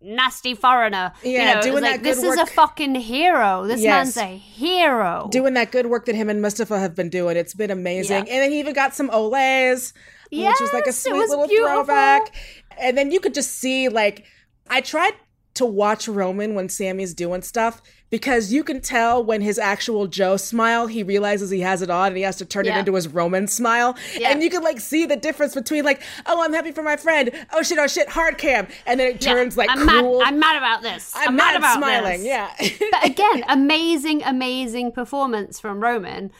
nasty 0.00 0.54
foreigner 0.54 1.12
Yeah, 1.24 1.30
you 1.48 1.54
know, 1.56 1.62
doing 1.62 1.82
like, 1.82 1.92
that 1.94 1.96
good 2.04 2.04
this 2.16 2.22
is 2.22 2.36
a 2.38 2.46
fucking 2.46 2.94
hero 2.94 3.66
this 3.66 3.80
Yes. 3.80 4.14
man's 4.14 4.16
a 4.16 4.36
hero 4.36 5.28
doing 5.32 5.54
that 5.54 5.72
good 5.72 5.86
work 5.86 6.06
that 6.06 6.14
him 6.14 6.28
and 6.30 6.40
Mustafa 6.40 6.78
have 6.78 6.94
been 6.94 7.08
doing. 7.08 7.36
It's 7.36 7.52
been 7.54 7.70
amazing. 7.72 8.26
Yeah. 8.26 8.32
And 8.32 8.42
then 8.44 8.52
he 8.52 8.60
even 8.60 8.74
got 8.74 8.94
some 8.94 9.08
Olays, 9.10 9.92
which 10.30 10.60
was 10.60 10.72
like 10.72 10.84
a 10.84 10.88
Yes, 10.88 11.02
sweet 11.02 11.14
little 11.28 11.46
beautiful. 11.48 11.74
throwback. 11.84 12.34
And 12.80 12.96
then 12.96 13.10
you 13.10 13.20
could 13.20 13.34
just 13.34 13.52
see 13.56 13.88
like 13.88 14.24
I 14.70 14.80
tried 14.80 15.14
to 15.54 15.66
watch 15.66 16.06
Roman 16.06 16.54
when 16.54 16.68
Sami's 16.68 17.14
doing 17.14 17.42
stuff 17.42 17.82
because 18.10 18.52
you 18.52 18.62
can 18.62 18.80
tell 18.80 19.24
when 19.24 19.40
his 19.40 19.58
actual 19.58 20.06
Joe 20.06 20.36
smile, 20.36 20.86
he 20.86 21.02
realizes 21.02 21.50
he 21.50 21.60
has 21.60 21.82
it 21.82 21.90
on 21.90 22.08
and 22.08 22.16
he 22.16 22.22
has 22.22 22.36
to 22.36 22.44
turn 22.44 22.66
it 22.66 22.76
into 22.76 22.94
his 22.94 23.08
Roman 23.08 23.48
smile. 23.48 23.96
Yeah. 24.16 24.30
And 24.30 24.40
you 24.42 24.50
can 24.50 24.62
like 24.62 24.78
see 24.78 25.04
the 25.04 25.16
difference 25.16 25.54
between 25.54 25.84
like, 25.84 26.00
oh, 26.26 26.42
I'm 26.44 26.52
happy 26.52 26.70
for 26.70 26.82
my 26.82 26.96
friend. 26.96 27.30
Oh 27.52 27.62
shit, 27.62 27.76
oh 27.78 27.88
shit, 27.88 28.08
hard 28.08 28.38
cam. 28.38 28.68
And 28.86 29.00
then 29.00 29.08
it 29.16 29.24
Yeah, 29.24 29.34
turns 29.34 29.56
like 29.56 29.68
I'm 29.70 29.78
cool. 29.88 30.18
mad 30.20 30.28
I'm 30.28 30.38
mad 30.38 30.56
about 30.56 30.82
this 30.82 31.12
I'm 31.16 31.30
I'm, 31.30 31.36
mad 31.36 31.44
mad 31.52 31.56
about 31.56 31.76
smiling, 31.78 32.22
this. 32.22 32.26
yeah. 32.70 32.86
but 32.92 33.04
again, 33.04 33.42
amazing, 33.48 34.22
amazing 34.22 34.92
performance 34.92 35.58
from 35.58 35.80
Roman. 35.80 36.30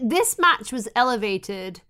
This 0.00 0.38
match 0.38 0.72
was 0.72 0.88
elevated 0.96 1.82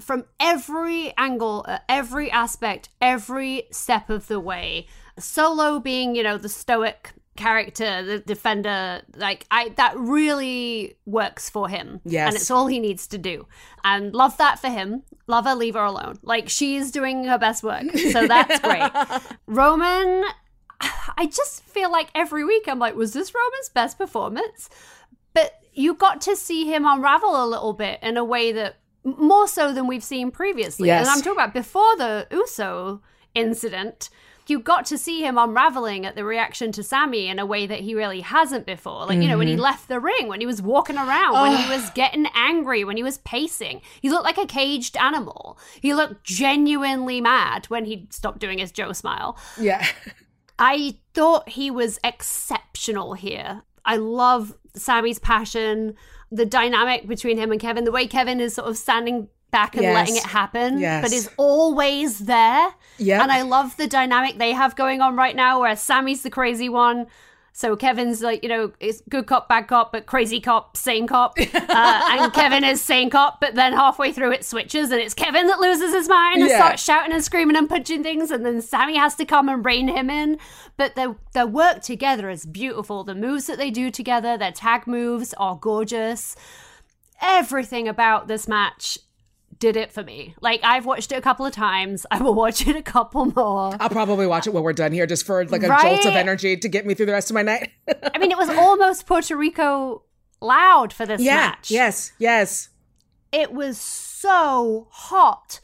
from 0.00 0.24
every 0.40 1.14
angle, 1.16 1.64
uh, 1.68 1.78
every 1.88 2.30
aspect, 2.30 2.88
every 3.00 3.64
step 3.70 4.10
of 4.10 4.26
the 4.28 4.40
way. 4.40 4.86
Solo 5.18 5.78
being, 5.78 6.16
you 6.16 6.22
know, 6.22 6.38
the 6.38 6.48
stoic 6.48 7.12
character, 7.36 8.02
the 8.02 8.18
defender, 8.20 9.02
like 9.16 9.46
I 9.50 9.70
that 9.70 9.96
really 9.96 10.96
works 11.06 11.50
for 11.50 11.68
him. 11.68 12.00
Yes. 12.04 12.28
And 12.28 12.36
it's 12.36 12.50
all 12.50 12.66
he 12.66 12.78
needs 12.80 13.06
to 13.08 13.18
do. 13.18 13.46
And 13.82 14.14
love 14.14 14.36
that 14.38 14.58
for 14.58 14.68
him. 14.68 15.02
Love 15.26 15.44
her, 15.44 15.54
leave 15.54 15.74
her 15.74 15.84
alone. 15.84 16.18
Like 16.22 16.48
she's 16.48 16.90
doing 16.90 17.24
her 17.24 17.38
best 17.38 17.62
work. 17.62 17.84
So 18.12 18.26
that's 18.26 18.60
great. 18.60 18.90
Roman 19.46 20.24
I 21.16 21.26
just 21.26 21.62
feel 21.64 21.90
like 21.90 22.08
every 22.14 22.44
week 22.44 22.64
I'm 22.68 22.78
like, 22.78 22.96
was 22.96 23.12
this 23.12 23.32
Roman's 23.34 23.68
best 23.68 23.98
performance? 23.98 24.68
But 25.32 25.58
you 25.72 25.94
got 25.94 26.20
to 26.22 26.36
see 26.36 26.66
him 26.66 26.86
unravel 26.86 27.44
a 27.44 27.46
little 27.46 27.72
bit 27.72 27.98
in 28.02 28.16
a 28.16 28.24
way 28.24 28.52
that 28.52 28.76
more 29.04 29.46
so 29.46 29.72
than 29.72 29.86
we've 29.86 30.04
seen 30.04 30.30
previously. 30.30 30.88
Yes. 30.88 31.06
And 31.06 31.10
I'm 31.10 31.18
talking 31.22 31.32
about 31.38 31.54
before 31.54 31.96
the 31.96 32.26
Uso 32.30 33.00
incident. 33.34 34.08
You 34.46 34.58
got 34.58 34.84
to 34.86 34.98
see 34.98 35.22
him 35.22 35.38
unraveling 35.38 36.04
at 36.04 36.16
the 36.16 36.24
reaction 36.24 36.70
to 36.72 36.82
Sami 36.82 37.28
in 37.28 37.38
a 37.38 37.46
way 37.46 37.66
that 37.66 37.80
he 37.80 37.94
really 37.94 38.20
hasn't 38.20 38.66
before. 38.66 39.06
Like, 39.06 39.22
you 39.22 39.26
know, 39.28 39.38
when 39.38 39.46
he 39.48 39.54
Mhm. 39.56 39.60
left 39.60 39.88
the 39.88 39.98
ring, 39.98 40.28
when 40.28 40.40
he 40.40 40.46
was 40.46 40.60
walking 40.60 40.98
around, 40.98 41.32
when 41.32 41.56
he 41.56 41.66
was 41.70 41.88
getting 41.90 42.26
angry, 42.34 42.84
when 42.84 42.98
he 42.98 43.02
was 43.02 43.16
pacing. 43.18 43.80
He 44.02 44.10
looked 44.10 44.24
like 44.24 44.36
a 44.36 44.44
caged 44.46 44.98
animal. 44.98 45.58
He 45.80 45.94
looked 45.94 46.24
genuinely 46.24 47.22
mad 47.22 47.64
when 47.70 47.86
he 47.86 48.06
stopped 48.10 48.38
doing 48.38 48.58
his 48.58 48.70
Joe 48.70 48.92
smile. 48.92 49.38
yeah. 49.58 49.86
I 50.58 50.98
thought 51.14 51.48
he 51.48 51.70
was 51.70 51.98
exceptional 52.04 53.14
here. 53.14 53.62
I 53.84 53.96
love 53.96 54.54
Sami's 54.74 55.18
passion, 55.18 55.96
the 56.34 56.44
dynamic 56.46 57.06
between 57.06 57.38
him 57.38 57.52
and 57.52 57.60
Kevin, 57.60 57.84
the 57.84 57.92
way 57.92 58.06
Kevin 58.06 58.40
is 58.40 58.54
sort 58.54 58.68
of 58.68 58.76
standing 58.76 59.28
back 59.50 59.74
and 59.74 59.84
Yes. 59.84 59.94
letting 59.94 60.16
it 60.16 60.24
happen, 60.24 60.78
Yes. 60.78 61.02
but 61.02 61.12
is 61.12 61.30
always 61.36 62.18
there. 62.20 62.74
Yeah. 62.98 63.22
And 63.22 63.30
I 63.30 63.42
love 63.42 63.76
the 63.76 63.86
dynamic 63.86 64.38
they 64.38 64.52
have 64.52 64.74
going 64.74 65.00
on 65.00 65.14
right 65.16 65.36
now 65.36 65.60
where 65.60 65.76
Sami's 65.76 66.22
the 66.22 66.30
crazy 66.30 66.68
one. 66.68 67.06
So 67.56 67.76
Kevin's 67.76 68.20
like, 68.20 68.42
you 68.42 68.48
know, 68.48 68.72
it's 68.80 69.00
good 69.08 69.26
cop, 69.26 69.48
bad 69.48 69.68
cop, 69.68 69.92
but 69.92 70.06
crazy 70.06 70.40
cop, 70.40 70.76
sane 70.76 71.06
cop. 71.06 71.38
Uh, 71.54 72.00
and 72.10 72.32
Kevin 72.32 72.62
is 72.64 72.80
sane 72.82 73.10
cop, 73.10 73.40
but 73.40 73.54
then 73.54 73.72
halfway 73.72 74.12
through 74.12 74.30
it 74.32 74.44
switches 74.44 74.90
and 74.92 75.00
it's 75.00 75.14
Kevin 75.14 75.46
that 75.48 75.58
loses 75.60 75.92
his 75.92 76.08
mind 76.08 76.40
and 76.40 76.50
Yeah. 76.50 76.56
starts 76.58 76.82
shouting 76.84 77.12
and 77.12 77.22
screaming 77.22 77.56
and 77.56 77.68
punching 77.68 78.02
things. 78.02 78.30
And 78.30 78.44
then 78.46 78.60
Sami 78.62 78.96
has 78.96 79.14
to 79.16 79.24
come 79.24 79.48
and 79.48 79.64
rein 79.64 79.88
him 79.88 80.08
in. 80.10 80.38
But 80.76 80.94
their, 80.94 81.16
their 81.32 81.46
work 81.46 81.82
together 81.82 82.28
is 82.30 82.44
beautiful. 82.46 83.02
The 83.04 83.14
moves 83.14 83.46
that 83.46 83.58
they 83.58 83.70
do 83.70 83.90
together, 83.90 84.36
their 84.36 84.52
tag 84.52 84.86
moves 84.86 85.32
are 85.34 85.56
gorgeous. 85.56 86.36
Everything 87.20 87.88
about 87.88 88.28
this 88.28 88.46
match 88.48 88.98
did 89.58 89.76
it 89.76 89.92
for 89.92 90.02
me. 90.02 90.34
Like 90.40 90.60
I've 90.62 90.86
watched 90.86 91.12
it 91.12 91.16
a 91.16 91.20
couple 91.20 91.46
of 91.46 91.52
times. 91.52 92.06
I 92.10 92.22
will 92.22 92.34
watch 92.34 92.66
it 92.66 92.76
a 92.76 92.82
couple 92.82 93.26
more. 93.26 93.76
I'll 93.80 93.88
probably 93.90 94.26
watch 94.26 94.46
it 94.46 94.52
when 94.52 94.62
we're 94.62 94.72
done 94.72 94.92
here 94.92 95.06
just 95.06 95.26
for 95.26 95.44
like 95.46 95.62
a 95.62 95.68
Right? 95.68 96.02
jolt 96.02 96.06
of 96.06 96.14
energy 96.14 96.56
to 96.56 96.68
get 96.68 96.86
me 96.86 96.94
through 96.94 97.06
the 97.06 97.12
rest 97.12 97.30
of 97.30 97.34
my 97.34 97.42
night. 97.42 97.70
I 98.14 98.18
mean, 98.18 98.30
it 98.30 98.38
was 98.38 98.48
almost 98.50 99.06
Puerto 99.06 99.36
Rico 99.36 100.02
loud 100.40 100.92
for 100.92 101.06
this 101.06 101.20
yeah. 101.20 101.36
match. 101.36 101.70
Yes. 101.70 102.12
Yes. 102.18 102.68
It 103.32 103.52
was 103.52 103.80
so 103.80 104.88
hot. 104.90 105.60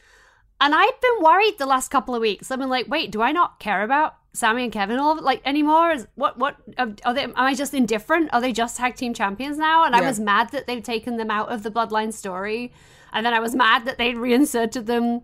And 0.59 0.75
I've 0.75 1.01
been 1.01 1.23
worried 1.23 1.55
the 1.57 1.65
last 1.65 1.89
couple 1.89 2.13
of 2.13 2.21
weeks. 2.21 2.51
I've 2.51 2.59
been 2.59 2.69
like, 2.69 2.87
wait, 2.87 3.11
do 3.11 3.21
I 3.21 3.31
not 3.31 3.59
care 3.59 3.81
about 3.81 4.15
Sami 4.33 4.63
and 4.63 4.71
Kevin 4.71 4.99
all 4.99 5.19
like 5.21 5.41
anymore? 5.45 5.91
Is 5.91 6.07
what 6.15 6.37
what 6.37 6.57
are 6.77 7.13
they? 7.13 7.23
Am 7.23 7.33
I 7.35 7.55
just 7.55 7.73
indifferent? 7.73 8.29
Are 8.31 8.39
they 8.39 8.53
just 8.53 8.77
tag 8.77 8.95
team 8.95 9.13
champions 9.13 9.57
now? 9.57 9.83
And 9.83 9.95
I 9.95 10.01
was 10.01 10.19
mad 10.19 10.51
that 10.51 10.67
they've 10.67 10.83
taken 10.83 11.17
them 11.17 11.31
out 11.31 11.49
of 11.49 11.63
the 11.63 11.71
Bloodline 11.71 12.13
story, 12.13 12.71
and 13.13 13.25
then 13.25 13.33
I 13.33 13.39
was 13.39 13.55
mad 13.55 13.85
that 13.85 13.97
they'd 13.97 14.17
reinserted 14.17 14.85
them 14.85 15.21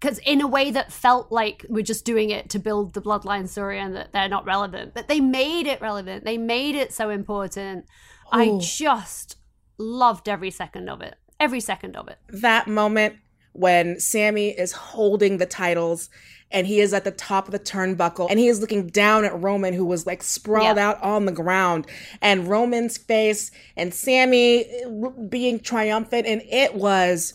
because 0.00 0.18
in 0.18 0.40
a 0.40 0.46
way 0.46 0.70
that 0.70 0.92
felt 0.92 1.32
like 1.32 1.64
we're 1.68 1.82
just 1.82 2.04
doing 2.04 2.30
it 2.30 2.50
to 2.50 2.58
build 2.58 2.94
the 2.94 3.00
bloodline 3.00 3.48
story 3.48 3.78
and 3.78 3.96
that 3.96 4.12
they're 4.12 4.28
not 4.28 4.44
relevant. 4.44 4.94
But 4.94 5.08
they 5.08 5.20
made 5.20 5.66
it 5.66 5.80
relevant. 5.80 6.24
They 6.24 6.38
made 6.38 6.74
it 6.74 6.92
so 6.92 7.10
important. 7.10 7.86
I 8.30 8.58
just 8.60 9.36
loved 9.78 10.28
every 10.28 10.50
second 10.50 10.88
of 10.88 11.00
it. 11.00 11.16
Every 11.40 11.60
second 11.60 11.96
of 11.96 12.08
it. 12.08 12.18
That 12.28 12.66
moment 12.66 13.16
when 13.58 13.98
Sami 14.00 14.48
is 14.50 14.72
holding 14.72 15.38
the 15.38 15.46
titles 15.46 16.08
and 16.50 16.66
he 16.66 16.78
is 16.80 16.94
at 16.94 17.02
the 17.04 17.10
top 17.10 17.46
of 17.46 17.52
the 17.52 17.58
turnbuckle 17.58 18.28
and 18.30 18.38
he 18.38 18.46
is 18.48 18.60
looking 18.60 18.86
down 18.86 19.24
at 19.24 19.40
Roman 19.42 19.74
who 19.74 19.84
was 19.84 20.06
like 20.06 20.22
sprawled 20.22 20.76
Yeah. 20.76 20.88
out 20.90 21.02
on 21.02 21.26
the 21.26 21.32
ground. 21.32 21.86
And 22.22 22.46
Roman's 22.48 22.96
face 22.96 23.50
and 23.76 23.92
Sami 23.92 24.64
uh, 24.84 25.08
being 25.28 25.58
triumphant. 25.58 26.26
And 26.26 26.42
it 26.48 26.74
was 26.76 27.34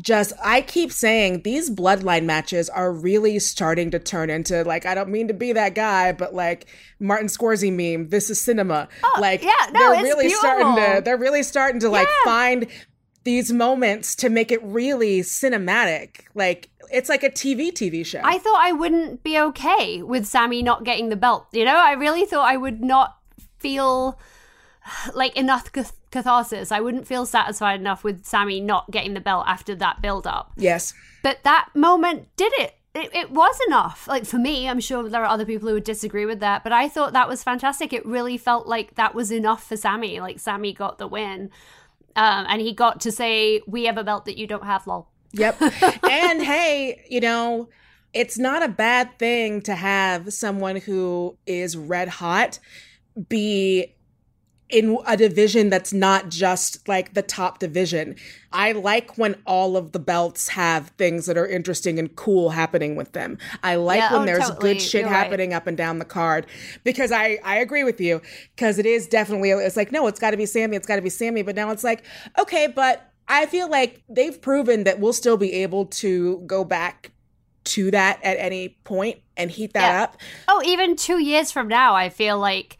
just 0.00 0.32
I 0.42 0.62
keep 0.62 0.92
saying 0.92 1.42
these 1.42 1.68
bloodline 1.70 2.24
matches 2.24 2.70
are 2.70 2.90
really 2.92 3.38
starting 3.38 3.90
to 3.90 3.98
turn 3.98 4.30
into 4.30 4.62
like 4.64 4.86
I 4.86 4.94
don't 4.94 5.10
mean 5.10 5.28
to 5.28 5.34
be 5.34 5.52
that 5.52 5.74
guy 5.74 6.12
but 6.12 6.32
like 6.34 6.66
Martin 7.00 7.28
Scorsese 7.28 7.70
meme 7.72 8.08
this 8.08 8.30
is 8.30 8.40
cinema. 8.40 8.88
Oh, 9.04 9.18
like 9.20 9.40
Oh, 9.42 9.46
yeah, 9.46 9.70
no, 9.72 9.92
they're 9.92 10.02
really 10.02 10.30
starting 10.30 10.74
to 10.76 11.02
they're 11.04 11.18
really 11.18 11.42
starting 11.42 11.80
to 11.80 11.90
like 11.90 12.08
find 12.24 12.66
these 13.24 13.52
moments 13.52 14.14
to 14.16 14.28
make 14.28 14.50
it 14.50 14.62
really 14.62 15.20
cinematic. 15.20 16.20
Like 16.34 16.70
it's 16.90 17.08
like 17.08 17.22
a 17.22 17.30
TV 17.30 17.70
TV 17.72 18.04
show. 18.04 18.20
i 18.24 18.38
thought 18.38 18.60
i 18.60 18.72
wouldn't 18.72 19.22
be 19.22 19.38
okay 19.38 20.02
with 20.02 20.26
sami 20.26 20.62
not 20.62 20.84
getting 20.84 21.08
the 21.08 21.16
belt 21.16 21.46
you 21.52 21.64
know 21.64 21.76
i 21.76 21.92
really 21.92 22.24
thought 22.24 22.48
i 22.48 22.56
would 22.56 22.80
not 22.80 23.18
feel 23.58 24.18
like 25.14 25.36
enough 25.36 25.70
catharsis 26.10 26.72
i 26.72 26.80
wouldn't 26.80 27.06
feel 27.06 27.24
satisfied 27.24 27.80
enough 27.80 28.02
with 28.04 28.24
sami 28.24 28.60
not 28.60 28.90
getting 28.90 29.14
the 29.14 29.20
belt 29.20 29.44
after 29.46 29.74
that 29.74 30.02
build 30.02 30.26
up 30.26 30.52
yes. 30.56 30.92
but 31.22 31.38
that 31.44 31.68
moment 31.74 32.28
did 32.36 32.52
it. 32.58 32.74
it. 32.94 33.14
It 33.14 33.30
was 33.30 33.56
enough. 33.68 34.08
Like 34.08 34.24
for 34.24 34.38
me, 34.38 34.68
I'm 34.68 34.80
sure 34.80 35.08
there 35.08 35.22
are 35.22 35.26
other 35.26 35.44
people 35.44 35.68
who 35.68 35.74
would 35.74 35.84
disagree 35.84 36.26
with 36.26 36.40
that, 36.40 36.64
but 36.64 36.72
I 36.72 36.88
thought 36.88 37.12
that 37.12 37.28
was 37.28 37.44
fantastic. 37.44 37.92
It 37.92 38.04
really 38.04 38.36
felt 38.36 38.66
like 38.66 38.96
that 38.96 39.14
was 39.14 39.30
enough 39.30 39.68
for 39.68 39.76
Sami. 39.76 40.18
Like 40.18 40.40
Sami 40.40 40.72
got 40.72 40.98
the 40.98 41.06
win, 41.06 41.50
um, 42.16 42.46
and 42.48 42.60
he 42.60 42.72
got 42.74 43.00
to 43.02 43.12
say, 43.12 43.60
"We 43.66 43.84
have 43.84 43.98
a 43.98 44.04
belt 44.04 44.24
that 44.26 44.36
you 44.38 44.46
don't 44.46 44.64
have." 44.64 44.86
Lol. 44.86 45.08
Yep. 45.32 45.60
and 46.10 46.42
hey, 46.42 47.04
you 47.08 47.20
know, 47.20 47.68
it's 48.12 48.38
not 48.38 48.62
a 48.62 48.68
bad 48.68 49.18
thing 49.18 49.62
to 49.62 49.74
have 49.74 50.32
someone 50.32 50.76
who 50.76 51.36
is 51.46 51.76
red 51.76 52.08
hot 52.08 52.58
be 53.28 53.94
in 54.70 54.98
a 55.06 55.16
division 55.16 55.70
that's 55.70 55.92
not 55.92 56.28
just 56.28 56.86
like 56.88 57.14
the 57.14 57.22
top 57.22 57.58
division. 57.58 58.16
I 58.52 58.72
like 58.72 59.16
when 59.18 59.36
all 59.46 59.76
of 59.76 59.92
the 59.92 59.98
belts 59.98 60.48
have 60.48 60.88
things 60.98 61.26
that 61.26 61.36
are 61.38 61.46
interesting 61.46 61.98
and 61.98 62.14
cool 62.16 62.50
happening 62.50 62.96
with 62.96 63.12
them. 63.12 63.38
I 63.62 63.76
like 63.76 63.98
Yeah, 63.98 64.12
when 64.12 64.22
oh, 64.22 64.26
there's 64.26 64.48
totally. 64.48 64.74
good 64.74 64.82
shit 64.82 65.02
You're 65.02 65.10
right. 65.10 65.16
happening 65.16 65.52
up 65.54 65.66
and 65.66 65.76
down 65.76 65.98
the 65.98 66.04
card 66.04 66.46
because 66.84 67.12
I 67.12 67.38
I 67.44 67.58
agree 67.58 67.84
with 67.84 68.00
you 68.00 68.20
because 68.56 68.78
it 68.78 68.86
is 68.86 69.06
definitely 69.06 69.50
it's 69.50 69.76
like 69.76 69.92
no, 69.92 70.06
it's 70.06 70.20
got 70.20 70.30
to 70.32 70.36
be 70.36 70.46
Sami, 70.46 70.76
it's 70.76 70.86
got 70.86 70.96
to 70.96 71.02
be 71.02 71.10
Sami, 71.10 71.42
but 71.42 71.54
now 71.56 71.70
it's 71.70 71.84
like 71.84 72.04
okay, 72.38 72.66
but 72.66 73.10
I 73.28 73.46
feel 73.46 73.68
like 73.68 74.02
they've 74.08 74.40
proven 74.40 74.84
that 74.84 74.98
we'll 74.98 75.12
still 75.12 75.36
be 75.36 75.52
able 75.52 75.86
to 75.86 76.38
go 76.46 76.64
back 76.64 77.12
to 77.62 77.90
that 77.92 78.18
at 78.24 78.38
any 78.38 78.70
point 78.84 79.18
and 79.36 79.50
heat 79.50 79.74
that 79.74 79.92
Yeah. 79.92 80.02
up. 80.02 80.16
Oh, 80.48 80.60
even 80.64 80.96
two 80.96 81.22
years 81.22 81.52
from 81.52 81.68
now, 81.68 81.94
I 81.94 82.08
feel 82.08 82.38
like. 82.38 82.78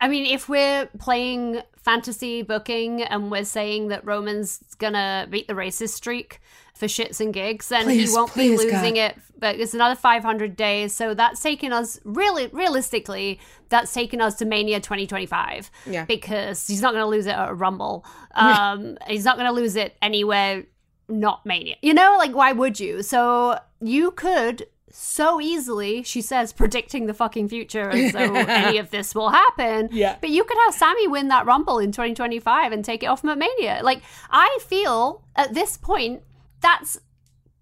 I 0.00 0.08
mean, 0.08 0.26
if 0.26 0.48
we're 0.48 0.86
playing 0.98 1.62
fantasy 1.76 2.42
booking 2.42 3.02
and 3.02 3.30
we're 3.30 3.44
saying 3.44 3.88
that 3.88 4.04
Roman's 4.04 4.58
gonna 4.78 5.26
beat 5.30 5.48
the 5.48 5.54
racist 5.54 5.90
streak 5.90 6.40
for 6.74 6.86
shits 6.86 7.20
and 7.20 7.32
gigs, 7.32 7.68
then 7.68 7.84
Please, 7.84 8.10
he 8.10 8.14
won't 8.16 8.30
please, 8.30 8.60
be 8.60 8.70
losing 8.70 8.94
God. 8.94 9.00
it. 9.00 9.16
But 9.38 9.56
it's 9.56 9.74
another 9.74 9.94
500 9.94 10.56
days, 10.56 10.92
so 10.94 11.14
that's 11.14 11.42
taken 11.42 11.72
us 11.72 11.98
really, 12.04 12.48
realistically, 12.48 13.38
that's 13.68 13.92
taken 13.92 14.20
us 14.20 14.34
to 14.36 14.44
Mania 14.44 14.80
2025. 14.80 15.70
Yeah. 15.86 16.04
because 16.04 16.66
he's 16.66 16.82
not 16.82 16.92
gonna 16.92 17.06
lose 17.06 17.26
it 17.26 17.34
at 17.34 17.48
a 17.48 17.54
Rumble. 17.54 18.04
Um, 18.36 18.98
he's 19.08 19.24
not 19.24 19.38
gonna 19.38 19.52
lose 19.52 19.76
it 19.76 19.96
anywhere 20.02 20.64
not 21.08 21.46
Mania. 21.46 21.76
You 21.80 21.94
know, 21.94 22.16
like 22.18 22.34
why 22.34 22.52
would 22.52 22.78
you? 22.78 23.02
So 23.02 23.58
you 23.80 24.10
could 24.10 24.66
so 24.98 25.42
easily, 25.42 26.02
she 26.02 26.22
says, 26.22 26.54
predicting 26.54 27.04
the 27.04 27.12
fucking 27.12 27.48
future 27.50 27.90
as 27.90 28.12
though 28.12 28.34
any 28.34 28.78
of 28.78 28.90
this 28.90 29.14
will 29.14 29.28
happen. 29.28 29.90
Yeah. 29.92 30.16
But 30.20 30.30
you 30.30 30.42
could 30.42 30.56
have 30.64 30.74
Sami 30.74 31.06
win 31.06 31.28
that 31.28 31.44
Rumble 31.44 31.78
in 31.78 31.92
2025 31.92 32.72
and 32.72 32.82
take 32.82 33.02
it 33.02 33.06
off 33.06 33.22
at 33.22 33.36
Mania. 33.36 33.80
Like, 33.82 34.00
I 34.30 34.58
feel 34.66 35.22
at 35.36 35.52
this 35.52 35.76
point, 35.76 36.22
that's 36.62 36.98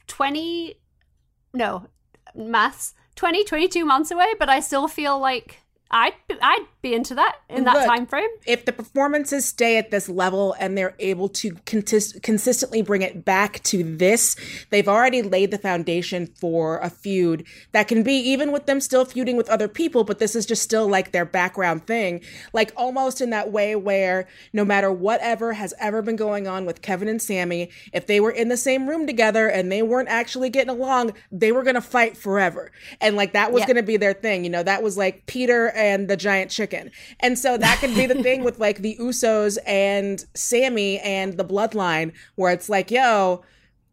20, 0.07 0.77
no, 1.53 1.89
maths, 2.37 2.95
20, 3.17 3.43
22 3.43 3.85
months 3.85 4.13
away, 4.13 4.35
but 4.39 4.49
I 4.49 4.61
still 4.61 4.87
feel 4.87 5.19
like 5.19 5.64
I'd, 5.91 6.15
I'd 6.43 6.67
be 6.83 6.93
into 6.93 7.15
that 7.15 7.37
in 7.49 7.65
that 7.65 7.75
Look, 7.75 7.87
time 7.87 8.07
frame. 8.07 8.29
If 8.47 8.65
the 8.65 8.73
performances 8.73 9.45
stay 9.47 9.79
at 9.79 9.91
this 9.91 10.09
level 10.09 10.55
and 10.59 10.77
they're 10.77 10.97
able 10.99 11.29
to 11.31 11.53
contis- 11.67 12.21
consistently 12.23 12.83
bring 12.83 13.03
it 13.03 13.25
back 13.25 13.63
to 13.65 13.83
this, 13.97 14.35
they've 14.71 14.89
already 14.89 15.23
laid 15.23 15.51
the 15.53 15.59
foundation 15.59 16.27
for 16.27 16.79
a 16.79 16.91
feud 16.91 17.47
that 17.73 17.87
can 17.87 18.03
be 18.03 18.15
even 18.15 18.51
with 18.51 18.67
them 18.67 18.81
still 18.81 19.05
feuding 19.05 19.37
with 19.37 19.49
other 19.49 19.69
people, 19.69 20.03
but 20.05 20.19
this 20.19 20.35
is 20.35 20.47
just 20.47 20.63
still 20.63 20.89
like 20.89 21.13
their 21.13 21.25
background 21.25 21.87
thing. 21.87 22.21
Like 22.53 22.73
almost 22.77 23.21
in 23.21 23.31
that 23.31 23.53
way 23.53 23.77
where 23.77 24.27
no 24.53 24.65
matter 24.65 24.91
whatever 24.91 25.53
has 25.53 25.75
ever 25.79 26.03
been 26.03 26.17
going 26.17 26.49
on 26.49 26.65
with 26.67 26.83
Kevin 26.83 27.09
and 27.09 27.23
Sami, 27.23 27.71
if 27.93 28.07
they 28.07 28.19
were 28.21 28.33
in 28.33 28.49
the 28.49 28.57
same 28.57 28.89
room 28.89 29.07
together 29.07 29.49
and 29.49 29.71
they 29.71 29.83
weren't 29.83 30.09
actually 30.09 30.51
getting 30.51 30.71
along, 30.71 31.13
they 31.31 31.53
were 31.53 31.63
going 31.63 31.75
to 31.77 31.81
fight 31.81 32.17
forever. 32.17 32.73
And 33.01 33.15
like 33.17 33.33
that 33.35 33.53
was 33.53 33.61
Yeah. 33.61 33.67
going 33.67 33.77
to 33.77 33.83
be 33.83 33.97
their 33.97 34.13
thing. 34.15 34.43
You 34.45 34.51
know, 34.51 34.63
that 34.63 34.83
was 34.83 34.97
like 34.99 35.27
Peter 35.27 35.69
and 35.75 36.09
the 36.09 36.17
giant 36.17 36.51
chicken. 36.51 36.91
And 37.21 37.39
so 37.39 37.57
that 37.57 37.79
could 37.81 37.95
be 37.95 38.07
the 38.07 38.23
thing 38.23 38.45
with 38.45 38.59
like 38.59 38.79
the 38.79 38.97
Usos 39.01 39.59
and 39.67 40.25
Sami 40.35 40.99
and 41.01 41.37
the 41.37 41.45
bloodline 41.45 42.13
where 42.37 42.53
it's 42.53 42.69
like, 42.69 42.91
yo, 42.91 43.43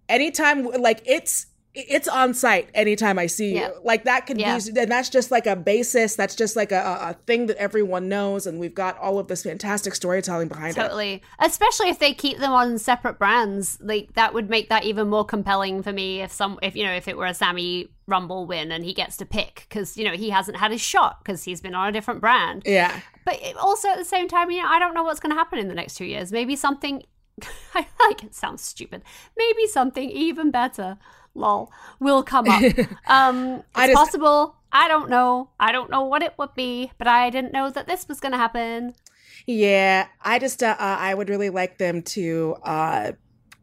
anytime 0.09 0.65
like 0.65 1.01
it's 1.05 1.47
it's 1.73 2.07
on 2.07 2.33
site 2.33 2.69
anytime 2.73 3.17
I 3.17 3.27
see 3.27 3.55
Yeah. 3.55 3.69
you. 3.69 3.73
Like 3.83 4.03
that 4.03 4.27
could 4.27 4.37
Yeah. 4.39 4.59
be 4.59 4.77
and 4.79 4.91
that's 4.91 5.09
just 5.09 5.31
like 5.31 5.47
a 5.47 5.55
basis. 5.55 6.15
That's 6.15 6.35
just 6.35 6.55
like 6.57 6.71
a, 6.73 6.81
a 7.01 7.13
thing 7.25 7.45
that 7.45 7.55
everyone 7.57 8.09
knows 8.09 8.45
and 8.45 8.59
we've 8.59 8.73
got 8.75 8.97
all 8.99 9.19
of 9.19 9.27
this 9.29 9.43
fantastic 9.43 9.95
storytelling 9.95 10.49
behind 10.49 10.75
it. 10.77 10.81
Totally. 10.81 11.21
Especially 11.39 11.89
if 11.89 11.99
they 11.99 12.13
keep 12.13 12.39
them 12.39 12.51
on 12.51 12.77
separate 12.77 13.17
brands, 13.17 13.77
like 13.81 14.13
that 14.15 14.33
would 14.33 14.49
make 14.49 14.67
that 14.69 14.83
even 14.83 15.07
more 15.07 15.23
compelling 15.23 15.81
for 15.81 15.93
me 15.93 16.21
if 16.21 16.31
some 16.31 16.59
if 16.61 16.75
you 16.75 16.83
know 16.83 16.93
if 16.93 17.07
it 17.07 17.15
were 17.15 17.25
a 17.25 17.33
Sami 17.33 17.87
Rumble 18.05 18.45
win 18.45 18.71
and 18.73 18.83
he 18.83 18.93
gets 18.93 19.15
to 19.17 19.25
pick 19.25 19.67
cuz 19.69 19.95
you 19.95 20.03
know 20.03 20.11
he 20.11 20.29
hasn't 20.29 20.57
had 20.57 20.71
his 20.71 20.81
shot 20.81 21.23
cuz 21.23 21.43
he's 21.45 21.61
been 21.61 21.73
on 21.75 21.87
a 21.87 21.91
different 21.93 22.19
brand. 22.19 22.63
Yeah. 22.65 22.99
But 23.23 23.39
also 23.57 23.87
at 23.87 23.97
the 23.97 24.03
same 24.05 24.27
time, 24.27 24.51
you 24.51 24.61
know, 24.61 24.67
I 24.67 24.77
don't 24.79 24.93
know 24.93 25.03
what's 25.03 25.19
going 25.21 25.29
to 25.29 25.37
happen 25.37 25.59
in 25.59 25.67
the 25.69 25.75
next 25.75 25.93
2 25.95 26.05
years. 26.05 26.31
Maybe 26.31 26.55
something 26.55 27.03
I 27.73 27.85
like 28.01 28.23
it 28.23 28.35
sounds 28.35 28.61
stupid. 28.61 29.03
Maybe 29.37 29.65
something 29.67 30.09
even 30.11 30.51
better. 30.51 30.97
Lol 31.33 31.71
will 31.99 32.23
come 32.23 32.47
up. 32.49 32.61
Um 33.07 33.63
it's 33.75 33.87
just- 33.87 33.93
possible. 33.95 34.55
I 34.73 34.87
don't 34.87 35.09
know. 35.09 35.49
I 35.59 35.73
don't 35.73 35.89
know 35.91 36.03
what 36.03 36.23
it 36.23 36.33
would 36.37 36.53
be, 36.55 36.91
but 36.97 37.05
I 37.05 37.29
didn't 37.29 37.51
know 37.51 37.69
that 37.69 37.87
this 37.87 38.07
was 38.07 38.21
going 38.21 38.31
to 38.31 38.37
happen. 38.37 38.93
Yeah, 39.45 40.07
I 40.23 40.39
just 40.39 40.63
uh, 40.63 40.77
uh, 40.79 40.97
I 40.99 41.13
would 41.13 41.27
really 41.27 41.49
like 41.49 41.77
them 41.77 42.01
to 42.03 42.55
uh 42.63 43.11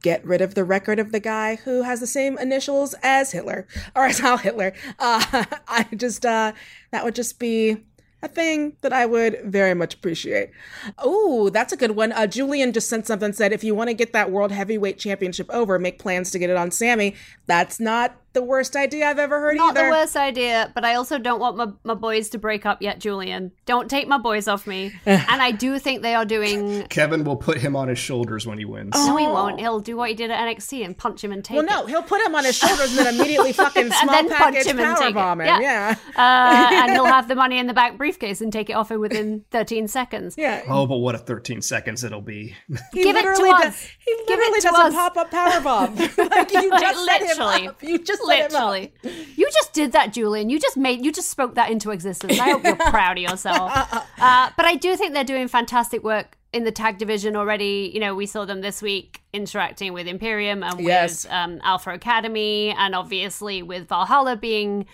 get 0.03 0.25
rid 0.25 0.41
of 0.43 0.55
the 0.55 0.65
record 0.65 0.99
of 0.99 1.11
the 1.13 1.19
guy 1.19 1.57
who 1.57 1.83
has 1.83 1.99
the 2.01 2.07
same 2.07 2.37
initials 2.39 2.95
as 3.03 3.33
Hitler 3.33 3.67
or 3.97 4.05
as 4.05 4.19
Hal 4.19 4.37
Hitler. 4.37 4.73
Uh 4.99 5.45
I 5.69 5.87
just 5.97 6.27
uh 6.27 6.53
that 6.91 7.05
would 7.05 7.15
just 7.15 7.39
be 7.39 7.79
a 8.23 8.29
thing 8.29 8.77
that 8.81 8.93
I 8.93 9.07
would 9.07 9.41
very 9.45 9.75
much 9.75 9.95
appreciate. 9.95 10.51
Oh, 10.99 11.51
that's 11.51 11.73
a 11.73 11.77
good 11.77 11.93
one. 11.93 12.13
Uh, 12.13 12.27
Julian 12.27 12.73
just 12.73 12.89
sent 12.89 13.07
something 13.07 13.33
said 13.33 13.53
if 13.53 13.63
you 13.63 13.75
want 13.75 13.89
to 13.89 13.95
get 13.95 14.13
that 14.13 14.31
World 14.31 14.51
Heavyweight 14.51 14.99
Championship 14.99 15.49
over, 15.51 15.79
make 15.79 15.99
plans 15.99 16.31
to 16.33 16.39
get 16.39 16.51
it 16.51 16.57
on 16.57 16.71
Sami. 16.71 17.15
That's 17.47 17.79
not 17.79 18.17
the 18.35 18.43
worst 18.43 18.77
idea 18.77 19.07
I've 19.09 19.19
ever 19.19 19.41
heard 19.41 19.57
Not 19.57 19.77
either. 19.77 19.87
the 19.87 19.91
worst 19.91 20.17
idea, 20.17 20.71
but 20.75 20.85
I 20.85 20.95
also 20.95 21.19
don't 21.19 21.41
want 21.41 21.57
my, 21.57 21.67
my 21.83 21.95
boys 21.95 22.29
to 22.31 22.39
break 22.39 22.67
up 22.67 22.83
yet, 22.83 22.99
Julian. 23.01 23.53
Don't 23.67 23.89
take 23.89 24.07
my 24.07 24.19
boys 24.19 24.47
off 24.49 24.67
me. 24.67 24.93
and 25.07 25.43
I 25.43 25.51
do 25.51 25.79
think 25.79 26.03
they 26.03 26.15
are 26.15 26.25
doing. 26.25 26.87
Kevin 26.91 27.25
will 27.25 27.37
put 27.37 27.59
him 27.59 27.75
on 27.75 27.89
his 27.89 27.99
shoulders 27.99 28.47
when 28.47 28.59
he 28.59 28.65
wins. 28.65 28.93
No, 28.95 29.17
he 29.17 29.27
won't. 29.27 29.59
He'll 29.59 29.81
do 29.81 29.97
what 29.97 30.09
he 30.11 30.15
did 30.15 30.31
at 30.31 30.39
NXT 30.39 30.85
and 30.85 30.97
punch 30.97 31.25
him 31.25 31.33
and 31.33 31.45
take 31.45 31.57
Well, 31.57 31.65
no, 31.67 31.85
it. 31.85 31.89
he'll 31.91 32.03
put 32.03 32.21
him 32.25 32.35
on 32.35 32.45
his 32.45 32.57
shoulders 32.59 32.97
and 32.97 33.07
then 33.07 33.15
immediately 33.15 33.53
fucking 33.53 33.85
And 33.85 33.93
small 33.95 34.15
then 34.15 34.29
punch 34.29 34.39
package 34.55 34.67
him 34.67 34.79
and 34.79 34.97
take 34.97 35.17
it. 35.17 35.19
him. 35.19 35.41
Yeah. 35.41 35.61
Yeah. 35.61 35.95
Uh, 36.17 36.69
and 36.85 36.93
he'll 36.93 37.07
have 37.07 37.29
the 37.29 37.35
money 37.35 37.59
in 37.59 37.67
the 37.67 37.75
back 37.75 37.97
briefcase 37.97 38.41
and 38.41 38.53
take 38.53 38.69
it 38.71 38.75
off 38.75 38.91
him 38.91 39.01
within 39.01 39.45
13 39.51 39.89
seconds. 39.89 40.35
Yeah. 40.39 40.63
Oh, 40.69 40.87
but 40.87 40.99
what 40.99 41.15
a 41.15 41.19
13 41.19 41.63
seconds 41.63 42.05
it'll 42.05 42.21
be. 42.21 42.55
He 42.93 43.03
Give 43.03 43.17
it 43.17 43.23
to 43.23 43.29
literally 43.29 43.51
us. 43.51 43.63
does- 43.63 43.89
he 44.05 44.17
Give 44.29 44.39
literally 44.39 44.59
it 44.59 44.61
to 44.63 44.69
does 44.69 44.79
us. 44.79 44.93
a 44.93 44.97
pop-up 44.97 45.31
powerbomb. 45.31 46.31
like 46.31 46.53
you 46.53 46.71
Like, 46.71 46.81
just 46.83 47.05
set 47.05 47.21
him 47.23 47.29
literally. 47.29 47.69
up. 47.69 47.83
You 47.83 47.99
just 47.99 48.18
up. 48.21 48.27
Literally. 48.29 48.93
You 49.37 49.49
just 49.53 49.73
did 49.73 49.93
that, 49.93 50.13
Julian. 50.13 50.51
You 50.51 50.59
just 50.61 50.77
made, 50.77 51.05
you 51.05 51.13
just 51.13 51.31
spoke 51.31 51.55
that 51.57 51.71
into 51.71 51.91
existence. 51.91 52.39
I 52.39 52.51
hope 52.51 52.65
you're 52.65 52.77
proud 52.91 53.17
of 53.19 53.23
yourself. 53.23 53.71
Uh, 54.19 54.51
but 54.57 54.67
I 54.67 54.75
do 54.77 54.97
think 54.97 55.15
they're 55.15 55.25
doing 55.25 55.49
fantastic 55.49 56.03
work 56.03 56.37
in 56.53 56.65
the 56.65 56.73
tag 56.73 56.99
division 56.99 57.37
already. 57.37 57.91
You 57.93 58.01
know, 58.01 58.15
we 58.15 58.27
saw 58.27 58.45
them 58.45 58.61
this 58.63 58.81
week 58.83 59.21
interacting 59.33 59.93
with 59.93 60.07
Imperium 60.07 60.63
and 60.63 60.81
Yes. 60.81 61.25
with 61.25 61.33
um, 61.33 61.61
Alpha 61.63 61.91
Academy, 61.91 62.71
and 62.79 62.95
obviously 62.95 63.63
with 63.63 63.89
Valhalla 63.89 64.37
being 64.37 64.87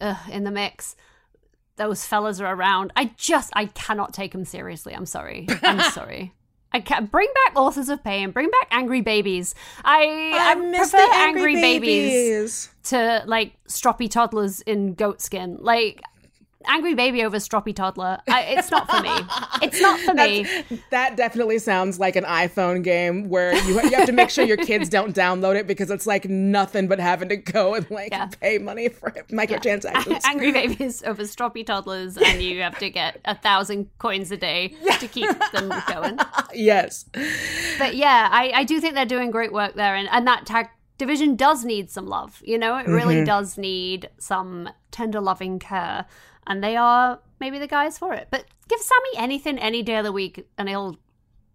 uh, 0.00 0.16
in 0.30 0.44
the 0.44 0.50
mix. 0.50 0.94
Those 1.76 2.04
fellas 2.04 2.40
are 2.40 2.54
around. 2.54 2.92
I 2.96 3.12
just, 3.16 3.50
I 3.54 3.64
cannot 3.66 4.12
take 4.12 4.32
them 4.32 4.44
seriously. 4.44 4.94
I'm 4.94 5.06
sorry. 5.06 5.46
I'm 5.62 5.80
sorry. 5.92 6.32
I 6.74 6.80
can't 6.80 7.10
bring 7.10 7.28
back 7.46 7.56
authors 7.56 7.88
of 7.88 8.02
pain. 8.02 8.30
Bring 8.30 8.50
back 8.50 8.68
angry 8.70 9.00
babies. 9.00 9.54
I 9.84 10.32
I, 10.34 10.52
I 10.52 10.54
miss 10.54 10.90
prefer 10.90 11.06
the 11.06 11.14
angry 11.14 11.54
babies 11.54 12.12
babies. 12.12 12.70
to 12.84 13.22
like 13.26 13.52
stroppy 13.68 14.10
toddlers 14.10 14.60
in 14.62 14.94
goat 14.94 15.20
skin. 15.20 15.58
Like 15.60 16.02
angry 16.66 16.94
baby 16.94 17.22
over 17.24 17.36
stroppy 17.38 17.74
toddler. 17.74 18.18
I, 18.28 18.42
it's 18.42 18.70
not 18.70 18.90
for 18.90 19.00
me. 19.02 19.10
It's 19.62 19.80
not 19.80 20.00
for 20.00 20.14
me. 20.14 20.46
That 20.90 21.16
definitely 21.16 21.58
sounds 21.58 21.98
like 22.00 22.16
an 22.16 22.24
iPhone 22.24 22.82
game 22.82 23.28
where 23.28 23.54
you, 23.54 23.74
you 23.82 23.90
have 23.96 24.06
to 24.06 24.12
make 24.12 24.30
sure 24.30 24.44
your 24.44 24.56
kids 24.56 24.88
don't 24.88 25.14
download 25.14 25.56
it 25.56 25.66
because 25.66 25.90
it's 25.90 26.06
like 26.06 26.28
nothing 26.28 26.88
but 26.88 26.98
having 26.98 27.28
to 27.30 27.36
go 27.36 27.74
and 27.74 27.90
like 27.90 28.12
Yeah. 28.12 28.26
pay 28.40 28.58
money 28.58 28.88
for 28.88 29.08
it, 29.10 29.28
microtransactions. 29.28 30.20
angry 30.26 30.52
babies 30.52 31.02
over 31.04 31.22
stroppy 31.22 31.64
toddlers, 31.64 32.16
and 32.16 32.42
you 32.42 32.60
have 32.62 32.78
to 32.78 32.90
get 32.90 33.20
a 33.24 33.34
thousand 33.36 33.88
coins 33.98 34.30
a 34.30 34.36
day 34.36 34.74
to 35.00 35.08
keep 35.08 35.28
them 35.52 35.72
going. 35.88 36.18
yes. 36.54 37.04
But 37.78 37.94
yeah, 37.96 38.28
I, 38.30 38.52
I 38.54 38.64
do 38.64 38.80
think 38.80 38.94
they're 38.94 39.04
doing 39.06 39.30
great 39.30 39.52
work 39.52 39.74
there, 39.74 39.94
and, 39.94 40.08
and 40.10 40.26
that 40.26 40.46
tag 40.46 40.68
division 40.98 41.34
does 41.34 41.64
need 41.64 41.90
some 41.90 42.06
love. 42.06 42.40
You 42.44 42.58
know, 42.58 42.76
it 42.76 42.86
really 42.86 43.16
Mm-hmm. 43.16 43.24
does 43.24 43.58
need 43.58 44.08
some 44.18 44.68
tender 44.90 45.20
loving 45.20 45.58
care, 45.58 46.04
and 46.46 46.62
they 46.62 46.76
are 46.76 47.20
maybe 47.40 47.58
the 47.58 47.66
guys 47.66 47.98
for 47.98 48.14
it. 48.14 48.28
But 48.30 48.44
give 48.68 48.80
Sami 48.80 49.24
anything 49.24 49.58
any 49.58 49.82
day 49.82 49.96
of 49.96 50.04
the 50.04 50.12
week, 50.12 50.46
and 50.58 50.68
he'll 50.68 50.98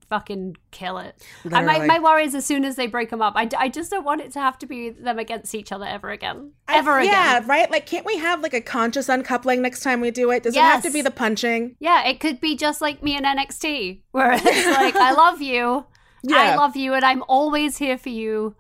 fucking 0.10 0.56
kill 0.72 0.98
it. 1.00 1.22
And 1.44 1.66
my, 1.66 1.86
my 1.86 2.00
worry 2.00 2.24
is 2.24 2.34
as 2.34 2.46
soon 2.46 2.64
as 2.64 2.76
they 2.78 2.88
break 2.88 3.10
them 3.10 3.22
up, 3.22 3.34
I, 3.36 3.50
I 3.58 3.70
just 3.70 3.92
don't 3.92 4.06
want 4.06 4.22
it 4.22 4.32
to 4.34 4.40
have 4.40 4.58
to 4.60 4.66
be 4.66 4.90
them 4.90 5.20
against 5.20 5.54
each 5.54 5.72
other 5.72 5.86
ever 5.86 6.10
again. 6.12 6.54
Ever 6.68 6.92
I- 6.94 7.02
again. 7.04 7.14
Yeah, 7.14 7.44
right? 7.46 7.70
Like, 7.70 7.86
can't 7.86 8.06
we 8.06 8.18
have 8.18 8.42
like 8.42 8.54
a 8.54 8.62
conscious 8.62 9.10
uncoupling 9.10 9.62
next 9.62 9.82
time 9.82 10.02
we 10.02 10.12
do 10.12 10.32
it? 10.32 10.44
Does 10.44 10.56
it 10.56 10.62
have 10.62 10.84
to 10.84 10.92
be 10.92 11.02
the 11.02 11.12
punching? 11.12 11.76
Yeah, 11.80 12.08
it 12.08 12.20
could 12.20 12.40
be 12.40 12.56
just 12.56 12.82
like 12.82 13.04
me 13.04 13.18
and 13.18 13.26
NXT, 13.26 14.02
where 14.12 14.32
it's 14.34 14.44
like, 14.78 14.96
I 14.96 15.12
love 15.12 15.42
you, 15.42 15.86
I 16.32 16.56
love 16.56 16.76
you, 16.76 16.94
and 16.94 17.04
I'm 17.04 17.24
always 17.28 17.78
here 17.78 17.98
for 17.98 18.10
you. 18.10 18.56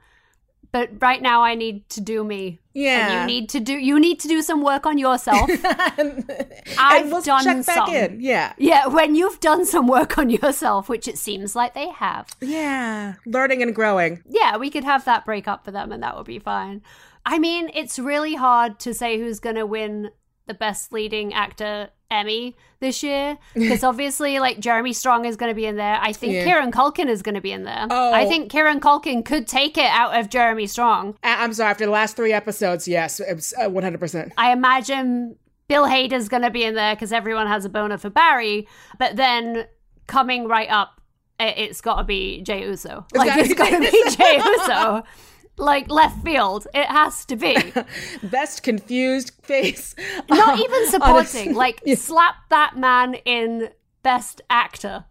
But 0.78 0.92
right 1.02 1.24
now, 1.24 1.42
I 1.42 1.56
need 1.56 1.90
to 1.90 2.02
do 2.02 2.24
me. 2.24 2.60
Yeah. 2.76 3.22
and 3.24 3.32
you 3.32 3.36
need 3.36 3.50
to 3.50 3.60
do 3.60 3.74
you 3.74 4.00
need 4.00 4.20
to 4.20 4.28
do 4.28 4.44
some 4.44 4.62
work 4.62 4.86
on 4.86 5.00
yourself. 5.00 5.50
and 5.98 6.32
I've 6.78 7.12
we'll 7.12 7.24
done 7.24 7.64
some. 7.64 7.90
in. 7.90 8.22
Yeah. 8.22 8.54
Yeah, 8.60 8.86
when 8.86 9.16
you've 9.16 9.40
done 9.40 9.66
some 9.66 9.88
work 9.88 10.20
on 10.20 10.30
yourself, 10.30 10.88
which 10.88 11.08
it 11.08 11.18
seems 11.18 11.56
like 11.56 11.74
they 11.74 11.90
have. 11.90 12.28
Yeah. 12.42 13.16
Learning 13.26 13.64
and 13.64 13.74
growing. 13.74 14.22
Yeah, 14.30 14.58
we 14.58 14.70
could 14.70 14.84
have 14.84 15.04
that 15.06 15.26
break 15.26 15.48
up 15.48 15.66
for 15.66 15.72
them, 15.72 15.92
and 15.92 16.04
that 16.04 16.16
would 16.16 16.28
be 16.28 16.38
fine. 16.38 16.84
I 17.26 17.40
mean, 17.40 17.72
it's 17.74 17.98
really 17.98 18.36
hard 18.36 18.80
to 18.82 18.94
say 18.94 19.18
who's 19.18 19.40
going 19.40 19.56
to 19.56 19.66
win 19.66 20.12
the 20.48 20.54
best 20.54 20.91
leading 20.91 21.34
actor 21.34 21.89
Emmy 22.10 22.56
this 22.80 23.04
year 23.04 23.38
because 23.54 23.84
obviously, 23.84 24.39
like 24.39 24.60
Jeremy 24.60 24.93
Strong 24.93 25.26
is 25.26 25.36
going 25.36 25.52
to 25.52 25.56
be 25.56 25.66
in 25.66 25.76
there. 25.76 26.00
I 26.02 26.14
think 26.14 26.34
Yeah. 26.34 26.45
Kieran 26.45 26.72
Culkin 26.72 27.08
is 27.10 27.22
going 27.22 27.36
to 27.36 27.41
be 27.41 27.52
in 27.52 27.64
there. 27.64 27.86
Oh. 27.89 28.14
I 28.14 28.26
think 28.26 28.50
Kieran 28.52 28.80
Culkin 28.80 29.24
could 29.26 29.48
take 29.48 29.78
it 29.78 29.89
out 29.89 30.18
of 30.20 30.30
Jeremy 30.30 30.68
Strong. 30.68 31.18
I- 31.24 31.43
I'm 31.43 31.54
sorry, 31.54 31.70
after 31.72 31.86
the 31.86 31.91
last 31.91 32.16
three 32.16 32.32
episodes, 32.34 32.88
yes, 32.88 33.20
it's 33.20 33.54
uh, 33.58 33.70
100%. 33.70 34.32
I 34.38 34.52
imagine 34.54 35.36
Bill 35.68 35.84
Hader's 35.84 36.30
going 36.30 36.43
to 36.43 36.50
be 36.52 36.64
in 36.64 36.76
there 36.76 36.95
because 36.95 37.12
everyone 37.12 37.48
has 37.48 37.66
a 37.66 37.70
boner 37.70 37.98
for 37.98 38.10
Barry. 38.10 38.68
But 38.98 39.18
then 39.18 39.66
coming 40.08 40.48
right 40.48 40.70
up, 40.70 41.02
it's 41.39 41.82
got 41.82 41.98
to 41.98 42.04
be 42.04 42.41
Jey 42.41 42.64
Uso. 42.64 43.06
Like 43.14 43.38
it's 43.38 43.54
got 43.54 43.70
to 43.70 43.80
be 43.80 44.16
Jey 44.16 44.38
Uso. 44.43 45.04
Like 45.58 45.89
left 45.89 46.24
field, 46.24 46.68
it 46.74 46.86
has 46.86 47.26
to 47.26 47.36
be. 47.36 47.58
Best 48.24 48.62
confused 48.64 49.32
face. 49.41 49.95
Not 50.30 50.60
even 50.60 50.88
supporting. 50.89 51.53
Like 51.58 51.82
slap 51.95 52.36
that 52.49 52.78
man 52.78 53.16
in 53.26 53.70
best 54.03 54.41
actor. 54.49 55.05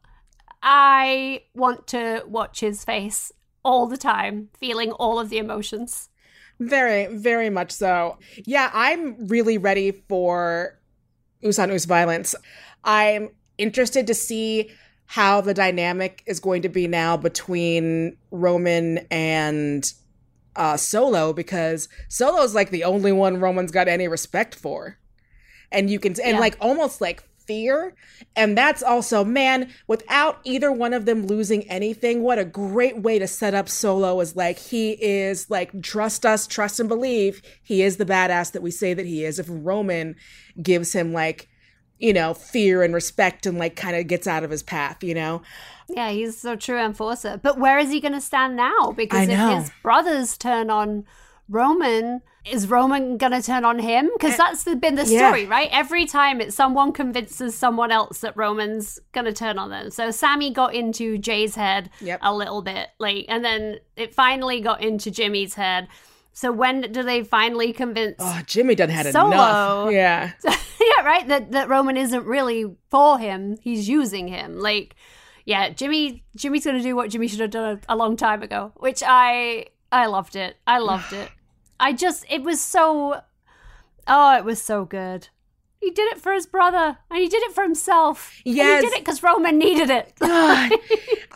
I 0.63 1.43
want 1.55 1.87
to 1.89 2.23
watch 2.27 2.61
his 2.61 2.85
face 2.85 3.33
all 3.65 3.87
the 3.87 3.97
time, 3.97 4.49
feeling 4.59 4.93
all 4.93 5.19
of 5.19 5.29
the 5.29 5.39
emotions. 5.39 6.09
Very, 6.61 7.07
very 7.07 7.51
much 7.51 7.73
so. 7.73 8.19
Yeah, 8.45 8.71
I'm 8.73 9.27
really 9.27 9.59
ready 9.59 9.91
for 9.91 10.79
Usan 11.43 11.75
Us 11.75 11.85
violence. 11.85 12.35
I'm 12.85 13.31
interested 13.59 14.07
to 14.07 14.15
see 14.15 14.71
how 15.07 15.41
the 15.41 15.55
dynamic 15.55 16.23
is 16.27 16.41
going 16.41 16.63
to 16.63 16.69
be 16.69 16.89
now 16.89 17.17
between 17.17 18.17
Roman 18.31 18.99
and 19.11 19.93
uh, 20.57 20.77
Solo 20.77 21.33
because 21.33 21.89
Solo's 22.09 22.55
like 22.55 22.71
the 22.71 22.85
only 22.85 23.13
one 23.13 23.41
Roman's 23.41 23.71
got 23.73 23.89
any 23.89 24.09
respect 24.09 24.55
for. 24.55 24.99
And 25.73 25.91
you 25.91 25.99
can, 25.99 26.13
and 26.21 26.35
Yeah. 26.35 26.41
like 26.41 26.57
almost 26.61 27.01
like 27.01 27.23
fear. 27.47 27.95
And 28.35 28.59
that's 28.59 28.83
also, 28.83 29.25
man, 29.25 29.71
without 29.87 30.41
either 30.45 30.73
one 30.73 30.93
of 30.93 31.05
them 31.07 31.27
losing 31.27 31.69
anything, 31.71 32.23
what 32.23 32.39
a 32.39 32.45
great 32.45 33.03
way 33.03 33.19
to 33.19 33.27
set 33.29 33.55
up 33.55 33.69
Solo 33.69 34.21
is 34.21 34.35
like, 34.35 34.59
he 34.59 34.93
is 34.93 35.49
like, 35.49 35.81
trust 35.83 36.27
us, 36.27 36.47
trust 36.47 36.81
and 36.81 36.89
believe. 36.89 37.43
He 37.63 37.83
is 37.83 37.97
the 37.97 38.05
badass 38.07 38.53
that 38.53 38.63
we 38.63 38.71
say 38.71 38.95
that 38.95 39.07
he 39.07 39.25
is. 39.25 39.39
If 39.39 39.47
Roman 39.49 40.17
gives 40.61 40.93
him 40.93 41.13
like, 41.13 41.49
you 41.99 42.13
know, 42.13 42.35
fear 42.35 42.83
and 42.83 42.93
respect 42.93 43.47
and 43.47 43.59
like 43.59 43.77
kind 43.77 43.97
of 43.97 44.07
gets 44.07 44.27
out 44.27 44.45
of 44.45 44.51
his 44.51 44.63
path, 44.63 45.03
you 45.03 45.15
know? 45.15 45.43
Yeah, 45.89 46.11
he's 46.11 46.45
a 46.45 46.57
true 46.57 46.79
enforcer. 46.79 47.39
But 47.43 47.59
where 47.59 47.79
is 47.79 47.91
he 47.91 48.01
going 48.01 48.13
to 48.15 48.21
stand 48.21 48.57
now? 48.57 48.93
Because 48.97 49.29
if 49.29 49.39
his 49.39 49.71
brothers 49.83 50.37
turn 50.37 50.69
on 50.71 51.05
Roman, 51.49 52.23
is 52.45 52.69
Roman 52.69 53.17
going 53.17 53.33
to 53.33 53.43
turn 53.43 53.65
on 53.65 53.79
him? 53.79 54.11
Because 54.13 54.37
that's 54.37 54.65
the, 54.65 54.75
been 54.77 54.97
the 54.97 55.03
Eh, 55.03 55.07
yeah. 55.11 55.29
story, 55.29 55.47
right? 55.47 55.69
Every 55.73 56.05
time 56.07 56.41
it's 56.41 56.57
someone 56.57 56.93
convinces 56.93 57.55
someone 57.57 57.93
else 57.93 58.21
that 58.21 58.37
Roman's 58.37 58.99
going 59.13 59.27
to 59.27 59.33
turn 59.33 59.59
on 59.59 59.71
them. 59.71 59.91
So 59.91 60.11
Sami 60.11 60.51
got 60.53 60.75
into 60.75 61.19
Jey's 61.19 61.55
head 61.55 61.91
Yep. 62.01 62.19
a 62.23 62.35
little 62.35 62.63
bit, 62.63 62.89
like, 62.99 63.27
and 63.29 63.45
then 63.45 63.79
it 63.97 64.13
finally 64.15 64.61
got 64.61 64.83
into 64.83 65.11
Jimmy's 65.11 65.55
head. 65.55 65.87
So 66.33 66.53
when 66.53 66.93
do 66.93 67.03
they 67.03 67.23
finally 67.23 67.73
convince? 67.73 68.17
Oh, 68.19 68.41
Jimmy 68.45 68.75
done 68.75 68.91
had 68.91 69.07
Solo. 69.13 69.29
enough. 69.89 69.93
Yeah. 69.93 70.33
yeah, 70.45 71.03
right. 71.05 71.27
That 71.29 71.53
that 71.53 71.69
Roman 71.71 71.97
isn't 71.97 72.27
really 72.27 72.77
for 72.91 73.19
him. 73.19 73.57
He's 73.63 73.89
using 73.89 74.29
him. 74.29 74.59
Like, 74.59 74.97
yeah, 75.47 75.71
Jimmy. 75.71 76.25
Jimmy's 76.37 76.67
gonna 76.67 76.83
do 76.83 76.95
what 76.95 77.09
Jimmy 77.11 77.29
should 77.29 77.41
have 77.41 77.51
done 77.51 77.81
a, 77.89 77.95
a 77.95 77.97
long 77.97 78.17
time 78.17 78.43
ago. 78.43 78.73
Which 78.77 79.03
I 79.07 79.67
I 79.91 80.07
loved 80.07 80.37
it. 80.37 80.57
I 80.67 80.79
loved 80.79 81.13
it. 81.13 81.31
I 81.81 81.93
just 81.93 82.27
it 82.29 82.43
was 82.43 82.61
so. 82.61 83.23
Oh, 84.09 84.37
it 84.37 84.45
was 84.45 84.61
so 84.61 84.85
good. 84.85 85.29
He 85.81 85.91
did 85.91 86.11
it 86.13 86.19
for 86.19 86.33
his 86.33 86.47
brother, 86.47 86.99
and 87.11 87.21
he 87.21 87.29
did 87.29 87.43
it 87.43 87.53
for 87.53 87.63
himself. 87.63 88.41
And 88.45 88.57
Yes. 88.57 88.83
he 88.83 88.89
did 88.89 88.97
it 88.97 89.05
because 89.05 89.23
Roman 89.23 89.59
needed 89.59 89.91
it. 89.91 90.13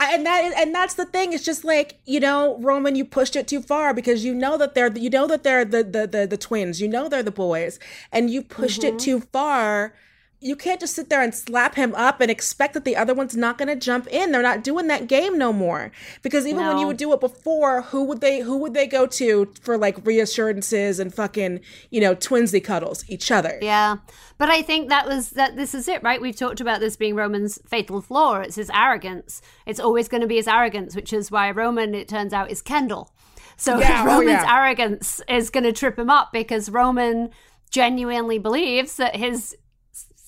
And 0.02 0.24
that 0.24 0.54
and 0.56 0.74
that's 0.74 0.94
the 0.94 1.04
thing. 1.04 1.34
It's 1.34 1.44
just 1.44 1.62
like 1.62 2.00
you 2.06 2.20
know, 2.20 2.58
Roman, 2.58 2.96
you 2.96 3.04
pushed 3.04 3.36
it 3.36 3.46
too 3.46 3.60
far 3.60 3.92
because 3.92 4.24
you 4.24 4.34
know 4.34 4.56
that 4.56 4.74
they're 4.74 4.90
you 4.96 5.10
know 5.10 5.26
that 5.26 5.42
they're 5.44 5.64
the 5.64 5.84
the 5.84 6.06
the, 6.06 6.26
the 6.26 6.36
twins. 6.38 6.80
You 6.80 6.88
know 6.88 7.08
they're 7.08 7.22
the 7.22 7.30
boys, 7.30 7.78
and 8.10 8.30
you 8.30 8.42
pushed 8.42 8.82
it 8.82 8.94
mm-hmm. 8.94 9.18
too 9.18 9.20
far. 9.20 9.94
You 10.40 10.56
can't 10.56 10.80
just 10.80 10.94
sit 10.94 11.10
there 11.10 11.20
and 11.20 11.34
slap 11.34 11.74
him 11.74 11.94
up 11.94 12.20
and 12.20 12.30
expect 12.30 12.74
that 12.74 12.84
the 12.84 12.96
other 12.96 13.12
one's 13.12 13.36
not 13.36 13.58
going 13.58 13.68
to 13.68 13.76
jump 13.76 14.06
in. 14.06 14.32
They're 14.32 14.40
not 14.40 14.64
doing 14.64 14.86
that 14.86 15.06
game 15.06 15.36
no 15.36 15.52
more. 15.52 15.92
Because 16.22 16.46
even 16.46 16.66
when 16.66 16.78
you 16.78 16.86
would 16.86 16.96
do 16.96 17.12
it 17.12 17.20
before, 17.20 17.82
who 17.82 18.04
would 18.04 18.22
they 18.22 18.40
who 18.40 18.56
would 18.58 18.72
they 18.72 18.86
go 18.86 19.06
to 19.06 19.52
for 19.60 19.76
like 19.76 20.04
reassurances 20.06 20.98
and 20.98 21.14
fucking 21.14 21.60
you 21.90 22.00
know 22.00 22.14
twinsy 22.14 22.62
cuddles? 22.62 23.04
Each 23.08 23.30
other. 23.30 23.58
Yeah. 23.60 23.96
But 24.38 24.48
I 24.48 24.62
think 24.62 24.88
that 24.88 25.06
was 25.06 25.30
that 25.32 25.56
this 25.56 25.74
is 25.74 25.86
it, 25.88 26.02
right? 26.02 26.20
We've 26.20 26.34
talked 26.34 26.62
about 26.62 26.80
this 26.80 26.96
being 26.96 27.14
Roman's 27.14 27.58
fatal 27.66 28.00
flaw. 28.00 28.36
It's 28.36 28.56
his 28.56 28.70
arrogance. 28.70 29.42
It's 29.66 29.78
always 29.78 30.08
going 30.08 30.22
to 30.22 30.26
be 30.26 30.36
his 30.36 30.48
arrogance, 30.48 30.96
which 30.96 31.12
is 31.12 31.30
why 31.30 31.50
Roman, 31.50 31.94
it 31.94 32.08
turns 32.08 32.32
out, 32.32 32.50
is 32.50 32.62
Kendall. 32.62 33.12
So 33.58 33.78
Yeah, 33.78 34.02
oh, 34.04 34.06
Roman's 34.06 34.42
yeah. 34.42 34.56
arrogance 34.56 35.20
is 35.28 35.50
going 35.50 35.64
to 35.64 35.72
trip 35.72 35.98
him 35.98 36.08
up 36.08 36.32
because 36.32 36.70
Roman 36.70 37.28
genuinely 37.70 38.38
believes 38.38 38.96
that 38.96 39.16
his 39.16 39.54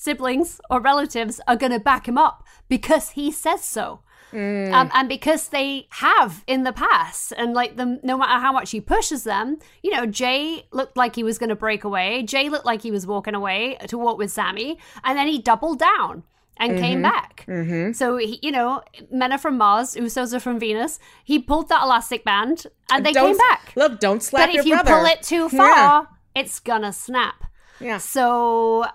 siblings 0.03 0.61
or 0.71 0.81
relatives 0.81 1.41
are 1.47 1.57
going 1.57 1.73
to 1.73 1.79
back 1.81 2.07
him 2.09 2.19
up 2.19 2.45
because 2.69 3.11
he 3.11 3.31
says 3.31 3.63
so. 3.65 4.01
Mm. 4.33 4.73
Um, 4.73 4.91
and 4.95 5.09
because 5.11 5.49
they 5.49 5.87
have 5.91 6.43
in 6.47 6.65
the 6.65 6.73
past, 6.73 7.35
and 7.37 7.53
like 7.53 7.77
the 7.77 8.01
no 8.03 8.17
matter 8.17 8.41
how 8.41 8.51
much 8.53 8.71
he 8.71 8.81
pushes 8.81 9.25
them, 9.25 9.59
you 9.83 9.91
know, 9.95 10.07
Jey 10.07 10.65
looked 10.73 10.97
like 10.97 11.15
he 11.15 11.23
was 11.23 11.37
going 11.39 11.51
to 11.51 11.55
break 11.67 11.85
away. 11.85 12.23
Jey 12.23 12.49
looked 12.49 12.65
like 12.65 12.81
he 12.83 12.91
was 12.91 13.07
walking 13.07 13.35
away 13.35 13.77
to 13.89 13.99
walk 13.99 14.17
with 14.17 14.33
Sami, 14.33 14.79
and 15.05 15.19
then 15.19 15.29
he 15.29 15.39
doubled 15.39 15.79
down 15.79 16.23
and 16.57 16.79
came 16.79 17.01
Mhm. 17.01 17.03
back. 17.03 17.45
Mm-hmm. 17.47 17.93
So 17.93 18.17
he, 18.17 18.39
you 18.43 18.53
know, 18.53 18.83
men 19.11 19.33
are 19.33 19.39
from 19.39 19.59
Mars, 19.59 19.95
Usos 19.97 20.33
are 20.33 20.41
from 20.41 20.59
Venus. 20.59 20.99
He 21.25 21.39
pulled 21.39 21.69
that 21.69 21.83
elastic 21.83 22.25
band, 22.25 22.67
and 22.91 23.05
they 23.05 23.13
Don't- 23.13 23.27
came 23.29 23.37
back. 23.51 23.73
Look, 23.77 24.01
don't 24.01 24.23
slap 24.23 24.49
But 24.49 24.55
if 24.59 24.65
you 24.65 24.75
brother. 24.77 24.93
pull 24.97 25.05
it 25.07 25.23
too 25.23 25.51
far, 25.51 25.69
Yeah. 25.77 26.03
it's 26.41 26.59
gonna 26.59 26.93
snap. 26.93 27.45
Yeah. 27.81 27.99
So, 27.99 28.87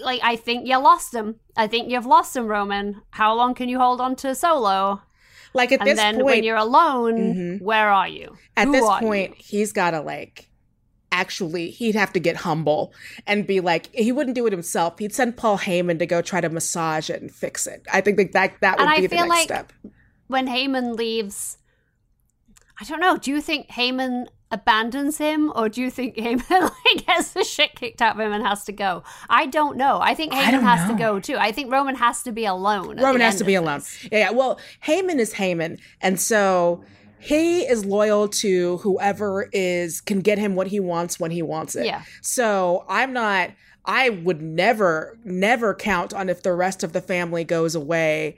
like, 0.00 0.20
I 0.22 0.36
think 0.36 0.66
you 0.66 0.76
lost 0.78 1.14
him. 1.14 1.36
I 1.56 1.66
think 1.66 1.90
you've 1.90 2.06
lost 2.06 2.36
him, 2.36 2.46
Roman. 2.46 3.02
How 3.10 3.34
long 3.34 3.54
can 3.54 3.68
you 3.68 3.78
hold 3.78 4.00
on 4.00 4.16
to 4.16 4.34
Solo? 4.34 5.02
Like 5.54 5.72
at 5.72 5.80
and 5.80 5.88
this 5.88 5.96
then 5.96 6.24
when 6.24 6.44
you're 6.44 6.56
alone, 6.56 7.14
Mhm. 7.58 7.62
where 7.62 7.88
are 7.90 8.08
you? 8.08 8.36
At 8.56 8.66
Who 8.66 8.72
this 8.72 8.84
point, 9.00 9.34
he's 9.36 9.72
got 9.72 9.92
to 9.92 10.00
like 10.00 10.50
actually 11.12 11.70
he'd 11.70 11.94
have 11.94 12.12
to 12.12 12.20
get 12.20 12.36
humble 12.36 12.92
and 13.26 13.46
be 13.46 13.60
like 13.60 13.86
he 13.94 14.12
wouldn't 14.12 14.34
do 14.34 14.46
it 14.46 14.52
himself. 14.52 14.98
He'd 14.98 15.14
send 15.14 15.36
Paul 15.38 15.58
Heyman 15.58 15.98
to 16.00 16.06
go 16.06 16.20
try 16.20 16.40
to 16.42 16.48
massage 16.50 17.08
it 17.08 17.22
and 17.22 17.32
fix 17.32 17.66
it. 17.66 17.82
I 17.90 18.02
think 18.02 18.18
that 18.18 18.32
that, 18.32 18.54
that 18.60 18.76
would 18.78 18.82
And 18.82 18.90
I 18.90 19.00
be 19.00 19.06
the 19.06 19.16
next 19.16 19.28
like 19.30 19.44
step. 19.44 19.72
when 20.26 20.46
Heyman 20.46 20.96
leaves, 20.96 21.56
I 22.78 22.84
don't 22.84 23.00
know. 23.00 23.16
Do 23.16 23.30
you 23.30 23.40
think 23.40 23.68
Heyman 23.68 24.26
abandons 24.50 25.18
him, 25.18 25.52
or 25.54 25.68
do 25.68 25.80
you 25.80 25.90
think 25.90 26.14
Heyman 26.16 26.60
like 26.60 27.06
gets 27.06 27.32
the 27.32 27.44
shit 27.44 27.74
kicked 27.74 28.00
out 28.00 28.14
of 28.14 28.20
him 28.20 28.32
and 28.32 28.46
has 28.46 28.64
to 28.64 28.72
go? 28.72 29.02
I 29.28 29.46
don't 29.46 29.76
know. 29.76 29.98
I 30.00 30.14
think 30.14 30.32
I 30.32 30.44
Heyman 30.44 30.50
don't 30.52 30.64
has 30.64 30.88
know. 30.88 30.96
to 30.96 30.98
go 30.98 31.20
too. 31.20 31.36
I 31.36 31.52
think 31.52 31.72
Roman 31.72 31.96
has 31.96 32.22
to 32.24 32.32
be 32.32 32.44
alone. 32.44 33.00
Roman 33.00 33.20
has 33.20 33.36
to 33.36 33.44
be 33.44 33.54
alone. 33.54 33.82
Yeah, 34.10 34.18
yeah. 34.18 34.30
Well, 34.30 34.58
Heyman 34.84 35.18
is 35.18 35.34
Heyman, 35.34 35.78
and 36.00 36.20
so 36.20 36.84
he 37.18 37.62
is 37.62 37.84
loyal 37.84 38.28
to 38.28 38.78
whoever 38.78 39.48
is 39.52 40.00
can 40.00 40.20
get 40.20 40.38
him 40.38 40.54
what 40.54 40.68
he 40.68 40.80
wants 40.80 41.18
when 41.18 41.30
he 41.30 41.42
wants 41.42 41.74
it. 41.74 41.86
Yeah. 41.86 42.02
So 42.22 42.84
I'm 42.88 43.12
not. 43.12 43.50
I 43.88 44.10
would 44.10 44.42
never, 44.42 45.16
never 45.24 45.72
count 45.72 46.12
on 46.12 46.28
if 46.28 46.42
the 46.42 46.52
rest 46.52 46.82
of 46.82 46.92
the 46.92 47.00
family 47.00 47.44
goes 47.44 47.76
away, 47.76 48.36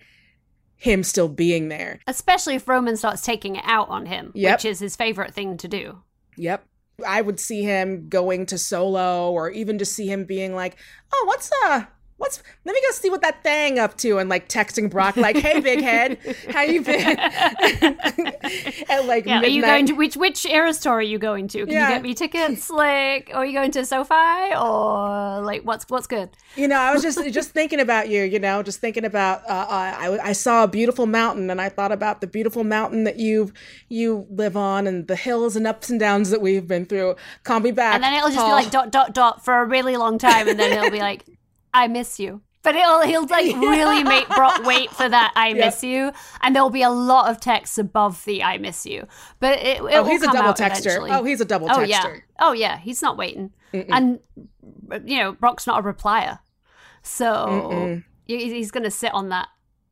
him 0.79 1.03
still 1.03 1.29
being 1.29 1.69
there. 1.69 1.99
Especially 2.07 2.55
if 2.55 2.67
Roman 2.69 2.97
starts 2.97 3.21
taking 3.23 3.57
it 3.57 3.65
out 3.67 3.89
on 3.89 4.07
him, 4.07 4.33
Yep. 4.35 4.59
which 4.59 4.65
is 4.65 4.79
his 4.79 4.97
favorite 4.97 5.35
thing 5.35 5.57
to 5.59 5.69
do. 5.69 5.99
Yep. 6.37 6.65
I 7.07 7.21
would 7.21 7.39
see 7.39 7.63
him 7.63 8.09
going 8.09 8.47
to 8.47 8.59
solo 8.59 9.31
or 9.31 9.51
even 9.51 9.79
just 9.79 9.93
see 9.95 10.07
him 10.09 10.25
being 10.25 10.55
like, 10.55 10.77
"Oh, 11.13 11.25
what's 11.27 11.51
uh 11.65 11.85
what's 12.19 12.43
let 12.65 12.75
me 12.75 12.81
go 12.87 12.93
see 12.93 13.09
what 13.11 13.23
that 13.23 13.43
thing 13.43 13.79
up 13.79 13.97
to" 13.99 14.19
and 14.19 14.29
like 14.29 14.49
texting 14.49 14.91
Brock 14.91 15.17
like, 15.17 15.37
"Hey 15.37 15.61
big 15.61 15.81
head, 15.81 16.19
how 16.51 16.63
you 16.63 16.83
been?" 16.83 17.19
At 18.89 19.07
like 19.07 19.27
Yeah, 19.27 19.41
are 19.41 19.47
you 19.47 19.63
going 19.63 19.87
to 19.87 19.93
which 19.95 20.17
which 20.17 20.47
era 20.47 20.73
store 20.75 20.99
are 20.99 21.03
you 21.03 21.19
going 21.19 21.49
to? 21.49 21.59
Can 21.65 21.69
Yeah. 21.75 21.89
you 21.89 21.95
get 21.95 22.03
me 22.03 22.15
tickets? 22.15 22.71
Like, 22.71 23.31
are 23.35 23.45
you 23.47 23.53
going 23.53 23.71
to 23.73 23.85
SoFi 23.85 24.55
or 24.57 25.41
like 25.43 25.63
what's 25.63 25.85
what's 25.89 26.07
good? 26.07 26.31
You 26.57 26.69
know, 26.69 26.77
I 26.79 26.93
was 26.93 27.03
just 27.03 27.25
just 27.33 27.51
thinking 27.51 27.81
about 27.81 28.09
you. 28.09 28.23
You 28.23 28.39
know, 28.39 28.63
just 28.63 28.81
thinking 28.81 29.05
about. 29.05 29.43
Uh, 29.49 29.67
I 29.69 30.19
I 30.23 30.33
saw 30.33 30.65
a 30.65 30.69
beautiful 30.69 31.07
mountain, 31.07 31.51
and 31.51 31.61
I 31.61 31.69
thought 31.69 31.93
about 31.93 32.21
the 32.21 32.27
beautiful 32.27 32.65
mountain 32.65 33.05
that 33.05 33.19
you 33.19 33.53
you 33.89 34.27
live 34.31 34.57
on, 34.57 34.87
and 34.87 35.07
the 35.07 35.17
hills 35.17 35.57
and 35.57 35.67
ups 35.67 35.91
and 35.91 35.99
downs 36.01 36.31
that 36.31 36.41
we've 36.41 36.67
been 36.67 36.87
through. 36.87 37.17
Call 37.45 37.61
me 37.61 37.71
back, 37.71 37.95
And 37.95 38.03
then 38.03 38.13
it'll 38.15 38.29
just 38.29 38.39
Paul. 38.39 38.49
be 38.49 38.53
like 38.65 38.71
dot 38.71 38.91
dot 38.91 39.15
dot 39.15 39.45
for 39.45 39.61
a 39.61 39.65
really 39.65 39.97
long 39.97 40.19
time, 40.19 40.49
and 40.49 40.59
then 40.59 40.73
it'll 40.73 40.91
be 40.91 40.99
like, 41.01 41.25
"I 41.79 41.89
miss 41.89 42.19
you." 42.21 42.43
But 42.63 42.75
he'll 42.75 43.03
he'll 43.07 43.27
like 43.27 43.55
really 43.57 44.03
make 44.05 44.29
Brock 44.29 44.65
wait 44.65 44.91
for 44.91 45.09
that 45.09 45.33
"I 45.37 45.49
Yep. 45.49 45.57
miss 45.57 45.85
you," 45.85 46.13
and 46.43 46.55
there'll 46.55 46.71
be 46.71 46.83
a 46.83 46.91
lot 46.91 47.31
of 47.31 47.41
texts 47.41 47.79
above 47.79 48.25
the 48.25 48.43
"I 48.43 48.59
miss 48.59 48.85
you." 48.85 49.07
But 49.41 49.59
it, 49.59 49.77
it 49.83 49.95
Oh, 49.95 50.05
he's 50.05 50.23
a 50.23 50.27
double 50.33 50.53
texter. 50.53 50.81
eventually. 50.81 51.11
Oh, 51.13 51.25
he's 51.25 51.41
a 51.41 51.45
double 51.45 51.69
Oh 51.71 51.81
yeah. 51.81 52.17
Oh 52.41 52.53
yeah. 52.53 52.77
He's 52.79 53.01
not 53.01 53.17
waiting, 53.17 53.53
Mm-mm. 53.73 53.87
and 53.91 54.19
you 55.09 55.19
know 55.19 55.33
Brock's 55.33 55.67
not 55.67 55.79
a 55.81 55.83
replier, 55.83 56.41
so 57.03 57.25
Mm-mm. 57.71 58.05
he's 58.27 58.71
going 58.71 58.85
to 58.85 58.91
sit 58.91 59.15
on 59.15 59.29
that 59.31 59.49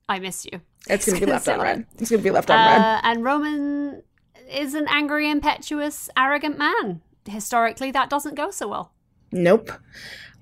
"I 0.08 0.18
miss 0.18 0.44
you." 0.44 0.60
It's 0.88 1.06
gonna 1.06 1.18
He's 1.18 1.26
be 1.26 1.32
left 1.32 1.48
on 1.48 1.60
red. 1.60 1.78
it. 1.80 1.86
It's 1.98 2.10
gonna 2.10 2.22
be 2.22 2.30
left 2.30 2.50
on 2.50 2.56
red. 2.58 2.80
Uh, 2.80 3.00
and 3.04 3.24
Roman 3.24 4.02
is 4.50 4.74
an 4.74 4.86
angry, 4.88 5.30
impetuous, 5.30 6.08
arrogant 6.16 6.58
man. 6.58 7.00
Historically, 7.26 7.90
that 7.92 8.10
doesn't 8.10 8.34
go 8.34 8.50
so 8.50 8.68
well. 8.68 8.92
Nope. 9.32 9.70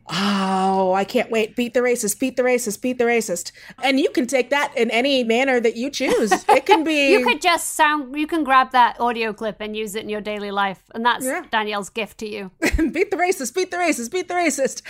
Oh, 0.07 0.93
I 0.93 1.05
can't 1.05 1.31
wait. 1.31 1.57
Beat 1.57 1.73
the 1.73 1.81
racist, 1.81 2.19
beat 2.19 2.37
the 2.37 2.43
racist, 2.43 2.83
beat 2.83 2.99
the 2.99 3.05
racist. 3.05 3.53
And 3.83 3.99
you 3.99 4.11
can 4.11 4.27
take 4.27 4.51
that 4.51 4.77
in 4.77 4.91
any 4.91 5.25
manner 5.25 5.61
that 5.61 5.77
you 5.77 5.89
choose. 5.89 6.31
It 6.49 6.67
can 6.67 6.85
be 6.85 7.13
You 7.13 7.25
could 7.25 7.41
just 7.41 7.75
sound. 7.75 8.19
You 8.19 8.27
can 8.27 8.45
grab 8.45 8.73
that 8.73 9.01
audio 9.01 9.33
clip 9.33 9.57
and 9.61 9.75
use 9.75 9.95
it 9.95 10.03
in 10.03 10.11
your 10.11 10.21
daily 10.21 10.51
life, 10.51 10.83
and 10.95 11.05
that's 11.05 11.27
Danielle's 11.51 11.89
gift 11.89 12.19
to 12.19 12.29
you. 12.29 12.51
beat 12.61 13.11
the 13.11 13.17
racist, 13.17 13.55
beat 13.55 13.71
the 13.71 13.79
racist, 13.79 14.11
beat 14.11 14.29
the 14.29 14.35
racist. 14.35 14.83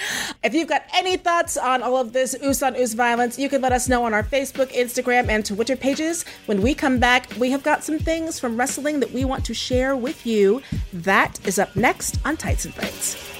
If 0.42 0.52
you've 0.52 0.68
got 0.68 0.82
any 0.94 1.16
thoughts 1.16 1.56
on 1.56 1.82
all 1.82 1.98
of 1.98 2.12
this 2.12 2.34
Oos 2.42 2.62
on 2.62 2.74
Oos 2.76 2.94
violence, 2.94 3.38
you 3.38 3.48
can 3.48 3.62
let 3.62 3.72
us 3.72 3.88
know 3.88 4.04
on 4.04 4.14
our 4.14 4.24
Facebook, 4.24 4.72
Instagram, 4.72 5.28
and 5.28 5.46
Twitter 5.46 5.76
pages. 5.76 6.24
When 6.46 6.60
we 6.60 6.74
come 6.74 6.98
back, 6.98 7.30
we 7.38 7.50
have 7.50 7.62
got 7.62 7.84
some 7.84 7.98
things 7.98 8.40
from 8.40 8.56
wrestling 8.56 9.00
that 9.00 9.12
we 9.12 9.24
want 9.24 9.44
to 9.46 9.54
share 9.54 9.94
with 9.94 10.26
you. 10.26 10.62
That 10.92 11.38
is 11.46 11.58
up 11.58 11.76
next 11.76 12.18
on 12.24 12.36
Tights 12.36 12.64
and 12.64 12.74
Fights. 12.74 13.33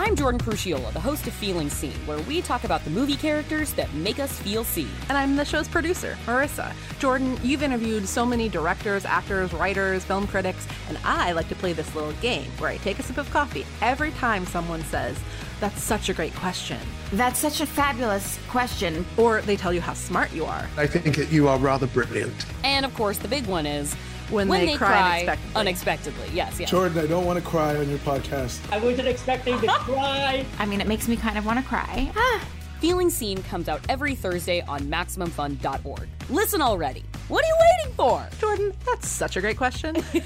I'm 0.00 0.14
Jordan 0.14 0.40
Crucchiola, 0.40 0.92
the 0.92 1.00
host 1.00 1.26
of 1.26 1.32
Feeling 1.32 1.68
Seen, 1.68 1.90
where 2.06 2.20
we 2.20 2.40
talk 2.40 2.62
about 2.62 2.84
the 2.84 2.90
movie 2.90 3.16
characters 3.16 3.72
that 3.72 3.92
make 3.94 4.20
us 4.20 4.38
feel 4.38 4.62
seen. 4.62 4.88
And 5.08 5.18
I'm 5.18 5.34
the 5.34 5.44
show's 5.44 5.66
producer, 5.66 6.16
Marissa. 6.24 6.72
Jordan, 7.00 7.36
you've 7.42 7.64
interviewed 7.64 8.06
so 8.06 8.24
many 8.24 8.48
directors, 8.48 9.04
actors, 9.04 9.52
writers, 9.52 10.04
film 10.04 10.28
critics, 10.28 10.68
and 10.88 10.98
I 11.02 11.32
like 11.32 11.48
to 11.48 11.56
play 11.56 11.72
this 11.72 11.92
little 11.96 12.12
game 12.22 12.48
where 12.58 12.70
I 12.70 12.76
take 12.76 13.00
a 13.00 13.02
sip 13.02 13.18
of 13.18 13.28
coffee 13.32 13.66
every 13.82 14.12
time 14.12 14.46
someone 14.46 14.84
says, 14.84 15.18
That's 15.58 15.82
such 15.82 16.08
a 16.08 16.14
great 16.14 16.34
question. 16.36 16.78
That's 17.14 17.40
such 17.40 17.60
a 17.60 17.66
fabulous 17.66 18.38
question. 18.48 19.04
Or 19.16 19.40
they 19.40 19.56
tell 19.56 19.72
you 19.72 19.80
how 19.80 19.94
smart 19.94 20.32
you 20.32 20.44
are. 20.44 20.68
I 20.76 20.86
think 20.86 21.16
that 21.16 21.32
you 21.32 21.48
are 21.48 21.58
rather 21.58 21.88
brilliant. 21.88 22.46
And 22.62 22.86
of 22.86 22.94
course, 22.94 23.18
the 23.18 23.26
big 23.26 23.46
one 23.46 23.66
is 23.66 23.96
When 24.30 24.48
they 24.48 24.76
cry 24.76 25.20
unexpectedly. 25.20 25.54
unexpectedly. 25.60 26.28
Yes, 26.34 26.60
yes. 26.60 26.70
Jordan, 26.70 26.98
I 26.98 27.06
don't 27.06 27.24
want 27.24 27.38
to 27.42 27.44
cry 27.44 27.76
on 27.76 27.88
your 27.88 27.98
podcast. 28.00 28.60
I 28.70 28.78
wasn't 28.78 29.08
expecting 29.08 29.58
to 29.60 29.66
cry. 29.68 30.44
I 30.58 30.66
mean, 30.66 30.80
it 30.82 30.86
makes 30.86 31.08
me 31.08 31.16
kind 31.16 31.38
of 31.38 31.46
want 31.46 31.58
to 31.58 31.64
cry. 31.64 32.10
Ah. 32.14 32.46
Feeling 32.80 33.10
Seen 33.10 33.42
comes 33.44 33.68
out 33.68 33.80
every 33.88 34.14
Thursday 34.14 34.60
on 34.62 34.82
MaximumFun.org. 34.82 36.08
Listen 36.30 36.60
already. 36.62 37.02
What 37.28 37.44
are 37.44 37.48
you 37.48 37.56
waiting 37.60 37.94
for? 37.94 38.28
Jordan, 38.38 38.72
that's 38.86 39.08
such 39.08 39.36
a 39.36 39.40
great 39.40 39.56
question. 39.56 39.94
They've 40.12 40.22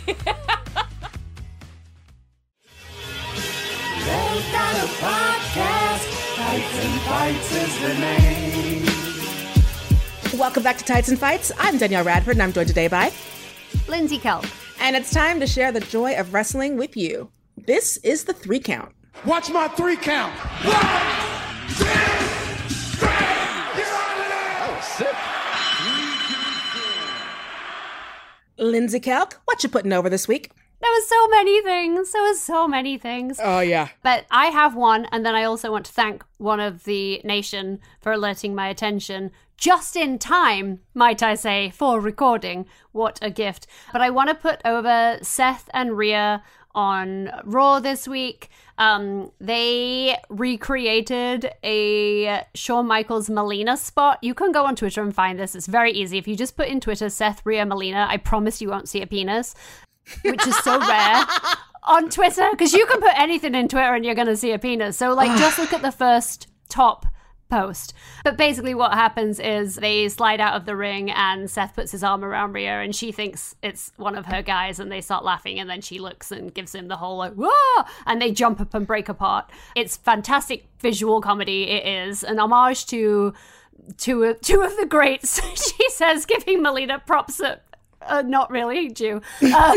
got 4.53 4.75
a 4.77 4.89
podcast. 5.01 6.37
Tights 6.37 6.85
and 6.85 7.01
Fights 7.03 7.55
is 7.55 7.81
the 7.81 7.95
name. 10.35 10.39
Welcome 10.39 10.63
back 10.63 10.77
to 10.79 10.85
Tights 10.85 11.09
and 11.09 11.19
Fights. 11.19 11.53
I'm 11.59 11.79
Danielle 11.79 12.05
Radford, 12.05 12.35
and 12.35 12.43
I'm 12.43 12.53
joined 12.53 12.69
today 12.69 12.89
by 12.89 13.13
Lindsey 13.93 14.17
Kelk. 14.17 14.51
And 14.81 14.97
it's 14.97 15.13
time 15.13 15.39
to 15.39 15.47
share 15.47 15.71
the 15.71 15.81
joy 15.81 16.15
of 16.15 16.33
wrestling 16.33 16.79
with 16.79 16.97
you. 16.97 17.31
This 17.59 17.99
is 17.99 18.25
the 18.25 18.33
three 18.33 18.59
count. 18.59 18.95
Watch 19.27 19.51
my 19.51 19.69
three 19.69 19.97
count. 19.97 20.33
Oh 24.65 24.81
sick. 24.97 25.15
Lindsey 28.57 28.99
Kelk, 28.99 29.35
what 29.45 29.63
you 29.63 29.69
putting 29.69 29.93
over 29.93 30.09
this 30.09 30.27
week? 30.27 30.51
There 30.81 30.91
was 30.91 31.07
so 31.07 31.29
many 31.29 31.61
things. 31.61 32.13
There 32.13 32.23
was 32.23 32.41
so 32.41 32.67
many 32.67 32.97
things. 32.97 33.39
Oh 33.43 33.61
yeah. 33.61 33.89
But 34.03 34.25
I 34.31 34.47
have 34.47 34.75
one, 34.75 35.07
and 35.13 35.27
then 35.27 35.35
I 35.35 35.45
also 35.45 35.71
want 35.71 35.85
to 35.85 35.93
thank 35.93 36.25
one 36.39 36.61
of 36.61 36.85
the 36.85 37.21
nation 37.25 37.79
for 38.01 38.11
alerting 38.11 38.55
my 38.55 38.69
attention 38.69 39.33
just 39.63 39.95
in 39.95 40.19
time, 40.19 40.81
might 40.93 41.23
I 41.23 41.37
say, 41.37 41.71
for 41.71 42.01
recording. 42.01 42.67
What 42.91 43.21
a 43.23 43.31
gift. 43.31 43.69
But 43.93 44.03
I 44.03 44.11
want 44.11 44.29
to 44.29 44.35
put 44.35 44.61
over 44.65 45.19
Seth 45.23 45.71
and 45.73 45.97
Rhea 45.97 46.43
on 46.75 47.31
Raw 47.45 47.79
this 47.79 48.09
week. 48.09 48.49
Um, 48.77 49.31
they 49.41 50.17
recreated 50.29 51.53
a 51.63 52.45
Shawn 52.57 52.89
Michaels 52.89 53.31
Melina 53.31 53.77
spot. 53.77 54.19
You 54.21 54.35
can 54.35 54.51
go 54.51 54.65
on 54.65 54.75
Twitter 54.75 55.01
and 55.01 55.15
find 55.15 55.39
this. 55.39 55.55
It's 55.55 55.69
very 55.69 55.93
easy. 55.93 56.19
If 56.19 56.27
you 56.27 56.35
just 56.35 56.57
put 56.57 56.67
in 56.67 56.81
Twitter 56.81 57.09
Seth 57.09 57.47
Rhea 57.47 57.65
Melina, 57.65 58.09
I 58.11 58.17
promise 58.17 58.61
you 58.61 58.69
won't 58.69 58.89
see 58.89 59.01
a 59.01 59.07
penis, 59.07 59.55
which 60.25 60.45
is 60.45 60.59
so 60.59 60.81
rare 60.81 61.25
on 61.85 62.11
Twitter 62.11 62.49
because 62.51 62.73
you 62.73 62.85
can 62.87 63.01
put 63.01 63.17
anything 63.17 63.55
in 63.55 63.69
Twitter 63.69 63.95
and 63.95 64.05
you're 64.05 64.17
going 64.17 64.27
to 64.27 64.37
see 64.37 64.51
a 64.51 64.59
penis. 64.59 64.97
So, 64.97 65.15
like, 65.15 65.39
just 65.39 65.61
look 65.61 65.73
at 65.73 65.83
the 65.83 65.93
first 65.93 66.49
top 66.69 67.07
post. 67.53 67.93
But 68.25 68.39
basically, 68.39 68.75
what 68.75 68.95
happens 68.95 69.39
is 69.39 69.77
they 69.77 70.09
slide 70.09 70.41
out 70.41 70.55
of 70.55 70.65
the 70.65 70.75
ring, 70.75 71.11
and 71.11 71.51
Seth 71.51 71.75
puts 71.75 71.93
his 71.93 72.03
arm 72.03 72.25
around 72.25 72.55
Rhea, 72.55 72.81
and 72.81 72.97
she 72.97 73.13
thinks 73.13 73.55
it's 73.63 73.93
one 73.97 74.17
of 74.17 74.27
her 74.27 74.43
guys, 74.43 74.81
and 74.81 74.91
they 74.91 75.03
start 75.03 75.23
laughing, 75.23 75.61
and 75.61 75.69
then 75.69 75.83
she 75.83 75.99
looks 75.99 76.33
and 76.33 76.53
gives 76.55 76.75
him 76.75 76.89
the 76.89 76.97
whole 76.97 77.19
like 77.19 77.35
whoa, 77.35 77.85
and 78.07 78.21
they 78.21 78.33
jump 78.33 78.61
up 78.61 78.73
and 78.73 78.87
break 78.87 79.09
apart. 79.09 79.51
It's 79.77 79.97
fantastic 79.97 80.67
visual 80.81 81.21
comedy. 81.21 81.65
It 81.65 81.87
is 81.87 82.23
an 82.23 82.39
homage 82.39 82.87
to 82.87 83.35
two 83.99 84.35
two 84.41 84.63
of 84.63 84.77
the 84.79 84.87
greats. 84.87 85.41
she 85.77 85.91
says, 85.91 86.25
giving 86.25 86.63
Melina 86.63 87.01
props 87.01 87.37
that 87.37 87.65
uh, 88.01 88.23
not 88.23 88.51
really 88.51 88.91
Jew. 88.91 89.21
Uh, 89.43 89.77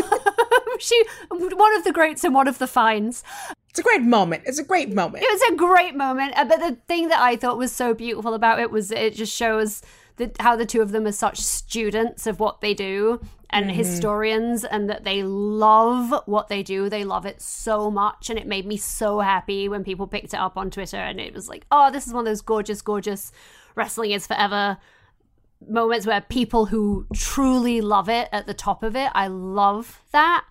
she 0.78 1.04
one 1.30 1.76
of 1.76 1.84
the 1.84 1.92
greats 1.92 2.24
and 2.24 2.34
one 2.34 2.48
of 2.48 2.58
the 2.58 2.66
fines. 2.66 3.22
It's 3.76 3.80
a 3.86 3.90
great 3.90 4.00
moment. 4.00 4.44
It's 4.46 4.58
a 4.58 4.64
great 4.64 4.94
moment. 4.94 5.22
It 5.22 5.30
was 5.30 5.52
a 5.52 5.54
great 5.54 5.94
moment. 5.94 6.32
Uh, 6.34 6.46
but 6.46 6.60
the 6.60 6.78
thing 6.88 7.08
that 7.08 7.20
I 7.20 7.36
thought 7.36 7.58
was 7.58 7.72
so 7.72 7.92
beautiful 7.92 8.32
about 8.32 8.58
it 8.58 8.70
was 8.70 8.90
it 8.90 9.14
just 9.14 9.36
shows 9.36 9.82
that 10.16 10.40
how 10.40 10.56
the 10.56 10.64
two 10.64 10.80
of 10.80 10.92
them 10.92 11.06
are 11.06 11.12
such 11.12 11.36
students 11.40 12.26
of 12.26 12.40
what 12.40 12.62
they 12.62 12.72
do 12.72 13.20
and 13.50 13.66
Mhm. 13.70 13.74
historians 13.74 14.64
and 14.64 14.88
that 14.88 15.04
they 15.04 15.22
love 15.22 16.22
what 16.24 16.48
they 16.48 16.62
do. 16.62 16.88
They 16.88 17.04
love 17.04 17.26
it 17.26 17.42
so 17.42 17.90
much. 17.90 18.30
And 18.30 18.38
it 18.38 18.46
made 18.46 18.64
me 18.64 18.78
so 18.78 19.20
happy 19.20 19.68
when 19.68 19.84
people 19.84 20.06
picked 20.06 20.32
it 20.32 20.40
up 20.40 20.56
on 20.56 20.70
Twitter 20.70 20.96
and 20.96 21.20
it 21.20 21.34
was 21.34 21.46
like, 21.50 21.66
oh, 21.70 21.90
this 21.90 22.06
is 22.06 22.14
one 22.14 22.20
of 22.22 22.26
those 22.30 22.40
gorgeous, 22.40 22.80
gorgeous 22.80 23.30
wrestling 23.74 24.12
is 24.12 24.26
forever 24.26 24.78
moments 25.68 26.06
where 26.06 26.22
people 26.22 26.64
who 26.66 27.06
truly 27.14 27.82
love 27.82 28.08
it 28.08 28.30
at 28.32 28.46
the 28.46 28.54
top 28.54 28.82
of 28.82 28.96
it. 28.96 29.10
I 29.14 29.26
love 29.26 30.00
that. 30.12 30.46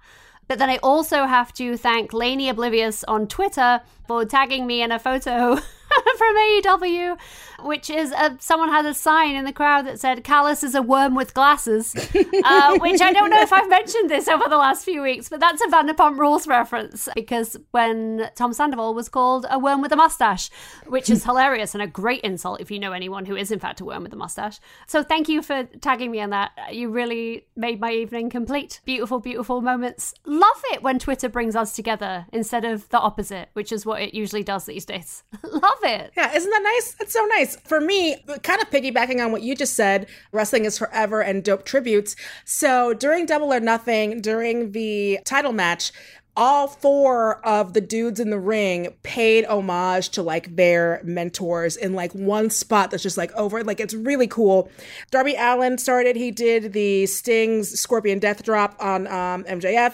But 0.47 0.59
then 0.59 0.69
I 0.69 0.77
also 0.77 1.25
have 1.25 1.53
to 1.53 1.75
thank 1.77 2.13
Laney 2.13 2.49
Oblivious 2.49 3.03
on 3.05 3.27
Twitter 3.27 3.81
for 4.07 4.25
tagging 4.25 4.67
me 4.67 4.81
in 4.81 4.91
a 4.91 4.99
photo 4.99 5.59
from 6.17 6.35
AEW, 6.35 7.17
which 7.63 7.89
is 7.89 8.11
a, 8.11 8.37
someone 8.39 8.69
had 8.69 8.85
a 8.85 8.93
sign 8.93 9.35
in 9.35 9.45
the 9.45 9.51
crowd 9.51 9.85
that 9.87 9.99
said 9.99 10.23
Callis 10.23 10.63
is 10.63 10.75
a 10.75 10.81
worm 10.81 11.15
with 11.15 11.33
glasses, 11.33 11.95
uh, 12.43 12.77
which 12.77 13.01
I 13.01 13.11
don't 13.11 13.29
know 13.29 13.41
if 13.41 13.51
I've 13.51 13.69
mentioned 13.69 14.09
this 14.09 14.27
over 14.27 14.47
the 14.47 14.57
last 14.57 14.85
few 14.85 15.01
weeks, 15.01 15.29
but 15.29 15.39
that's 15.39 15.61
a 15.61 15.67
Vanderpump 15.67 16.17
Rules 16.17 16.47
reference 16.47 17.09
because 17.15 17.57
when 17.71 18.29
Tom 18.35 18.53
Sandoval 18.53 18.93
was 18.93 19.09
called 19.09 19.45
a 19.49 19.57
worm 19.57 19.81
with 19.81 19.91
a 19.91 19.95
mustache, 19.95 20.49
which 20.87 21.09
is 21.09 21.23
hilarious 21.25 21.73
and 21.73 21.81
a 21.81 21.87
great 21.87 22.21
insult 22.21 22.61
if 22.61 22.69
you 22.69 22.79
know 22.79 22.91
anyone 22.91 23.25
who 23.25 23.35
is 23.35 23.51
in 23.51 23.59
fact 23.59 23.81
a 23.81 23.85
worm 23.85 24.03
with 24.03 24.13
a 24.13 24.17
mustache. 24.17 24.59
So 24.87 25.03
thank 25.03 25.27
you 25.27 25.41
for 25.41 25.63
tagging 25.81 26.11
me 26.11 26.21
on 26.21 26.29
that. 26.29 26.51
You 26.71 26.89
really 26.89 27.47
made 27.55 27.79
my 27.79 27.91
evening 27.91 28.29
complete. 28.29 28.81
Beautiful, 28.85 29.19
beautiful 29.19 29.61
moments. 29.61 30.13
Love 30.25 30.61
it 30.71 30.83
when 30.83 30.99
Twitter 30.99 31.29
brings 31.29 31.55
us 31.55 31.73
together 31.73 32.25
instead 32.31 32.65
of 32.65 32.87
the 32.89 32.99
opposite, 32.99 33.49
which 33.53 33.71
is 33.71 33.85
what 33.85 34.01
it 34.01 34.13
usually 34.13 34.43
does 34.43 34.65
these 34.65 34.85
days. 34.85 35.23
Love 35.43 35.79
it. 35.83 35.94
Yeah, 36.15 36.33
isn't 36.33 36.49
that 36.49 36.63
nice? 36.63 36.95
That's 36.99 37.13
so 37.13 37.25
nice. 37.25 37.55
For 37.57 37.79
me, 37.81 38.17
kind 38.43 38.61
of 38.61 38.69
piggybacking 38.69 39.23
on 39.23 39.31
what 39.31 39.41
you 39.41 39.55
just 39.55 39.73
said, 39.73 40.07
wrestling 40.31 40.65
is 40.65 40.77
forever 40.77 41.21
and 41.21 41.43
dope 41.43 41.65
tributes. 41.65 42.15
So 42.43 42.93
during 42.93 43.25
Double 43.25 43.53
or 43.53 43.59
Nothing, 43.59 44.21
during 44.21 44.71
the 44.71 45.19
title 45.25 45.53
match, 45.53 45.91
all 46.37 46.67
four 46.67 47.45
of 47.45 47.73
the 47.73 47.81
dudes 47.81 48.19
in 48.19 48.29
the 48.29 48.39
ring 48.39 48.93
paid 49.03 49.45
homage 49.45 50.09
to 50.09 50.21
like 50.21 50.55
their 50.55 51.01
mentors 51.03 51.77
in 51.77 51.93
like 51.93 52.11
one 52.13 52.49
spot 52.49 52.91
that's 52.91 53.03
just 53.03 53.17
like 53.17 53.31
over 53.33 53.63
like 53.63 53.79
it's 53.79 53.93
really 53.93 54.27
cool 54.27 54.69
darby 55.11 55.35
allin 55.37 55.77
started 55.77 56.15
he 56.15 56.31
did 56.31 56.73
the 56.73 57.05
stings 57.05 57.79
scorpion 57.79 58.19
death 58.19 58.43
drop 58.43 58.75
on 58.79 59.07
um, 59.07 59.45
mjf 59.45 59.93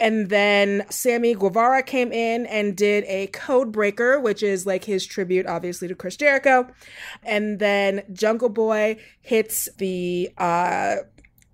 and 0.00 0.30
then 0.30 0.86
Sammy 0.90 1.34
Guevara 1.34 1.82
came 1.82 2.10
in 2.10 2.46
and 2.46 2.76
did 2.76 3.04
a 3.04 3.28
code 3.28 3.70
breaker, 3.70 4.18
which 4.18 4.42
is 4.42 4.66
like 4.66 4.84
his 4.84 5.06
tribute, 5.06 5.46
obviously, 5.46 5.86
to 5.88 5.94
Chris 5.94 6.16
Jericho. 6.16 6.66
And 7.22 7.58
then 7.58 8.02
Jungle 8.12 8.48
Boy 8.48 8.96
hits 9.20 9.68
the 9.76 10.30
uh 10.38 10.96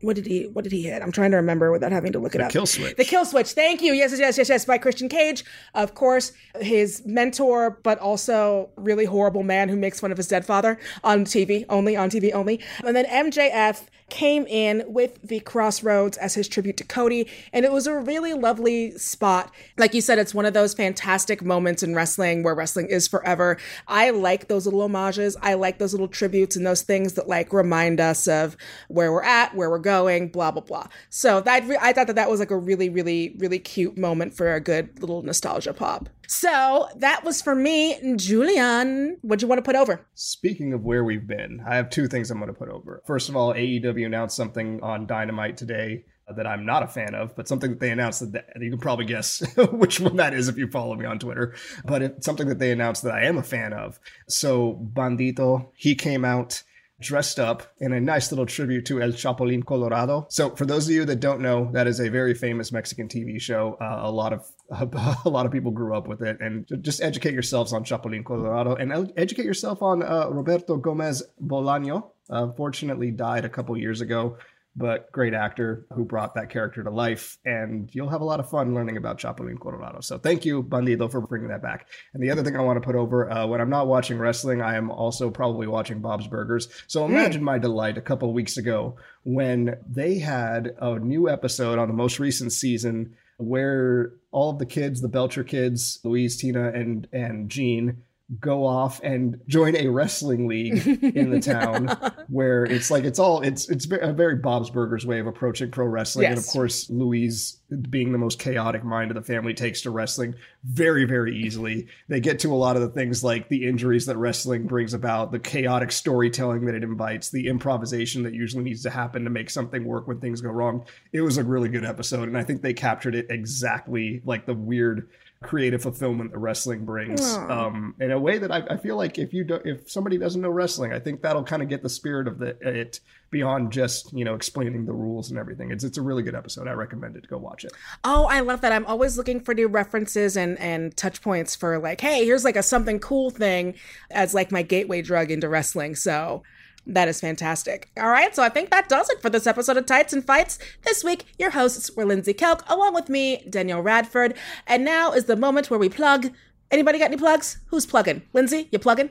what 0.02 0.14
did 0.14 0.26
he 0.26 0.44
what 0.44 0.62
did 0.62 0.72
he 0.72 0.82
hit? 0.82 1.02
I'm 1.02 1.10
trying 1.10 1.30
to 1.30 1.38
remember 1.38 1.72
without 1.72 1.90
having 1.90 2.12
to 2.12 2.18
look 2.18 2.34
it 2.34 2.40
up. 2.40 2.44
The 2.44 2.46
up. 2.46 2.52
kill 2.52 2.66
switch. 2.66 2.96
The 2.96 3.04
kill 3.04 3.24
switch. 3.24 3.52
Thank 3.52 3.80
you. 3.82 3.92
Yes, 3.92 4.16
yes, 4.16 4.38
yes, 4.38 4.48
yes. 4.48 4.64
By 4.64 4.78
Christian 4.78 5.08
Cage, 5.08 5.44
of 5.74 5.94
course, 5.94 6.32
his 6.60 7.02
mentor, 7.06 7.80
but 7.82 7.98
also 7.98 8.70
really 8.76 9.06
horrible 9.06 9.42
man 9.42 9.68
who 9.68 9.76
makes 9.76 9.98
fun 9.98 10.12
of 10.12 10.18
his 10.18 10.28
dead 10.28 10.44
father 10.44 10.78
on 11.02 11.24
TV 11.24 11.64
only, 11.68 11.96
on 11.96 12.10
TV 12.10 12.32
only. 12.32 12.60
And 12.84 12.94
then 12.94 13.06
MJF 13.06 13.86
came 14.08 14.46
in 14.46 14.84
with 14.86 15.20
the 15.22 15.40
Cross 15.40 15.82
Rhodes 15.82 16.16
as 16.18 16.34
his 16.34 16.48
tribute 16.48 16.76
to 16.76 16.84
Cody, 16.84 17.28
and 17.52 17.64
it 17.64 17.72
was 17.72 17.86
a 17.86 17.98
really 17.98 18.34
lovely 18.34 18.92
spot. 18.92 19.52
Like 19.76 19.94
you 19.94 20.00
said, 20.00 20.18
it's 20.18 20.34
one 20.34 20.46
of 20.46 20.54
those 20.54 20.74
fantastic 20.74 21.42
moments 21.42 21.82
in 21.82 21.94
wrestling 21.94 22.42
where 22.42 22.54
wrestling 22.54 22.88
is 22.88 23.08
forever. 23.08 23.56
I 23.88 24.10
like 24.10 24.48
those 24.48 24.64
little 24.64 24.82
homages. 24.82 25.36
I 25.42 25.54
like 25.54 25.78
those 25.78 25.92
little 25.92 26.08
tributes 26.08 26.56
and 26.56 26.66
those 26.66 26.82
things 26.82 27.14
that 27.14 27.28
like 27.28 27.52
remind 27.52 28.00
us 28.00 28.28
of 28.28 28.56
where 28.88 29.12
we're 29.12 29.22
at, 29.22 29.54
where 29.54 29.70
we're 29.70 29.78
going, 29.78 30.28
blah 30.28 30.50
blah 30.50 30.62
blah. 30.62 30.86
So 31.10 31.40
that 31.40 31.64
I 31.80 31.92
thought 31.92 32.06
that 32.06 32.16
that 32.16 32.30
was 32.30 32.40
like 32.40 32.50
a 32.50 32.56
really 32.56 32.88
really 32.88 33.34
really 33.38 33.58
cute 33.58 33.98
moment 33.98 34.34
for 34.34 34.54
a 34.54 34.60
good 34.60 35.00
little 35.00 35.22
nostalgia 35.22 35.74
pop. 35.74 36.08
So 36.28 36.88
that 36.96 37.24
was 37.24 37.42
for 37.42 37.54
me, 37.54 38.16
Julian. 38.16 39.18
What'd 39.22 39.42
you 39.42 39.48
want 39.48 39.58
to 39.58 39.62
put 39.62 39.76
over? 39.76 40.06
Speaking 40.14 40.72
of 40.72 40.84
where 40.84 41.04
we've 41.04 41.26
been, 41.26 41.62
I 41.66 41.76
have 41.76 41.90
two 41.90 42.08
things 42.08 42.30
I'm 42.30 42.38
going 42.38 42.52
to 42.52 42.58
put 42.58 42.68
over. 42.68 43.02
First 43.06 43.28
of 43.28 43.36
all, 43.36 43.54
AEW 43.54 44.06
announced 44.06 44.36
something 44.36 44.80
on 44.82 45.06
Dynamite 45.06 45.56
today 45.56 46.04
that 46.34 46.46
I'm 46.46 46.66
not 46.66 46.82
a 46.82 46.88
fan 46.88 47.14
of, 47.14 47.36
but 47.36 47.46
something 47.46 47.70
that 47.70 47.80
they 47.80 47.90
announced 47.90 48.32
that 48.32 48.46
you 48.60 48.70
can 48.70 48.80
probably 48.80 49.04
guess 49.04 49.42
which 49.70 50.00
one 50.00 50.16
that 50.16 50.34
is 50.34 50.48
if 50.48 50.56
you 50.56 50.68
follow 50.68 50.94
me 50.96 51.04
on 51.04 51.18
Twitter. 51.18 51.54
But 51.84 52.02
it's 52.02 52.26
something 52.26 52.48
that 52.48 52.58
they 52.58 52.72
announced 52.72 53.04
that 53.04 53.14
I 53.14 53.24
am 53.24 53.38
a 53.38 53.42
fan 53.42 53.72
of. 53.72 54.00
So 54.28 54.88
Bandido, 54.92 55.68
he 55.76 55.94
came 55.94 56.24
out 56.24 56.62
dressed 57.00 57.38
up 57.38 57.62
in 57.78 57.92
a 57.92 58.00
nice 58.00 58.32
little 58.32 58.46
tribute 58.46 58.86
to 58.86 59.02
El 59.02 59.10
Chapulín 59.10 59.64
Colorado. 59.64 60.26
So 60.30 60.50
for 60.56 60.64
those 60.64 60.88
of 60.88 60.94
you 60.94 61.04
that 61.04 61.20
don't 61.20 61.40
know, 61.40 61.70
that 61.72 61.86
is 61.86 62.00
a 62.00 62.08
very 62.08 62.34
famous 62.34 62.72
Mexican 62.72 63.06
TV 63.06 63.40
show. 63.40 63.76
Uh, 63.80 64.00
a 64.02 64.10
lot 64.10 64.32
of 64.32 64.50
a 65.24 65.28
lot 65.28 65.46
of 65.46 65.52
people 65.52 65.70
grew 65.70 65.94
up 65.94 66.08
with 66.08 66.22
it, 66.22 66.40
and 66.40 66.66
just 66.80 67.00
educate 67.00 67.32
yourselves 67.32 67.72
on 67.72 67.84
Chapulín 67.84 68.24
Colorado, 68.24 68.74
and 68.74 69.12
educate 69.16 69.44
yourself 69.44 69.82
on 69.82 70.02
uh, 70.02 70.28
Roberto 70.28 70.76
Gomez 70.76 71.22
Bolaño. 71.42 72.10
Unfortunately, 72.28 73.10
died 73.10 73.44
a 73.44 73.48
couple 73.48 73.76
years 73.76 74.00
ago, 74.00 74.36
but 74.74 75.10
great 75.12 75.32
actor 75.32 75.86
who 75.94 76.04
brought 76.04 76.34
that 76.34 76.50
character 76.50 76.82
to 76.82 76.90
life, 76.90 77.38
and 77.44 77.88
you'll 77.92 78.08
have 78.08 78.20
a 78.20 78.24
lot 78.24 78.40
of 78.40 78.50
fun 78.50 78.74
learning 78.74 78.96
about 78.96 79.18
Chapulín 79.18 79.58
Colorado. 79.58 80.00
So 80.00 80.18
thank 80.18 80.44
you, 80.44 80.62
Bandido, 80.62 81.10
for 81.10 81.20
bringing 81.20 81.48
that 81.48 81.62
back. 81.62 81.88
And 82.12 82.22
the 82.22 82.30
other 82.30 82.42
thing 82.42 82.56
I 82.56 82.62
want 82.62 82.76
to 82.76 82.84
put 82.84 82.96
over, 82.96 83.30
uh, 83.30 83.46
when 83.46 83.60
I'm 83.60 83.70
not 83.70 83.86
watching 83.86 84.18
wrestling, 84.18 84.60
I 84.60 84.76
am 84.76 84.90
also 84.90 85.30
probably 85.30 85.66
watching 85.66 86.00
Bob's 86.00 86.26
Burgers. 86.26 86.68
So 86.88 87.04
imagine 87.04 87.42
my 87.42 87.58
delight 87.58 87.96
a 87.96 88.02
couple 88.02 88.32
weeks 88.32 88.56
ago 88.56 88.96
when 89.22 89.76
they 89.88 90.18
had 90.18 90.74
a 90.80 90.98
new 90.98 91.30
episode 91.30 91.78
on 91.78 91.88
the 91.88 91.94
most 91.94 92.18
recent 92.18 92.52
season 92.52 93.14
where 93.38 94.12
all 94.30 94.50
of 94.50 94.58
the 94.58 94.66
kids, 94.66 95.00
the 95.00 95.08
Belcher 95.08 95.44
kids, 95.44 96.00
Louise, 96.04 96.36
Tina, 96.36 96.68
and 96.68 97.08
and 97.12 97.50
Gene, 97.50 98.02
go 98.40 98.66
off 98.66 99.00
and 99.04 99.40
join 99.46 99.76
a 99.76 99.86
wrestling 99.86 100.48
league 100.48 100.84
in 101.14 101.30
the 101.30 101.40
town 101.40 101.86
where 102.28 102.64
it's 102.64 102.90
like 102.90 103.04
it's 103.04 103.20
all 103.20 103.40
it's 103.40 103.68
it's 103.68 103.86
a 104.00 104.12
very 104.12 104.34
Bob's 104.34 104.68
Burgers 104.68 105.06
way 105.06 105.20
of 105.20 105.28
approaching 105.28 105.70
pro 105.70 105.86
wrestling, 105.86 106.26
and 106.26 106.38
of 106.38 106.46
course 106.46 106.90
Louise, 106.90 107.60
being 107.88 108.10
the 108.10 108.18
most 108.18 108.40
chaotic 108.40 108.82
mind 108.82 109.12
of 109.12 109.14
the 109.14 109.22
family, 109.22 109.54
takes 109.54 109.82
to 109.82 109.90
wrestling 109.90 110.34
very 110.64 111.04
very 111.04 111.36
easily. 111.36 111.86
They 112.08 112.18
get 112.18 112.40
to 112.40 112.52
a 112.52 112.56
lot 112.56 112.74
of 112.74 112.82
the 112.82 112.88
things 112.88 113.22
like 113.22 113.48
the 113.48 113.66
injuries 113.68 114.06
that 114.06 114.16
wrestling 114.16 114.66
brings 114.66 114.92
about, 114.92 115.30
the 115.30 115.38
chaotic 115.38 115.92
storytelling 115.92 116.64
that 116.66 116.74
it 116.74 116.82
invites, 116.82 117.30
the 117.30 117.46
improvisation 117.46 118.24
that 118.24 118.34
usually 118.34 118.64
needs 118.64 118.82
to 118.82 118.90
happen 118.90 119.22
to 119.22 119.30
make 119.30 119.50
something 119.50 119.84
work 119.84 120.08
when 120.08 120.18
things 120.18 120.40
go 120.40 120.50
wrong. 120.50 120.84
It 121.12 121.20
was 121.20 121.38
a 121.38 121.44
really 121.44 121.68
good 121.68 121.84
episode, 121.84 122.26
and 122.26 122.36
I 122.36 122.42
think 122.42 122.62
they 122.62 122.74
captured 122.74 123.14
it 123.14 123.26
exactly 123.30 124.20
like 124.24 124.46
the 124.46 124.54
weird 124.54 125.08
creative 125.42 125.82
fulfillment 125.82 126.32
that 126.32 126.38
wrestling 126.38 126.84
brings 126.84 127.34
um, 127.34 127.94
in 128.00 128.10
a 128.10 128.18
way 128.18 128.38
that 128.38 128.50
I, 128.50 128.62
I 128.70 128.76
feel 128.76 128.96
like 128.96 129.18
if 129.18 129.34
you 129.34 129.44
do, 129.44 129.60
if 129.64 129.90
somebody 129.90 130.18
doesn't 130.18 130.40
know 130.40 130.48
wrestling, 130.48 130.92
I 130.92 130.98
think 130.98 131.22
that'll 131.22 131.44
kind 131.44 131.62
of 131.62 131.68
get 131.68 131.82
the 131.82 131.88
spirit 131.88 132.26
of 132.26 132.38
the 132.38 132.56
it 132.60 133.00
beyond 133.30 133.72
just 133.72 134.12
you 134.12 134.24
know 134.24 134.34
explaining 134.34 134.86
the 134.86 134.92
rules 134.92 135.30
and 135.30 135.38
everything. 135.38 135.70
It's 135.70 135.84
it's 135.84 135.98
a 135.98 136.02
really 136.02 136.22
good 136.22 136.34
episode. 136.34 136.68
I 136.68 136.72
recommend 136.72 137.16
it. 137.16 137.22
to 137.22 137.28
Go 137.28 137.38
watch 137.38 137.64
it. 137.64 137.72
Oh, 138.02 138.24
I 138.26 138.40
love 138.40 138.62
that. 138.62 138.72
I'm 138.72 138.86
always 138.86 139.16
looking 139.16 139.40
for 139.40 139.54
new 139.54 139.68
references 139.68 140.36
and 140.36 140.58
and 140.58 140.96
touch 140.96 141.20
points 141.20 141.54
for 141.54 141.78
like, 141.78 142.00
hey, 142.00 142.24
here's 142.24 142.44
like 142.44 142.56
a 142.56 142.62
something 142.62 142.98
cool 142.98 143.30
thing 143.30 143.74
as 144.10 144.34
like 144.34 144.50
my 144.50 144.62
gateway 144.62 145.02
drug 145.02 145.30
into 145.30 145.48
wrestling. 145.48 145.94
So 145.94 146.42
that 146.86 147.08
is 147.08 147.20
fantastic. 147.20 147.90
All 147.96 148.08
right, 148.08 148.34
so 148.34 148.42
I 148.42 148.48
think 148.48 148.70
that 148.70 148.88
does 148.88 149.10
it 149.10 149.20
for 149.20 149.28
this 149.28 149.46
episode 149.46 149.76
of 149.76 149.86
Tights 149.86 150.12
and 150.12 150.24
Fights. 150.24 150.58
This 150.84 151.02
week, 151.02 151.26
your 151.38 151.50
hosts 151.50 151.90
were 151.96 152.04
Lindsey 152.04 152.32
Kelk, 152.32 152.62
along 152.68 152.94
with 152.94 153.08
me, 153.08 153.44
Danielle 153.50 153.82
Radford. 153.82 154.34
And 154.66 154.84
now 154.84 155.12
is 155.12 155.24
the 155.24 155.36
moment 155.36 155.70
where 155.70 155.80
we 155.80 155.88
plug. 155.88 156.32
Anybody 156.70 156.98
got 156.98 157.06
any 157.06 157.16
plugs? 157.16 157.58
Who's 157.66 157.86
plugging? 157.86 158.22
Lindsey, 158.32 158.68
you 158.70 158.78
plugging? 158.78 159.10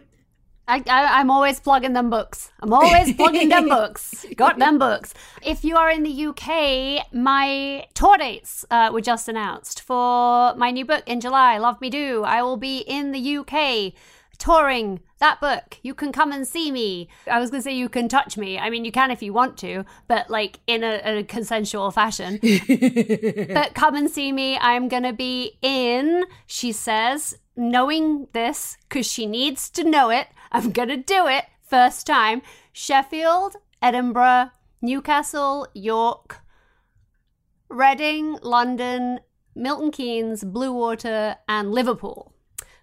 I, 0.67 0.77
I, 0.87 1.19
I'm 1.19 1.29
always 1.29 1.59
plugging 1.59 1.93
them 1.93 2.09
books. 2.09 2.51
I'm 2.59 2.73
always 2.73 3.13
plugging 3.13 3.49
them 3.49 3.69
books. 3.69 4.25
Got 4.35 4.57
them 4.57 4.79
books. 4.79 5.13
If 5.43 5.63
you 5.63 5.75
are 5.75 5.91
in 5.91 6.01
the 6.03 6.25
UK, 6.27 7.13
my 7.13 7.85
tour 7.93 8.17
dates 8.17 8.65
uh, 8.71 8.89
were 8.91 9.01
just 9.01 9.27
announced 9.27 9.81
for 9.81 10.55
my 10.55 10.71
new 10.71 10.85
book 10.85 11.03
in 11.05 11.21
July, 11.21 11.59
Love 11.59 11.79
Me 11.81 11.89
Do. 11.91 12.23
I 12.23 12.41
will 12.41 12.57
be 12.57 12.79
in 12.79 13.11
the 13.11 13.37
UK 13.37 13.93
touring 14.37 15.01
that 15.19 15.39
book. 15.39 15.79
You 15.81 15.93
can 15.93 16.11
come 16.11 16.31
and 16.31 16.47
see 16.47 16.71
me. 16.71 17.09
I 17.29 17.39
was 17.39 17.49
going 17.49 17.59
to 17.59 17.63
say 17.63 17.75
you 17.75 17.89
can 17.89 18.07
touch 18.07 18.37
me. 18.37 18.57
I 18.57 18.69
mean, 18.69 18.85
you 18.85 18.91
can 18.91 19.11
if 19.11 19.21
you 19.21 19.33
want 19.33 19.57
to, 19.59 19.85
but 20.07 20.29
like 20.29 20.59
in 20.67 20.83
a, 20.83 21.01
a 21.03 21.23
consensual 21.23 21.91
fashion. 21.91 22.39
but 23.53 23.73
come 23.73 23.95
and 23.95 24.09
see 24.09 24.31
me. 24.31 24.57
I'm 24.57 24.87
going 24.87 25.03
to 25.03 25.13
be 25.13 25.57
in, 25.61 26.25
she 26.45 26.71
says, 26.71 27.37
knowing 27.55 28.27
this 28.33 28.77
because 28.87 29.09
she 29.09 29.25
needs 29.25 29.69
to 29.71 29.83
know 29.83 30.09
it. 30.09 30.27
I'm 30.51 30.71
going 30.71 30.89
to 30.89 30.97
do 30.97 31.27
it 31.27 31.45
first 31.61 32.05
time. 32.05 32.41
Sheffield, 32.71 33.55
Edinburgh, 33.81 34.51
Newcastle, 34.81 35.67
York, 35.73 36.41
Reading, 37.69 38.37
London, 38.41 39.19
Milton 39.55 39.91
Keynes, 39.91 40.43
Bluewater, 40.43 41.37
and 41.47 41.71
Liverpool. 41.71 42.34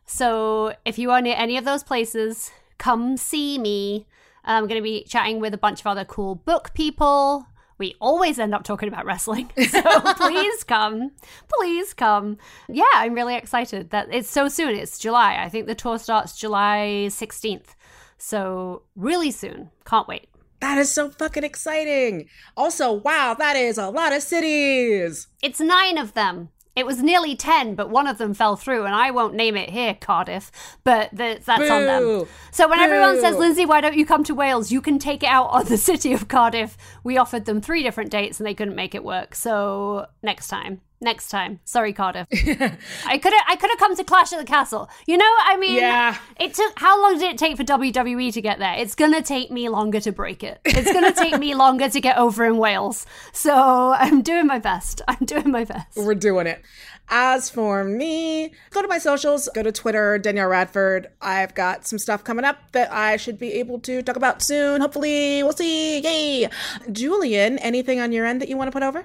So 0.05 0.75
if 0.85 0.99
you 0.99 1.11
are 1.11 1.21
near 1.21 1.37
any 1.37 1.57
of 1.57 1.65
those 1.65 1.83
places, 1.83 2.51
come 2.79 3.17
see 3.17 3.59
me. 3.59 4.07
I'm 4.45 4.67
going 4.67 4.79
to 4.79 4.83
be 4.83 5.05
chatting 5.05 5.41
with 5.41 5.55
a 5.55 5.59
bunch 5.59 5.81
of 5.81 5.87
other 5.87 6.05
cool 6.05 6.35
book 6.35 6.75
people. 6.75 7.47
We 7.79 7.95
always 8.01 8.39
end 8.39 8.55
up 8.55 8.65
talking 8.65 8.89
about 8.89 9.05
wrestling. 9.05 9.51
So 9.69 9.83
please 10.15 10.65
come. 10.65 11.13
Please 11.49 11.95
come. 11.95 12.39
Yeah, 12.69 12.85
I'm 12.95 13.15
really 13.15 13.37
excited 13.37 13.91
that 13.91 14.09
it's 14.13 14.31
so 14.31 14.49
soon. 14.49 14.75
It's 14.77 14.99
July. 14.99 15.37
I 15.41 15.49
think 15.49 15.67
the 15.67 15.75
tour 15.75 15.99
starts 15.99 16.37
July 16.37 17.07
16th. 17.09 17.75
So 18.19 18.83
really 18.95 19.31
soon. 19.31 19.71
Can't 19.85 20.07
wait. 20.07 20.29
That 20.61 20.79
is 20.79 20.93
so 20.93 21.11
fucking 21.11 21.43
exciting. 21.43 22.29
Also, 22.57 22.93
wow, 22.93 23.35
that 23.37 23.57
is 23.57 23.79
a 23.79 23.91
lot 23.91 24.13
of 24.13 24.23
cities. 24.23 25.27
It's 25.43 25.59
nine 25.59 25.99
of 25.99 26.15
them. 26.15 26.51
It 26.75 26.87
was 26.87 27.03
nearly 27.03 27.37
10, 27.37 27.75
but 27.75 27.91
one 27.91 28.07
of 28.07 28.17
them 28.17 28.33
fell 28.33 28.57
through, 28.57 28.85
and 28.85 28.95
I 28.95 29.11
won't 29.11 29.35
name 29.35 29.57
it 29.57 29.71
here, 29.71 29.95
Cardiff, 29.95 30.51
but 30.85 31.11
the, 31.13 31.39
that's 31.45 31.71
on 31.71 31.85
them. 31.85 32.27
So 32.51 32.67
when 32.67 32.81
everyone 32.81 33.21
says, 33.21 33.35
Boo. 33.35 33.41
Lindsey, 33.41 33.67
why 33.67 33.83
don't 33.83 33.97
you 33.97 34.07
come 34.07 34.25
to 34.25 34.35
Wales? 34.35 34.73
You 34.73 34.81
can 34.81 34.99
take 34.99 35.23
it 35.23 35.27
out 35.27 35.49
on 35.49 35.67
the 35.67 35.77
city 35.91 36.15
of 36.15 36.29
Cardiff. 36.29 36.79
We 37.05 37.19
offered 37.19 37.45
them 37.45 37.61
three 37.61 37.83
different 37.83 38.11
dates, 38.11 38.41
and 38.41 38.47
they 38.47 38.55
couldn't 38.55 38.75
make 38.75 38.95
it 38.95 39.05
work. 39.05 39.35
So 39.35 40.07
next 40.23 40.49
time. 40.49 40.81
Next 41.03 41.31
time. 41.31 41.59
Sorry, 41.65 41.93
Cardiff. 41.93 42.29
I 42.33 43.19
could 43.19 43.33
have 43.33 43.43
I 43.49 43.57
could 43.57 43.71
have 43.71 43.79
come 43.79 43.97
to 43.97 44.05
Clash 44.05 44.33
at 44.33 44.39
the 44.39 44.45
Castle. 44.47 44.89
You 45.07 45.17
know, 45.17 45.33
I 45.47 45.57
mean 45.57 45.75
Yeah. 45.75 46.17
it 46.39 46.55
took 46.55 46.79
how 46.79 47.03
long 47.03 47.19
did 47.19 47.33
it 47.33 47.39
take 47.39 47.57
for 47.57 47.65
WWE 47.65 48.33
to 48.33 48.41
get 48.41 48.61
there? 48.61 48.75
It's 48.79 48.95
gonna 48.95 49.21
take 49.21 49.51
me 49.51 49.69
longer 49.69 49.99
to 49.99 50.13
break 50.13 50.45
it. 50.45 50.61
It's 50.65 50.93
gonna 50.93 51.13
take 51.13 51.39
me 51.41 51.57
longer 51.57 51.89
to 51.89 52.01
get 52.01 52.19
over 52.19 52.45
in 52.45 52.57
Wales. 52.57 53.05
So 53.33 53.53
I'm 53.99 54.23
doing 54.23 54.47
my 54.47 54.61
best. 54.61 55.03
I'm 55.09 55.27
doing 55.27 55.51
my 55.51 55.65
best. 55.65 55.97
We're 55.97 56.15
doing 56.15 56.47
it. 56.47 56.63
As 57.09 57.51
for 57.51 57.83
me, 57.83 58.53
go 58.71 58.81
to 58.81 58.87
my 58.89 58.99
socials, 58.99 59.49
go 59.55 59.63
to 59.65 59.73
Twitter, 59.73 60.19
Danielle 60.19 60.47
Radford. 60.47 61.09
I've 61.21 61.53
got 61.53 61.85
some 61.85 61.99
stuff 61.99 62.23
coming 62.23 62.45
up 62.45 62.59
that 62.73 62.93
I 62.93 63.17
should 63.17 63.39
be 63.41 63.55
able 63.55 63.81
to 63.81 64.03
talk 64.03 64.15
about 64.17 64.41
soon. 64.41 64.81
Hopefully, 64.81 65.43
we'll 65.43 65.53
see. 65.53 65.99
Yay. 66.01 66.49
Julian, 66.93 67.59
anything 67.59 67.99
on 68.01 68.13
your 68.13 68.25
end 68.25 68.41
that 68.41 68.49
you 68.49 68.57
want 68.57 68.69
to 68.69 68.73
put 68.73 68.85
over? 68.85 69.05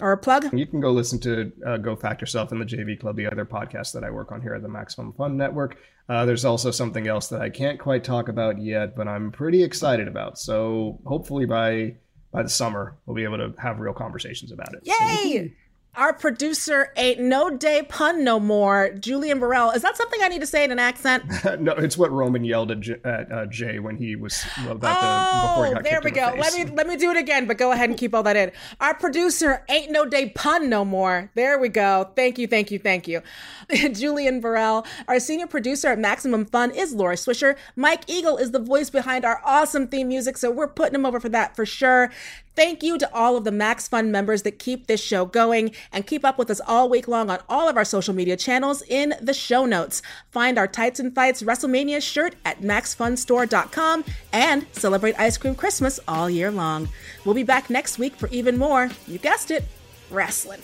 Or 0.00 0.12
a 0.12 0.16
plug? 0.16 0.52
You 0.52 0.66
can 0.66 0.80
go 0.80 0.92
listen 0.92 1.18
to 1.20 1.52
uh, 1.66 1.76
Go 1.78 1.96
Fact 1.96 2.20
Yourself 2.20 2.52
and 2.52 2.60
the 2.60 2.64
JV 2.64 2.98
Club, 2.98 3.16
the 3.16 3.26
other 3.26 3.44
podcast 3.44 3.92
that 3.92 4.04
I 4.04 4.10
work 4.10 4.32
on 4.32 4.40
here 4.40 4.54
at 4.54 4.62
the 4.62 4.68
Maximum 4.68 5.12
Fun 5.12 5.36
Network. 5.36 5.76
Uh, 6.08 6.24
there's 6.24 6.44
also 6.44 6.70
something 6.70 7.06
else 7.06 7.28
that 7.28 7.40
I 7.40 7.50
can't 7.50 7.78
quite 7.78 8.02
talk 8.02 8.28
about 8.28 8.60
yet, 8.60 8.96
but 8.96 9.06
I'm 9.06 9.30
pretty 9.30 9.62
excited 9.62 10.08
about. 10.08 10.38
So 10.38 10.98
hopefully 11.04 11.46
by 11.46 11.96
by 12.32 12.42
the 12.42 12.48
summer 12.48 12.96
we'll 13.06 13.16
be 13.16 13.24
able 13.24 13.38
to 13.38 13.52
have 13.58 13.80
real 13.80 13.92
conversations 13.92 14.52
about 14.52 14.72
it. 14.74 14.80
Yay! 14.84 15.54
Our 15.96 16.12
producer 16.12 16.92
ain't 16.96 17.18
no 17.18 17.50
day 17.50 17.82
pun 17.82 18.22
no 18.22 18.38
more. 18.38 18.90
Julian 18.90 19.40
Burrell. 19.40 19.70
Is 19.72 19.82
that 19.82 19.96
something 19.96 20.20
I 20.22 20.28
need 20.28 20.40
to 20.40 20.46
say 20.46 20.62
in 20.62 20.70
an 20.70 20.78
accent? 20.78 21.24
no, 21.60 21.72
it's 21.72 21.98
what 21.98 22.12
Roman 22.12 22.44
yelled 22.44 22.70
at, 22.70 22.80
J- 22.80 23.00
at 23.04 23.32
uh, 23.32 23.46
Jey 23.46 23.80
when 23.80 23.96
he 23.96 24.14
was 24.14 24.40
about 24.66 24.80
the 24.80 24.86
before 24.86 25.78
Oh, 25.78 25.82
there 25.82 26.00
we 26.02 26.10
in 26.10 26.14
the 26.14 26.20
go. 26.20 26.34
Let 26.38 26.54
me 26.54 26.64
let 26.76 26.86
me 26.86 26.96
do 26.96 27.10
it 27.10 27.16
again, 27.16 27.46
but 27.46 27.58
go 27.58 27.72
ahead 27.72 27.90
and 27.90 27.98
keep 27.98 28.14
all 28.14 28.22
that 28.22 28.36
in. 28.36 28.52
Our 28.80 28.94
producer 28.94 29.64
ain't 29.68 29.90
no 29.90 30.06
day 30.06 30.30
pun 30.30 30.68
no 30.70 30.84
more. 30.84 31.30
There 31.34 31.58
we 31.58 31.68
go. 31.68 32.10
Thank 32.14 32.38
you, 32.38 32.46
thank 32.46 32.70
you, 32.70 32.78
thank 32.78 33.08
you. 33.08 33.22
Julian 33.92 34.40
Burrell. 34.40 34.86
Our 35.08 35.18
senior 35.18 35.48
producer 35.48 35.88
at 35.88 35.98
Maximum 35.98 36.44
Fun 36.46 36.70
is 36.70 36.94
Laura 36.94 37.16
Swisher. 37.16 37.56
Mike 37.74 38.04
Eagle 38.06 38.36
is 38.36 38.52
the 38.52 38.60
voice 38.60 38.90
behind 38.90 39.24
our 39.24 39.40
awesome 39.44 39.88
theme 39.88 40.06
music, 40.06 40.38
so 40.38 40.52
we're 40.52 40.68
putting 40.68 40.94
him 40.94 41.04
over 41.04 41.18
for 41.18 41.28
that 41.30 41.56
for 41.56 41.66
sure. 41.66 42.12
Thank 42.60 42.82
you 42.82 42.98
to 42.98 43.10
all 43.14 43.38
of 43.38 43.44
the 43.44 43.52
Max 43.52 43.88
Fun 43.88 44.12
members 44.12 44.42
that 44.42 44.58
keep 44.58 44.86
this 44.86 45.02
show 45.02 45.24
going 45.24 45.70
and 45.94 46.06
keep 46.06 46.26
up 46.26 46.36
with 46.36 46.50
us 46.50 46.60
all 46.68 46.90
week 46.90 47.08
long 47.08 47.30
on 47.30 47.38
all 47.48 47.70
of 47.70 47.78
our 47.78 47.86
social 47.86 48.12
media 48.12 48.36
channels 48.36 48.82
in 48.86 49.14
the 49.18 49.32
show 49.32 49.64
notes. 49.64 50.02
Find 50.30 50.58
our 50.58 50.68
Tights 50.68 51.00
and 51.00 51.14
Fights 51.14 51.42
WrestleMania 51.42 52.02
shirt 52.02 52.34
at 52.44 52.60
maxfunstore.com 52.60 54.04
and 54.34 54.66
celebrate 54.72 55.18
Ice 55.18 55.38
Cream 55.38 55.54
Christmas 55.54 55.98
all 56.06 56.28
year 56.28 56.50
long. 56.50 56.90
We'll 57.24 57.34
be 57.34 57.44
back 57.44 57.70
next 57.70 57.98
week 57.98 58.14
for 58.16 58.28
even 58.28 58.58
more, 58.58 58.90
you 59.06 59.16
guessed 59.16 59.50
it, 59.50 59.64
wrestling. 60.10 60.60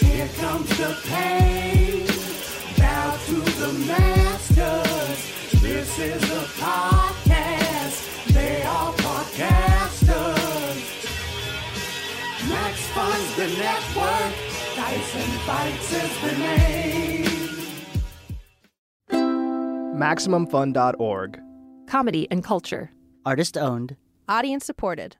Here 0.00 0.28
comes 0.36 0.68
the 0.76 0.98
pain. 1.08 2.06
Bow 2.76 3.16
to 3.24 3.36
the 3.36 3.72
masters. 3.86 5.62
This 5.62 5.98
is 5.98 6.22
podcast. 6.58 7.39
They 8.50 8.62
are 8.62 8.92
podcasters. 8.94 10.82
Max 12.48 12.80
Fun's 12.88 13.36
the 13.36 13.46
network. 13.62 14.32
Tights 14.74 15.14
and 15.14 15.34
Fights 15.42 15.92
is 15.92 16.12
the 16.24 16.32
name. 16.38 17.26
MaximumFun.org. 19.96 21.40
Comedy 21.86 22.26
and 22.32 22.42
culture. 22.42 22.90
Artist 23.24 23.56
owned. 23.56 23.94
Audience 24.28 24.64
supported. 24.64 25.14